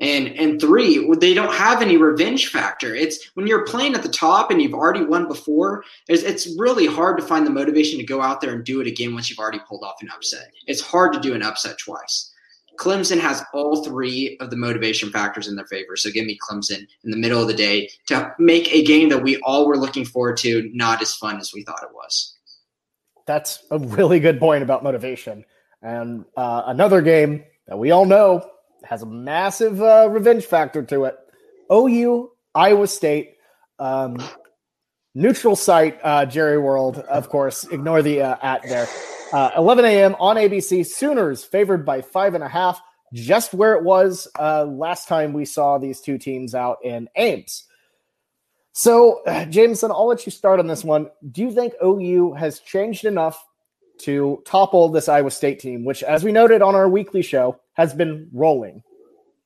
And 0.00 0.28
and 0.28 0.60
three, 0.60 1.12
they 1.16 1.34
don't 1.34 1.52
have 1.52 1.82
any 1.82 1.96
revenge 1.96 2.48
factor. 2.48 2.94
It's 2.94 3.30
when 3.34 3.48
you're 3.48 3.64
playing 3.64 3.94
at 3.94 4.02
the 4.04 4.08
top 4.08 4.50
and 4.50 4.62
you've 4.62 4.74
already 4.74 5.04
won 5.04 5.26
before. 5.26 5.82
It's, 6.08 6.22
it's 6.22 6.56
really 6.56 6.86
hard 6.86 7.18
to 7.18 7.26
find 7.26 7.44
the 7.44 7.50
motivation 7.50 7.98
to 7.98 8.04
go 8.04 8.22
out 8.22 8.40
there 8.40 8.54
and 8.54 8.64
do 8.64 8.80
it 8.80 8.86
again 8.86 9.12
once 9.12 9.28
you've 9.28 9.40
already 9.40 9.60
pulled 9.68 9.82
off 9.82 10.00
an 10.00 10.10
upset. 10.14 10.52
It's 10.68 10.80
hard 10.80 11.12
to 11.14 11.20
do 11.20 11.34
an 11.34 11.42
upset 11.42 11.78
twice. 11.78 12.32
Clemson 12.78 13.18
has 13.18 13.42
all 13.52 13.82
three 13.82 14.36
of 14.38 14.50
the 14.50 14.56
motivation 14.56 15.10
factors 15.10 15.48
in 15.48 15.56
their 15.56 15.66
favor. 15.66 15.96
So 15.96 16.10
give 16.10 16.24
me 16.24 16.38
Clemson 16.48 16.86
in 17.02 17.10
the 17.10 17.16
middle 17.16 17.42
of 17.42 17.48
the 17.48 17.54
day 17.54 17.90
to 18.06 18.32
make 18.38 18.72
a 18.72 18.84
game 18.84 19.08
that 19.08 19.22
we 19.22 19.36
all 19.38 19.66
were 19.66 19.76
looking 19.76 20.04
forward 20.04 20.36
to 20.38 20.70
not 20.72 21.02
as 21.02 21.12
fun 21.14 21.40
as 21.40 21.52
we 21.52 21.64
thought 21.64 21.82
it 21.82 21.92
was. 21.92 22.36
That's 23.26 23.58
a 23.72 23.78
really 23.78 24.20
good 24.20 24.38
point 24.38 24.62
about 24.62 24.84
motivation. 24.84 25.44
And 25.82 26.24
uh, 26.36 26.62
another 26.66 27.02
game 27.02 27.44
that 27.66 27.78
we 27.78 27.90
all 27.90 28.04
know 28.04 28.48
has 28.84 29.02
a 29.02 29.06
massive 29.06 29.80
uh, 29.80 30.08
revenge 30.10 30.44
factor 30.44 30.82
to 30.82 31.04
it. 31.04 31.16
OU, 31.72 32.30
Iowa 32.54 32.86
State, 32.86 33.36
um, 33.78 34.16
neutral 35.14 35.56
site, 35.56 35.98
uh, 36.02 36.26
Jerry 36.26 36.58
World, 36.58 36.98
of 36.98 37.28
course. 37.28 37.64
Ignore 37.64 38.02
the 38.02 38.22
uh, 38.22 38.36
at 38.42 38.62
there. 38.62 38.88
Uh, 39.32 39.50
11 39.56 39.84
a.m. 39.84 40.16
on 40.18 40.36
ABC. 40.36 40.86
Sooners 40.86 41.44
favored 41.44 41.84
by 41.84 42.00
five 42.00 42.34
and 42.34 42.42
a 42.42 42.48
half, 42.48 42.80
just 43.12 43.52
where 43.52 43.74
it 43.74 43.84
was 43.84 44.26
uh, 44.38 44.64
last 44.64 45.06
time 45.06 45.32
we 45.32 45.44
saw 45.44 45.78
these 45.78 46.00
two 46.00 46.18
teams 46.18 46.54
out 46.54 46.78
in 46.82 47.08
Ames. 47.16 47.64
So, 48.72 49.22
Jamison, 49.50 49.90
I'll 49.90 50.06
let 50.06 50.24
you 50.24 50.32
start 50.32 50.60
on 50.60 50.66
this 50.66 50.84
one. 50.84 51.08
Do 51.32 51.42
you 51.42 51.50
think 51.50 51.74
OU 51.84 52.34
has 52.34 52.60
changed 52.60 53.04
enough 53.04 53.44
to 54.00 54.42
topple 54.44 54.88
this 54.88 55.08
Iowa 55.08 55.30
State 55.30 55.58
team, 55.58 55.84
which, 55.84 56.02
as 56.02 56.24
we 56.24 56.32
noted 56.32 56.62
on 56.62 56.74
our 56.74 56.88
weekly 56.88 57.22
show, 57.22 57.60
has 57.74 57.94
been 57.94 58.28
rolling. 58.32 58.82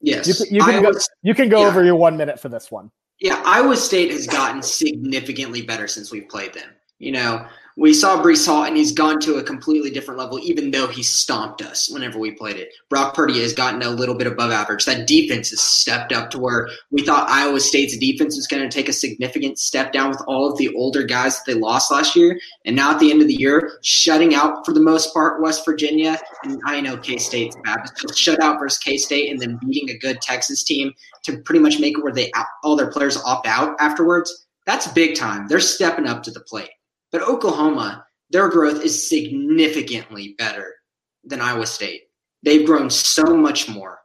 Yes, 0.01 0.27
you, 0.27 0.59
you 0.59 0.65
can 0.65 0.75
Iowa, 0.75 0.93
go. 0.93 0.99
You 1.23 1.35
can 1.35 1.49
go 1.49 1.61
yeah. 1.61 1.69
over 1.69 1.85
your 1.85 1.97
one 1.97 2.17
minute 2.17 2.41
for 2.41 2.49
this 2.49 2.71
one. 2.71 2.91
Yeah, 3.21 3.41
Iowa 3.45 3.77
State 3.77 4.11
has 4.11 4.27
gotten 4.27 4.63
significantly 4.63 5.63
better 5.63 5.87
since 5.87 6.11
we've 6.11 6.29
played 6.29 6.53
them. 6.53 6.71
You 6.99 7.13
know, 7.13 7.47
we 7.77 7.95
saw 7.95 8.23
Breece 8.23 8.47
Hall, 8.47 8.65
and 8.65 8.77
he's 8.77 8.93
gone 8.93 9.19
to 9.21 9.37
a 9.37 9.43
completely 9.43 9.91
different 9.91 10.19
level, 10.19 10.39
even 10.41 10.71
though 10.71 10.87
he 10.87 11.03
stomped 11.03 11.63
us 11.63 11.89
whenever 11.91 12.19
we 12.19 12.33
played 12.33 12.57
it. 12.57 12.71
Brock 12.89 13.15
Purdy 13.15 13.41
has 13.41 13.53
gotten 13.53 13.83
a 13.83 13.91
little 13.91 14.15
bit 14.15 14.27
above 14.27 14.51
average. 14.51 14.85
That 14.85 15.07
defense 15.07 15.51
has 15.51 15.61
stepped 15.61 16.13
up 16.13 16.31
to 16.31 16.39
where 16.39 16.69
we 16.91 17.03
thought 17.03 17.31
Iowa 17.31 17.61
State's 17.61 17.97
defense 17.97 18.37
was 18.37 18.47
going 18.47 18.63
to 18.63 18.69
take 18.69 18.89
a 18.89 18.93
significant 18.93 19.59
step 19.59 19.93
down 19.93 20.11
with 20.11 20.23
all 20.27 20.51
of 20.51 20.59
the 20.59 20.75
older 20.75 21.03
guys 21.03 21.37
that 21.37 21.45
they 21.47 21.59
lost 21.59 21.91
last 21.91 22.15
year. 22.15 22.39
And 22.67 22.77
now 22.77 22.93
at 22.93 22.99
the 22.99 23.11
end 23.11 23.23
of 23.23 23.29
the 23.29 23.35
year, 23.35 23.79
shutting 23.83 24.35
out 24.35 24.67
for 24.67 24.73
the 24.73 24.81
most 24.81 25.13
part 25.15 25.41
West 25.41 25.65
Virginia. 25.65 26.19
And 26.45 26.61
I 26.67 26.81
know 26.81 26.97
K 26.97 27.17
State's 27.17 27.57
bad, 27.65 27.81
but 28.03 28.17
shut 28.17 28.41
out 28.43 28.59
versus 28.59 28.79
K 28.79 28.97
State 28.97 29.31
and 29.31 29.41
then 29.41 29.59
beating 29.67 29.91
a 29.91 29.99
good 29.99 30.21
Texas 30.21 30.63
team 30.63 30.93
to 31.25 31.39
pretty 31.39 31.61
much 31.61 31.79
make 31.79 31.97
it 31.97 32.03
where 32.03 32.13
they 32.13 32.31
all 32.63 32.77
their 32.77 32.91
players 32.91 33.17
opt 33.17 33.47
out 33.47 33.77
afterwards. 33.81 34.47
That's 34.67 34.87
big 34.89 35.17
time. 35.17 35.49
They're 35.49 35.61
stepping 35.61 36.07
up 36.07 36.23
to 36.25 36.31
the 36.31 36.41
plate. 36.41 36.71
But 37.13 37.23
Oklahoma, 37.23 38.07
their 38.31 38.49
growth 38.49 38.83
is 38.83 39.09
significantly 39.09 40.35
better 40.39 40.75
than 41.23 41.41
Iowa 41.41 41.67
State. 41.67 42.05
They've 42.43 42.67
grown 42.67 42.91
so 42.91 43.37
much 43.37 43.69
more. 43.69 44.01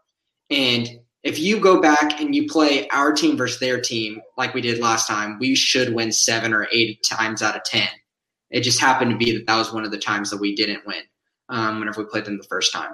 And 0.49 0.87
if 1.23 1.39
you 1.39 1.59
go 1.59 1.81
back 1.81 2.21
and 2.21 2.35
you 2.35 2.47
play 2.47 2.87
our 2.89 3.11
team 3.11 3.37
versus 3.37 3.59
their 3.59 3.81
team 3.81 4.21
like 4.37 4.53
we 4.53 4.61
did 4.61 4.79
last 4.79 5.07
time, 5.07 5.37
we 5.39 5.55
should 5.55 5.93
win 5.93 6.11
seven 6.11 6.53
or 6.53 6.67
eight 6.71 7.03
times 7.03 7.41
out 7.41 7.55
of 7.55 7.63
10. 7.63 7.87
It 8.51 8.61
just 8.61 8.79
happened 8.79 9.11
to 9.11 9.17
be 9.17 9.31
that 9.33 9.47
that 9.47 9.57
was 9.57 9.73
one 9.73 9.83
of 9.83 9.91
the 9.91 9.97
times 9.97 10.29
that 10.29 10.39
we 10.39 10.55
didn't 10.55 10.85
win 10.85 11.01
um, 11.49 11.79
whenever 11.79 12.03
we 12.03 12.09
played 12.09 12.25
them 12.25 12.37
the 12.37 12.43
first 12.43 12.71
time. 12.71 12.91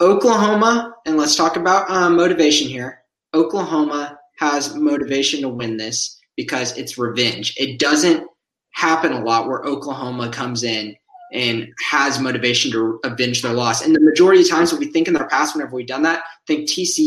Oklahoma, 0.00 0.94
and 1.06 1.16
let's 1.16 1.36
talk 1.36 1.56
about 1.56 1.88
um, 1.90 2.16
motivation 2.16 2.68
here. 2.68 3.02
Oklahoma 3.32 4.18
has 4.38 4.74
motivation 4.74 5.40
to 5.40 5.48
win 5.48 5.76
this 5.76 6.20
because 6.36 6.76
it's 6.76 6.98
revenge. 6.98 7.54
It 7.56 7.78
doesn't 7.78 8.26
happen 8.74 9.12
a 9.12 9.24
lot 9.24 9.48
where 9.48 9.62
Oklahoma 9.64 10.28
comes 10.30 10.62
in 10.62 10.94
and 11.32 11.68
has 11.90 12.20
motivation 12.20 12.70
to 12.70 13.00
avenge 13.04 13.42
their 13.42 13.52
loss. 13.52 13.84
And 13.84 13.94
the 13.94 14.00
majority 14.00 14.42
of 14.42 14.48
times, 14.48 14.70
when 14.70 14.80
we 14.80 14.86
think 14.86 15.08
in 15.08 15.14
the 15.14 15.24
past, 15.24 15.54
whenever 15.54 15.74
we've 15.74 15.86
done 15.86 16.02
that, 16.02 16.22
think 16.46 16.68
TCU, 16.68 17.02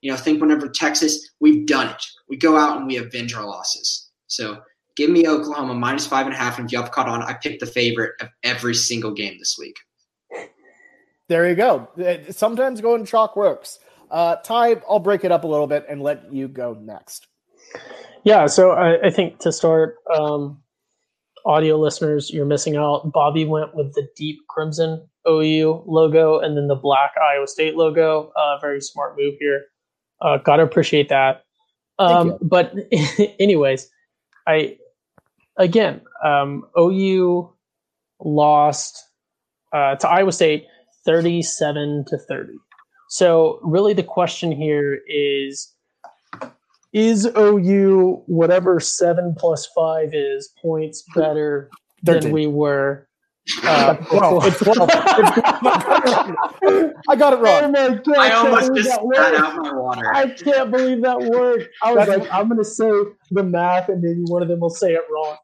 you 0.00 0.10
know, 0.10 0.16
think 0.16 0.40
whenever 0.40 0.68
Texas, 0.68 1.30
we've 1.40 1.66
done 1.66 1.88
it. 1.88 2.06
We 2.28 2.36
go 2.36 2.56
out 2.56 2.78
and 2.78 2.86
we 2.86 2.96
avenge 2.96 3.34
our 3.34 3.44
losses. 3.44 4.08
So 4.28 4.62
give 4.96 5.10
me 5.10 5.28
Oklahoma 5.28 5.74
minus 5.74 6.06
five 6.06 6.26
and 6.26 6.34
a 6.34 6.38
half. 6.38 6.58
And 6.58 6.66
if 6.66 6.72
you 6.72 6.80
have 6.80 6.90
caught 6.90 7.08
on, 7.08 7.22
I 7.22 7.34
picked 7.34 7.60
the 7.60 7.66
favorite 7.66 8.12
of 8.20 8.28
every 8.42 8.74
single 8.74 9.12
game 9.12 9.36
this 9.38 9.56
week. 9.58 9.76
There 11.28 11.48
you 11.48 11.54
go. 11.54 11.88
Sometimes 12.30 12.80
going 12.80 13.04
chalk 13.04 13.36
works. 13.36 13.78
Uh, 14.10 14.36
Ty, 14.36 14.82
I'll 14.88 14.98
break 14.98 15.24
it 15.24 15.30
up 15.30 15.44
a 15.44 15.46
little 15.46 15.66
bit 15.66 15.86
and 15.88 16.02
let 16.02 16.32
you 16.32 16.48
go 16.48 16.74
next. 16.74 17.26
Yeah, 18.24 18.46
so 18.46 18.72
I, 18.72 19.06
I 19.06 19.10
think 19.10 19.38
to 19.40 19.52
start, 19.52 19.96
um, 20.12 20.60
audio 21.44 21.78
listeners, 21.78 22.30
you're 22.30 22.46
missing 22.46 22.76
out. 22.76 23.12
Bobby 23.12 23.44
went 23.44 23.74
with 23.74 23.94
the 23.94 24.08
deep 24.16 24.40
crimson 24.48 25.06
OU 25.28 25.84
logo 25.86 26.38
and 26.38 26.56
then 26.56 26.68
the 26.68 26.74
black 26.74 27.12
Iowa 27.20 27.46
State 27.46 27.76
logo. 27.76 28.32
Uh, 28.36 28.58
very 28.60 28.80
smart 28.80 29.16
move 29.18 29.34
here. 29.38 29.64
Uh, 30.20 30.38
gotta 30.38 30.62
appreciate 30.62 31.08
that. 31.08 31.44
Um, 31.98 32.38
but 32.40 32.74
anyways, 33.38 33.88
I 34.46 34.78
again 35.56 36.00
um, 36.24 36.64
OU 36.78 37.52
lost 38.20 39.02
uh, 39.72 39.96
to 39.96 40.08
Iowa 40.08 40.32
State 40.32 40.66
37 41.04 42.04
to 42.08 42.18
30. 42.18 42.52
So 43.08 43.58
really, 43.62 43.92
the 43.92 44.02
question 44.02 44.52
here 44.52 45.00
is 45.08 45.72
is 46.92 47.26
OU 47.36 48.22
whatever 48.26 48.80
seven 48.80 49.34
plus 49.38 49.66
five 49.74 50.10
is 50.12 50.52
points 50.60 51.04
better 51.14 51.70
13. 52.04 52.22
than 52.22 52.32
we 52.32 52.46
were? 52.46 53.06
Uh, 53.62 53.96
well, 54.12 54.40
it's 54.46 54.58
12. 54.58 54.90
I 57.08 57.16
got 57.16 57.32
it 57.32 57.36
wrong. 57.36 57.62
Oh 57.62 57.68
my 57.68 57.94
God, 57.94 58.18
I 58.18 58.30
almost 58.32 58.74
just 58.74 58.90
spat 58.90 59.34
out 59.34 59.56
my 59.56 59.72
water. 59.72 60.14
I 60.14 60.28
can't 60.30 60.70
believe 60.70 61.02
that 61.02 61.18
worked. 61.20 61.68
I 61.82 61.92
was 61.92 62.08
like, 62.08 62.32
I'm 62.32 62.48
going 62.48 62.58
to 62.58 62.64
say 62.64 62.90
the 63.30 63.42
math, 63.42 63.88
and 63.88 64.02
maybe 64.02 64.22
one 64.24 64.42
of 64.42 64.48
them 64.48 64.60
will 64.60 64.70
say 64.70 64.92
it 64.92 65.04
wrong. 65.12 65.36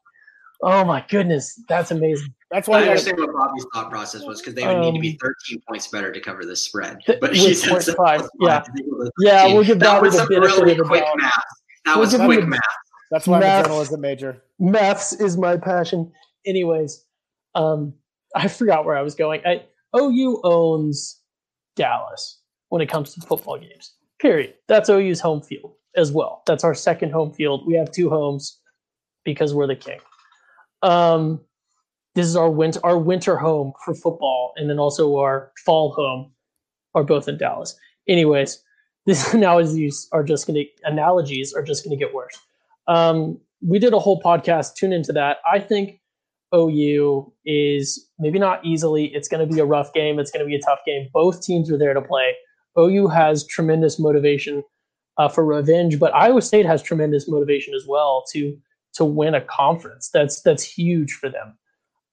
Oh 0.61 0.83
my 0.83 1.05
goodness, 1.07 1.61
that's 1.69 1.91
amazing. 1.91 2.33
That's 2.49 2.67
why 2.67 2.79
I 2.79 2.87
understand 2.87 3.19
what 3.19 3.33
Bobby's 3.33 3.65
thought 3.73 3.91
process 3.91 4.23
was 4.23 4.41
because 4.41 4.55
they 4.55 4.65
would 4.65 4.77
um, 4.77 4.81
need 4.81 4.93
to 4.93 4.99
be 4.99 5.11
um, 5.11 5.33
13 5.49 5.61
points 5.67 5.87
better 5.87 6.11
to 6.11 6.19
cover 6.19 6.45
the 6.45 6.55
spread. 6.55 6.99
But 7.21 7.35
he 7.35 7.53
said 7.53 7.95
five. 7.95 8.27
Yeah, 8.39 8.63
yeah, 9.19 9.45
we'll 9.47 9.63
give 9.63 9.79
that 9.79 10.01
was 10.01 10.15
a 10.15 10.25
really 10.27 10.75
quick 10.75 11.03
math. 11.17 11.43
That 11.85 11.97
we'll 11.97 12.05
was 12.05 12.15
quick 12.15 12.47
math. 12.47 12.61
That's 13.11 13.27
why 13.27 13.39
math, 13.39 13.59
I'm 13.59 13.59
a 13.59 13.67
journalism 13.67 14.01
major. 14.01 14.43
Maths 14.59 15.13
is 15.13 15.37
my 15.37 15.57
passion. 15.57 16.11
Anyways, 16.45 17.05
um, 17.55 17.93
I 18.35 18.47
forgot 18.47 18.85
where 18.85 18.97
I 18.97 19.01
was 19.01 19.15
going. 19.15 19.41
I, 19.45 19.63
OU 19.95 20.41
owns 20.43 21.21
Dallas 21.75 22.39
when 22.69 22.81
it 22.81 22.87
comes 22.87 23.13
to 23.13 23.21
football 23.21 23.57
games. 23.57 23.93
Period. 24.19 24.55
That's 24.67 24.89
OU's 24.89 25.19
home 25.19 25.41
field 25.41 25.75
as 25.95 26.11
well. 26.11 26.43
That's 26.45 26.63
our 26.63 26.73
second 26.73 27.11
home 27.11 27.31
field. 27.33 27.65
We 27.65 27.75
have 27.75 27.91
two 27.91 28.09
homes 28.09 28.59
because 29.23 29.53
we're 29.53 29.67
the 29.67 29.75
king. 29.75 29.99
Um, 30.81 31.41
this 32.15 32.25
is 32.25 32.35
our 32.35 32.49
winter 32.49 32.79
our 32.83 32.97
winter 32.97 33.37
home 33.37 33.73
for 33.83 33.93
football, 33.93 34.53
and 34.55 34.69
then 34.69 34.79
also 34.79 35.17
our 35.17 35.51
fall 35.65 35.91
home 35.91 36.31
are 36.95 37.03
both 37.03 37.27
in 37.27 37.37
Dallas. 37.37 37.75
Anyways, 38.07 38.61
these 39.05 39.33
analogies 39.33 40.07
are 40.11 40.23
just 40.23 40.47
going 40.47 40.55
to 40.55 40.65
analogies 40.83 41.53
are 41.53 41.63
just 41.63 41.83
going 41.83 41.97
to 41.97 42.03
get 42.03 42.13
worse. 42.13 42.37
Um, 42.87 43.39
we 43.61 43.79
did 43.79 43.93
a 43.93 43.99
whole 43.99 44.21
podcast. 44.21 44.75
Tune 44.75 44.93
into 44.93 45.11
that. 45.13 45.37
I 45.51 45.59
think 45.59 45.99
OU 46.55 47.31
is 47.45 48.07
maybe 48.19 48.39
not 48.39 48.65
easily. 48.65 49.05
It's 49.13 49.27
going 49.27 49.47
to 49.47 49.53
be 49.53 49.59
a 49.59 49.65
rough 49.65 49.93
game. 49.93 50.19
It's 50.19 50.31
going 50.31 50.45
to 50.45 50.47
be 50.47 50.55
a 50.55 50.61
tough 50.61 50.79
game. 50.85 51.09
Both 51.13 51.41
teams 51.41 51.71
are 51.71 51.77
there 51.77 51.93
to 51.93 52.01
play. 52.01 52.35
OU 52.79 53.07
has 53.07 53.45
tremendous 53.45 53.99
motivation 53.99 54.63
uh, 55.17 55.27
for 55.27 55.43
revenge, 55.43 55.99
but 55.99 56.13
Iowa 56.13 56.41
State 56.41 56.65
has 56.65 56.81
tremendous 56.83 57.27
motivation 57.27 57.73
as 57.73 57.85
well 57.87 58.23
to 58.33 58.57
to 58.93 59.05
win 59.05 59.35
a 59.35 59.41
conference. 59.41 60.09
That's 60.13 60.41
that's 60.41 60.63
huge 60.63 61.13
for 61.13 61.29
them. 61.29 61.57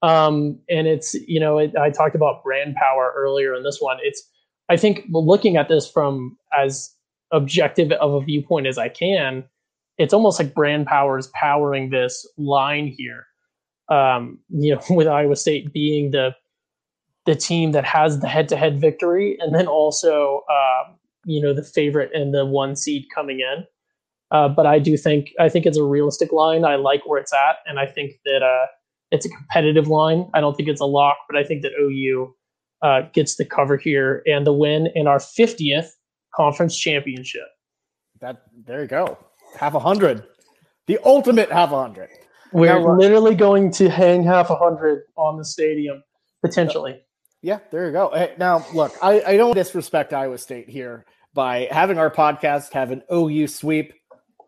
Um, 0.02 0.58
and 0.68 0.86
it's 0.86 1.14
you 1.14 1.40
know 1.40 1.58
it, 1.58 1.76
I 1.76 1.90
talked 1.90 2.14
about 2.14 2.42
brand 2.44 2.76
power 2.76 3.12
earlier 3.16 3.54
in 3.54 3.62
this 3.62 3.78
one. 3.80 3.98
It's 4.02 4.22
I 4.68 4.76
think 4.76 5.04
looking 5.10 5.56
at 5.56 5.68
this 5.68 5.90
from 5.90 6.36
as 6.58 6.90
objective 7.32 7.90
of 7.92 8.14
a 8.14 8.20
viewpoint 8.20 8.66
as 8.66 8.78
I 8.78 8.88
can, 8.88 9.44
it's 9.98 10.14
almost 10.14 10.38
like 10.38 10.54
brand 10.54 10.86
power 10.86 11.18
is 11.18 11.28
powering 11.28 11.90
this 11.90 12.26
line 12.36 12.86
here. 12.86 13.26
Um, 13.88 14.38
you 14.48 14.74
know, 14.74 14.80
with 14.90 15.06
Iowa 15.06 15.36
State 15.36 15.72
being 15.72 16.10
the 16.10 16.34
the 17.26 17.34
team 17.34 17.72
that 17.72 17.86
has 17.86 18.20
the 18.20 18.28
head-to-head 18.28 18.78
victory, 18.78 19.38
and 19.40 19.54
then 19.54 19.66
also 19.66 20.42
um, 20.50 20.96
you 21.24 21.40
know 21.40 21.54
the 21.54 21.64
favorite 21.64 22.10
and 22.12 22.34
the 22.34 22.44
one 22.44 22.76
seed 22.76 23.06
coming 23.14 23.40
in. 23.40 23.64
Uh, 24.34 24.48
but 24.48 24.66
I 24.66 24.80
do 24.80 24.96
think 24.96 25.30
I 25.38 25.48
think 25.48 25.64
it's 25.64 25.78
a 25.78 25.84
realistic 25.84 26.32
line. 26.32 26.64
I 26.64 26.74
like 26.74 27.06
where 27.06 27.20
it's 27.20 27.32
at, 27.32 27.58
and 27.66 27.78
I 27.78 27.86
think 27.86 28.14
that 28.24 28.42
uh, 28.42 28.66
it's 29.12 29.24
a 29.24 29.28
competitive 29.28 29.86
line. 29.86 30.28
I 30.34 30.40
don't 30.40 30.56
think 30.56 30.68
it's 30.68 30.80
a 30.80 30.86
lock, 30.86 31.18
but 31.28 31.38
I 31.38 31.44
think 31.44 31.62
that 31.62 31.70
OU 31.80 32.34
uh, 32.82 33.02
gets 33.12 33.36
the 33.36 33.44
cover 33.44 33.76
here 33.76 34.24
and 34.26 34.44
the 34.44 34.52
win 34.52 34.88
in 34.96 35.06
our 35.06 35.18
50th 35.18 35.90
conference 36.34 36.76
championship. 36.76 37.46
That 38.20 38.42
there 38.66 38.82
you 38.82 38.88
go, 38.88 39.16
half 39.56 39.74
a 39.74 39.78
hundred, 39.78 40.24
the 40.88 40.98
ultimate 41.04 41.52
half 41.52 41.70
a 41.70 41.80
hundred. 41.80 42.10
We're 42.52 42.80
now, 42.80 42.96
literally 42.96 43.36
going 43.36 43.70
to 43.72 43.88
hang 43.88 44.24
half 44.24 44.50
a 44.50 44.56
hundred 44.56 45.04
on 45.16 45.38
the 45.38 45.44
stadium 45.44 46.02
potentially. 46.42 47.00
Yeah, 47.40 47.60
there 47.70 47.86
you 47.86 47.92
go. 47.92 48.10
Hey, 48.12 48.34
now, 48.36 48.66
look, 48.74 48.94
I, 49.00 49.22
I 49.22 49.36
don't 49.36 49.54
disrespect 49.54 50.12
Iowa 50.12 50.38
State 50.38 50.68
here 50.68 51.04
by 51.34 51.68
having 51.70 51.98
our 51.98 52.10
podcast 52.10 52.72
have 52.72 52.90
an 52.90 53.02
OU 53.12 53.48
sweep, 53.48 53.92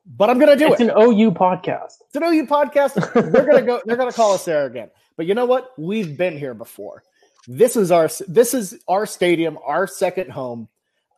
but 0.07 0.31
I'm 0.31 0.39
going 0.39 0.51
to 0.51 0.57
do 0.57 0.73
it's 0.73 0.81
it. 0.81 0.89
It's 0.89 0.97
an 0.97 1.03
OU 1.03 1.33
podcast. 1.33 1.95
It's 2.07 2.15
an 2.15 2.23
OU 2.23 2.47
podcast. 2.47 3.13
they're 3.33 3.45
going 3.45 3.57
to 3.57 3.63
go. 3.63 3.81
They're 3.85 3.97
to 3.97 4.13
call 4.13 4.35
us 4.35 4.45
there 4.45 4.67
again. 4.67 4.91
But 5.17 5.27
you 5.27 5.35
know 5.35 5.47
what? 5.47 5.73
We've 5.77 6.17
been 6.17 6.39
here 6.39 6.55
before. 6.55 7.03
This 7.49 7.77
is 7.77 7.91
our 7.91 8.09
this 8.29 8.55
is 8.55 8.79
our 8.89 9.07
stadium, 9.07 9.59
our 9.65 9.87
second 9.87 10.31
home. 10.31 10.69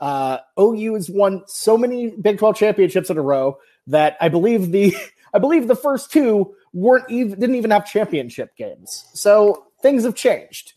Uh, 0.00 0.38
OU 0.58 0.94
has 0.94 1.10
won 1.10 1.42
so 1.46 1.76
many 1.76 2.10
Big 2.10 2.38
12 2.38 2.56
championships 2.56 3.10
in 3.10 3.18
a 3.18 3.22
row 3.22 3.58
that 3.88 4.16
I 4.20 4.28
believe 4.28 4.70
the 4.70 4.94
I 5.34 5.38
believe 5.38 5.68
the 5.68 5.76
first 5.76 6.10
two 6.12 6.54
weren't 6.72 7.10
even 7.10 7.38
didn't 7.38 7.56
even 7.56 7.70
have 7.70 7.90
championship 7.90 8.56
games. 8.56 9.06
So 9.12 9.66
things 9.82 10.04
have 10.04 10.14
changed. 10.14 10.72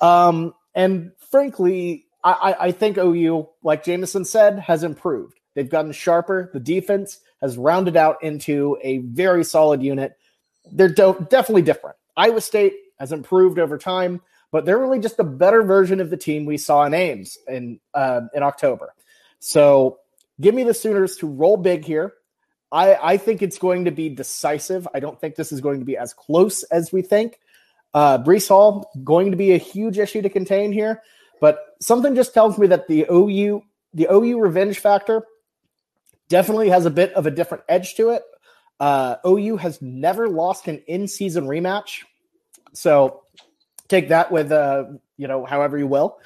Um, 0.00 0.54
and 0.74 1.12
frankly, 1.30 2.06
I, 2.24 2.54
I 2.58 2.72
think 2.72 2.98
OU, 2.98 3.48
like 3.62 3.84
Jamison 3.84 4.24
said, 4.24 4.58
has 4.60 4.84
improved. 4.84 5.38
They've 5.54 5.68
gotten 5.68 5.92
sharper. 5.92 6.50
The 6.52 6.60
defense 6.60 7.18
has 7.42 7.58
rounded 7.58 7.96
out 7.96 8.22
into 8.22 8.78
a 8.82 8.98
very 8.98 9.44
solid 9.44 9.82
unit. 9.82 10.16
They're 10.70 10.88
do- 10.88 11.26
definitely 11.28 11.62
different. 11.62 11.96
Iowa 12.16 12.40
State 12.40 12.74
has 12.98 13.12
improved 13.12 13.58
over 13.58 13.76
time, 13.76 14.22
but 14.52 14.64
they're 14.64 14.78
really 14.78 15.00
just 15.00 15.18
a 15.18 15.24
better 15.24 15.62
version 15.62 16.00
of 16.00 16.08
the 16.08 16.16
team 16.16 16.46
we 16.46 16.56
saw 16.56 16.84
in 16.84 16.94
Ames 16.94 17.36
in 17.48 17.80
uh, 17.92 18.22
in 18.32 18.42
October. 18.42 18.94
So 19.40 19.98
give 20.40 20.54
me 20.54 20.62
the 20.62 20.72
Sooners 20.72 21.16
to 21.16 21.26
roll 21.26 21.56
big 21.56 21.84
here. 21.84 22.14
I, 22.70 22.94
I 22.94 23.16
think 23.18 23.42
it's 23.42 23.58
going 23.58 23.84
to 23.84 23.90
be 23.90 24.08
decisive. 24.08 24.88
I 24.94 25.00
don't 25.00 25.20
think 25.20 25.34
this 25.34 25.52
is 25.52 25.60
going 25.60 25.80
to 25.80 25.84
be 25.84 25.96
as 25.96 26.14
close 26.14 26.62
as 26.64 26.90
we 26.90 27.02
think. 27.02 27.38
Uh, 27.92 28.16
Breece 28.18 28.48
Hall 28.48 28.90
going 29.04 29.32
to 29.32 29.36
be 29.36 29.52
a 29.52 29.58
huge 29.58 29.98
issue 29.98 30.22
to 30.22 30.30
contain 30.30 30.72
here, 30.72 31.02
but 31.40 31.58
something 31.80 32.14
just 32.14 32.32
tells 32.32 32.56
me 32.56 32.68
that 32.68 32.88
the 32.88 33.04
OU 33.10 33.62
the 33.94 34.06
OU 34.10 34.40
revenge 34.40 34.78
factor 34.78 35.26
definitely 36.32 36.70
has 36.70 36.86
a 36.86 36.90
bit 36.90 37.12
of 37.12 37.26
a 37.26 37.30
different 37.30 37.62
edge 37.68 37.94
to 37.96 38.08
it. 38.08 38.22
Uh, 38.80 39.16
OU 39.26 39.58
has 39.58 39.82
never 39.82 40.28
lost 40.28 40.66
an 40.66 40.82
in 40.88 41.06
season 41.06 41.44
rematch, 41.44 42.04
so 42.72 43.22
take 43.86 44.08
that 44.08 44.32
with 44.32 44.50
uh, 44.50 44.84
you 45.18 45.28
know 45.28 45.44
however 45.44 45.76
you 45.78 45.86
will. 45.86 46.18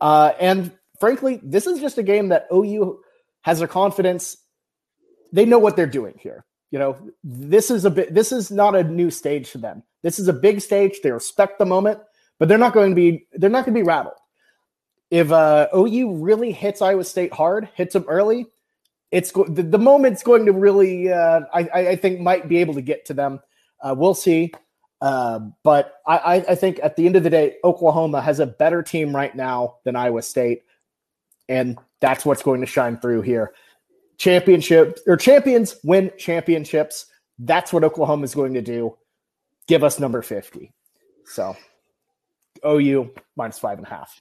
Uh, 0.00 0.32
and 0.40 0.72
frankly, 0.98 1.40
this 1.42 1.68
is 1.68 1.80
just 1.80 1.96
a 1.98 2.02
game 2.02 2.28
that 2.28 2.48
OU 2.52 3.00
has 3.42 3.62
a 3.62 3.68
confidence. 3.68 4.36
They 5.32 5.46
know 5.46 5.60
what 5.60 5.76
they're 5.76 5.86
doing 5.86 6.18
here. 6.18 6.44
You 6.72 6.80
know, 6.80 6.96
this 7.22 7.70
is 7.70 7.84
a 7.84 7.90
bit. 7.90 8.12
This 8.12 8.32
is 8.32 8.50
not 8.50 8.74
a 8.74 8.82
new 8.82 9.10
stage 9.10 9.52
to 9.52 9.58
them. 9.58 9.84
This 10.02 10.18
is 10.18 10.26
a 10.26 10.32
big 10.32 10.60
stage. 10.60 10.98
They 11.00 11.12
respect 11.12 11.60
the 11.60 11.64
moment, 11.64 12.00
but 12.40 12.48
they're 12.48 12.58
not 12.58 12.74
going 12.74 12.90
to 12.90 12.96
be 12.96 13.28
they're 13.32 13.48
not 13.48 13.64
going 13.64 13.74
to 13.74 13.80
be 13.80 13.86
rattled. 13.86 14.18
If 15.10 15.30
uh, 15.30 15.68
OU 15.74 16.16
really 16.16 16.50
hits 16.50 16.82
Iowa 16.82 17.04
State 17.04 17.32
hard, 17.32 17.68
hits 17.76 17.92
them 17.92 18.04
early, 18.08 18.48
it's 19.14 19.30
go- 19.30 19.44
the, 19.44 19.62
the 19.62 19.78
moment's 19.78 20.22
going 20.22 20.46
to 20.46 20.52
really 20.52 21.12
uh, 21.12 21.42
I, 21.52 21.60
I 21.72 21.96
think 21.96 22.20
might 22.20 22.48
be 22.48 22.58
able 22.58 22.74
to 22.74 22.82
get 22.82 23.06
to 23.06 23.14
them. 23.14 23.40
Uh, 23.80 23.94
we'll 23.96 24.14
see. 24.14 24.52
Uh, 25.00 25.38
but 25.62 25.96
I, 26.06 26.44
I 26.48 26.54
think 26.54 26.80
at 26.82 26.96
the 26.96 27.04
end 27.04 27.16
of 27.16 27.22
the 27.22 27.30
day, 27.30 27.56
Oklahoma 27.62 28.22
has 28.22 28.40
a 28.40 28.46
better 28.46 28.82
team 28.82 29.14
right 29.14 29.34
now 29.34 29.76
than 29.84 29.96
Iowa 29.96 30.22
State, 30.22 30.62
and 31.48 31.78
that's 32.00 32.24
what's 32.24 32.42
going 32.42 32.60
to 32.62 32.66
shine 32.66 32.98
through 32.98 33.22
here. 33.22 33.52
Championship 34.16 34.98
or 35.06 35.16
champions 35.16 35.76
win 35.84 36.10
championships. 36.18 37.06
That's 37.38 37.72
what 37.72 37.84
Oklahoma 37.84 38.24
is 38.24 38.34
going 38.34 38.54
to 38.54 38.62
do 38.62 38.96
give 39.66 39.84
us 39.84 39.98
number 39.98 40.22
50. 40.22 40.72
So 41.26 41.56
OU 42.66 43.12
minus 43.36 43.58
five 43.58 43.78
and 43.78 43.86
a 43.86 43.90
half. 43.90 44.20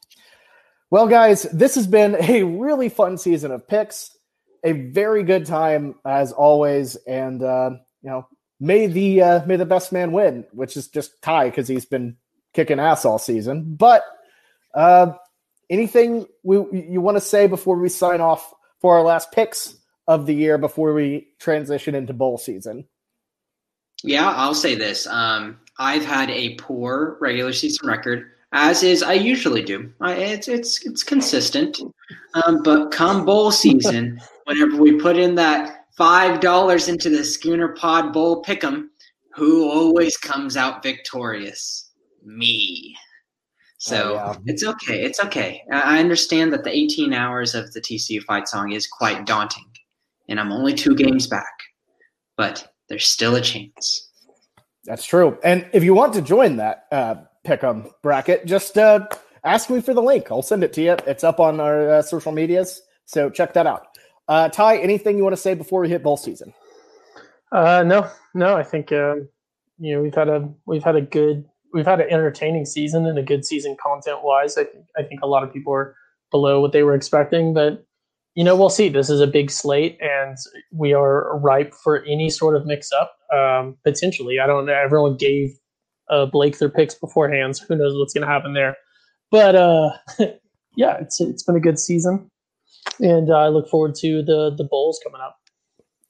Well, 0.90 1.08
guys, 1.08 1.44
this 1.44 1.76
has 1.76 1.88
been 1.88 2.16
a 2.20 2.44
really 2.44 2.90
fun 2.90 3.18
season 3.18 3.52
of 3.52 3.68
picks. 3.68 4.16
A 4.64 4.72
very 4.72 5.24
good 5.24 5.46
time 5.46 5.96
as 6.06 6.32
always, 6.32 6.96
and 6.96 7.44
uh, 7.44 7.72
you 8.02 8.10
know, 8.10 8.28
may 8.60 8.88
the 8.88 9.22
uh, 9.22 9.46
may 9.46 9.58
the 9.58 9.66
best 9.66 9.92
man 9.92 10.12
win, 10.12 10.46
which 10.52 10.78
is 10.78 10.88
just 10.88 11.22
Ty 11.22 11.50
because 11.50 11.68
he's 11.68 11.86
been 11.86 12.16
kicking 12.54 12.80
ass 12.80 13.04
all 13.04 13.20
season. 13.20 13.76
But 13.76 14.04
uh, 14.74 15.14
anything 15.70 16.26
we 16.44 16.58
you 16.72 17.02
want 17.02 17.18
to 17.18 17.22
say 17.22 17.48
before 17.48 17.78
we 17.78 17.90
sign 17.90 18.22
off 18.22 18.54
for 18.80 18.96
our 18.98 19.04
last 19.04 19.32
picks 19.32 19.76
of 20.08 20.26
the 20.26 20.36
year 20.36 20.58
before 20.58 20.94
we 20.94 21.28
transition 21.40 21.96
into 21.96 22.14
bowl 22.14 22.38
season? 22.38 22.86
Yeah, 24.04 24.30
I'll 24.30 24.56
say 24.56 24.76
this. 24.76 25.08
Um, 25.08 25.60
I've 25.78 26.06
had 26.06 26.30
a 26.30 26.56
poor 26.56 27.18
regular 27.22 27.54
season 27.54 27.88
record, 27.88 28.32
as 28.54 28.84
is 28.84 29.04
I 29.04 29.14
usually 29.14 29.64
do. 29.64 29.92
I, 30.00 30.14
it's 30.14 30.48
it's 30.48 30.86
it's 30.86 31.04
consistent. 31.04 31.82
Um, 32.36 32.64
but 32.64 32.92
come 32.92 33.26
bowl 33.26 33.52
season, 33.52 34.22
whenever 34.46 34.78
we 34.78 35.00
put 35.00 35.18
in 35.18 35.36
that 35.36 35.86
five 35.98 36.40
dollars 36.40 36.88
into 36.88 37.10
the 37.10 37.24
Schooner 37.24 37.70
Pod 37.70 38.14
Bowl 38.14 38.44
pick'em, 38.44 38.88
who 39.34 39.70
always 39.70 40.16
comes 40.18 40.56
out 40.56 40.84
victorious? 40.84 41.92
Me. 42.24 42.96
So 43.80 44.14
oh, 44.14 44.32
yeah. 44.32 44.38
it's 44.46 44.64
okay. 44.64 45.04
It's 45.04 45.20
okay. 45.20 45.64
I 45.72 46.00
understand 46.00 46.54
that 46.54 46.64
the 46.64 46.70
18 46.70 47.14
hours 47.14 47.54
of 47.54 47.74
the 47.74 47.82
TCU 47.82 48.24
fight 48.24 48.48
song 48.48 48.72
is 48.72 48.88
quite 48.88 49.26
daunting, 49.26 49.70
and 50.30 50.40
I'm 50.40 50.54
only 50.54 50.74
two 50.74 50.96
games 50.96 51.28
back. 51.28 51.52
But 52.38 52.72
there's 52.88 53.06
still 53.06 53.36
a 53.36 53.42
chance. 53.42 54.10
That's 54.86 55.06
true. 55.06 55.38
And 55.44 55.68
if 55.74 55.84
you 55.84 55.94
want 55.94 56.14
to 56.14 56.22
join 56.22 56.58
that 56.58 56.86
uh, 56.92 57.16
pick'em 57.46 57.92
bracket, 58.02 58.46
just 58.46 58.78
uh, 58.78 59.08
ask 59.44 59.70
me 59.70 59.82
for 59.82 59.94
the 59.94 60.02
link. 60.02 60.28
I'll 60.32 60.42
send 60.42 60.64
it 60.64 60.74
to 60.74 60.82
you. 60.82 60.98
It's 61.08 61.24
up 61.24 61.40
on 61.40 61.60
our 61.60 61.90
uh, 61.96 62.02
social 62.02 62.32
medias, 62.32 62.82
so 63.06 63.30
check 63.30 63.54
that 63.54 63.68
out. 63.68 63.88
Uh, 64.28 64.50
Ty, 64.50 64.78
anything 64.78 65.18
you 65.18 65.24
want 65.24 65.36
to 65.36 65.42
say 65.42 65.54
before 65.54 65.82
we 65.82 65.90
hit 65.90 66.04
bowl 66.04 66.18
season? 66.18 66.54
Uh, 67.52 67.84
no, 67.84 68.10
no. 68.34 68.56
I 68.56 68.64
think 68.64 68.92
um, 68.92 69.30
you 69.78 69.96
know 69.96 70.02
we've 70.02 70.16
had 70.16 70.30
a 70.30 70.50
we've 70.66 70.84
had 70.84 70.96
a 70.96 71.02
good 71.02 71.46
we've 71.74 71.86
had 71.86 72.00
an 72.00 72.10
entertaining 72.10 72.66
season 72.66 73.06
and 73.06 73.18
a 73.20 73.24
good 73.24 73.46
season 73.46 73.76
content 73.82 74.24
wise. 74.24 74.58
I 74.58 74.64
think 74.64 74.86
I 74.98 75.04
think 75.04 75.22
a 75.22 75.28
lot 75.28 75.44
of 75.44 75.54
people 75.54 75.74
are 75.74 75.96
below 76.32 76.62
what 76.62 76.72
they 76.72 76.84
were 76.84 76.96
expecting, 76.96 77.54
but 77.54 77.86
you 78.36 78.44
know, 78.44 78.56
we'll 78.56 78.70
see. 78.70 78.90
This 78.90 79.10
is 79.10 79.22
a 79.22 79.28
big 79.28 79.52
slate, 79.52 79.98
and 80.02 80.38
we 80.72 80.94
are 80.94 81.38
ripe 81.38 81.74
for 81.74 82.04
any 82.06 82.30
sort 82.30 82.56
of 82.56 82.66
mix-up. 82.66 83.16
Um, 83.32 83.78
potentially, 83.84 84.40
I 84.40 84.48
don't 84.48 84.66
know. 84.66 84.74
Everyone 84.74 85.18
gave 85.18 85.52
uh, 86.10 86.26
Blake 86.26 86.60
their 86.60 86.70
picks 86.70 86.96
beforehand. 86.96 87.58
So 87.58 87.66
who 87.68 87.76
knows 87.76 87.98
what's 87.98 88.14
going 88.14 88.26
to 88.26 88.32
happen 88.32 88.54
there? 88.54 88.76
But 89.32 89.56
uh, 89.56 89.92
yeah, 90.76 90.98
it's 91.00 91.20
it's 91.20 91.44
been 91.44 91.56
a 91.56 91.62
good 91.62 91.80
season, 91.80 92.30
and 93.00 93.30
uh, 93.30 93.38
I 93.38 93.48
look 93.50 93.70
forward 93.70 93.96
to 93.96 94.24
the 94.24 94.54
the 94.56 94.64
bowls 94.64 95.00
coming 95.04 95.22
up. 95.22 95.38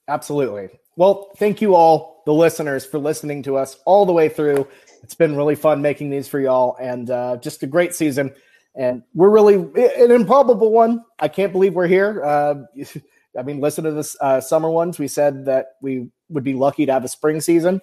Absolutely. 0.07 0.69
Well, 0.95 1.31
thank 1.37 1.61
you 1.61 1.73
all, 1.73 2.21
the 2.25 2.33
listeners, 2.33 2.85
for 2.85 2.99
listening 2.99 3.41
to 3.43 3.57
us 3.57 3.77
all 3.85 4.05
the 4.05 4.13
way 4.13 4.29
through. 4.29 4.67
It's 5.01 5.15
been 5.15 5.35
really 5.35 5.55
fun 5.55 5.81
making 5.81 6.09
these 6.09 6.27
for 6.27 6.39
y'all, 6.39 6.75
and 6.79 7.09
uh, 7.09 7.37
just 7.37 7.63
a 7.63 7.67
great 7.67 7.95
season 7.95 8.33
and 8.75 9.03
we're 9.13 9.29
really 9.29 9.55
an 9.55 10.11
improbable 10.11 10.71
one. 10.71 11.03
I 11.19 11.27
can't 11.27 11.51
believe 11.51 11.73
we're 11.73 11.87
here. 11.87 12.23
Uh, 12.23 12.55
I 13.37 13.41
mean, 13.41 13.59
listen 13.59 13.83
to 13.83 13.91
this 13.91 14.15
uh, 14.21 14.41
summer 14.41 14.69
ones. 14.69 14.99
We 14.99 15.07
said 15.07 15.45
that 15.45 15.75
we 15.81 16.09
would 16.29 16.43
be 16.43 16.53
lucky 16.53 16.85
to 16.85 16.93
have 16.93 17.03
a 17.03 17.07
spring 17.07 17.41
season, 17.41 17.81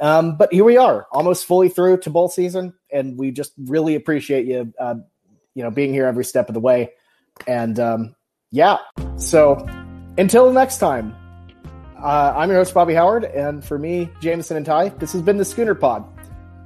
um, 0.00 0.36
but 0.36 0.52
here 0.52 0.64
we 0.64 0.76
are, 0.76 1.06
almost 1.12 1.46
fully 1.46 1.68
through 1.68 1.98
to 1.98 2.10
bowl 2.10 2.28
season, 2.28 2.74
and 2.92 3.18
we 3.18 3.30
just 3.30 3.52
really 3.58 3.94
appreciate 3.94 4.46
you, 4.46 4.72
uh, 4.78 4.96
you 5.54 5.62
know, 5.62 5.70
being 5.70 5.92
here 5.92 6.06
every 6.06 6.24
step 6.24 6.48
of 6.48 6.54
the 6.54 6.60
way. 6.60 6.92
And 7.46 7.78
um, 7.78 8.14
yeah, 8.50 8.78
so 9.16 9.66
until 10.16 10.52
next 10.52 10.78
time, 10.78 11.14
uh, 12.02 12.34
I'm 12.36 12.48
your 12.48 12.58
host 12.58 12.74
Bobby 12.74 12.94
Howard, 12.94 13.24
and 13.24 13.64
for 13.64 13.78
me, 13.78 14.10
Jamison 14.20 14.56
and 14.56 14.66
Ty, 14.66 14.90
this 14.90 15.12
has 15.12 15.22
been 15.22 15.36
the 15.36 15.44
Schooner 15.44 15.74
Pod. 15.74 16.04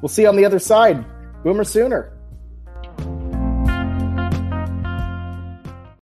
We'll 0.03 0.09
see 0.09 0.22
you 0.22 0.28
on 0.28 0.37
the 0.37 0.45
other 0.45 0.59
side. 0.59 1.05
Boomer 1.43 1.64
Sooner. 1.64 2.12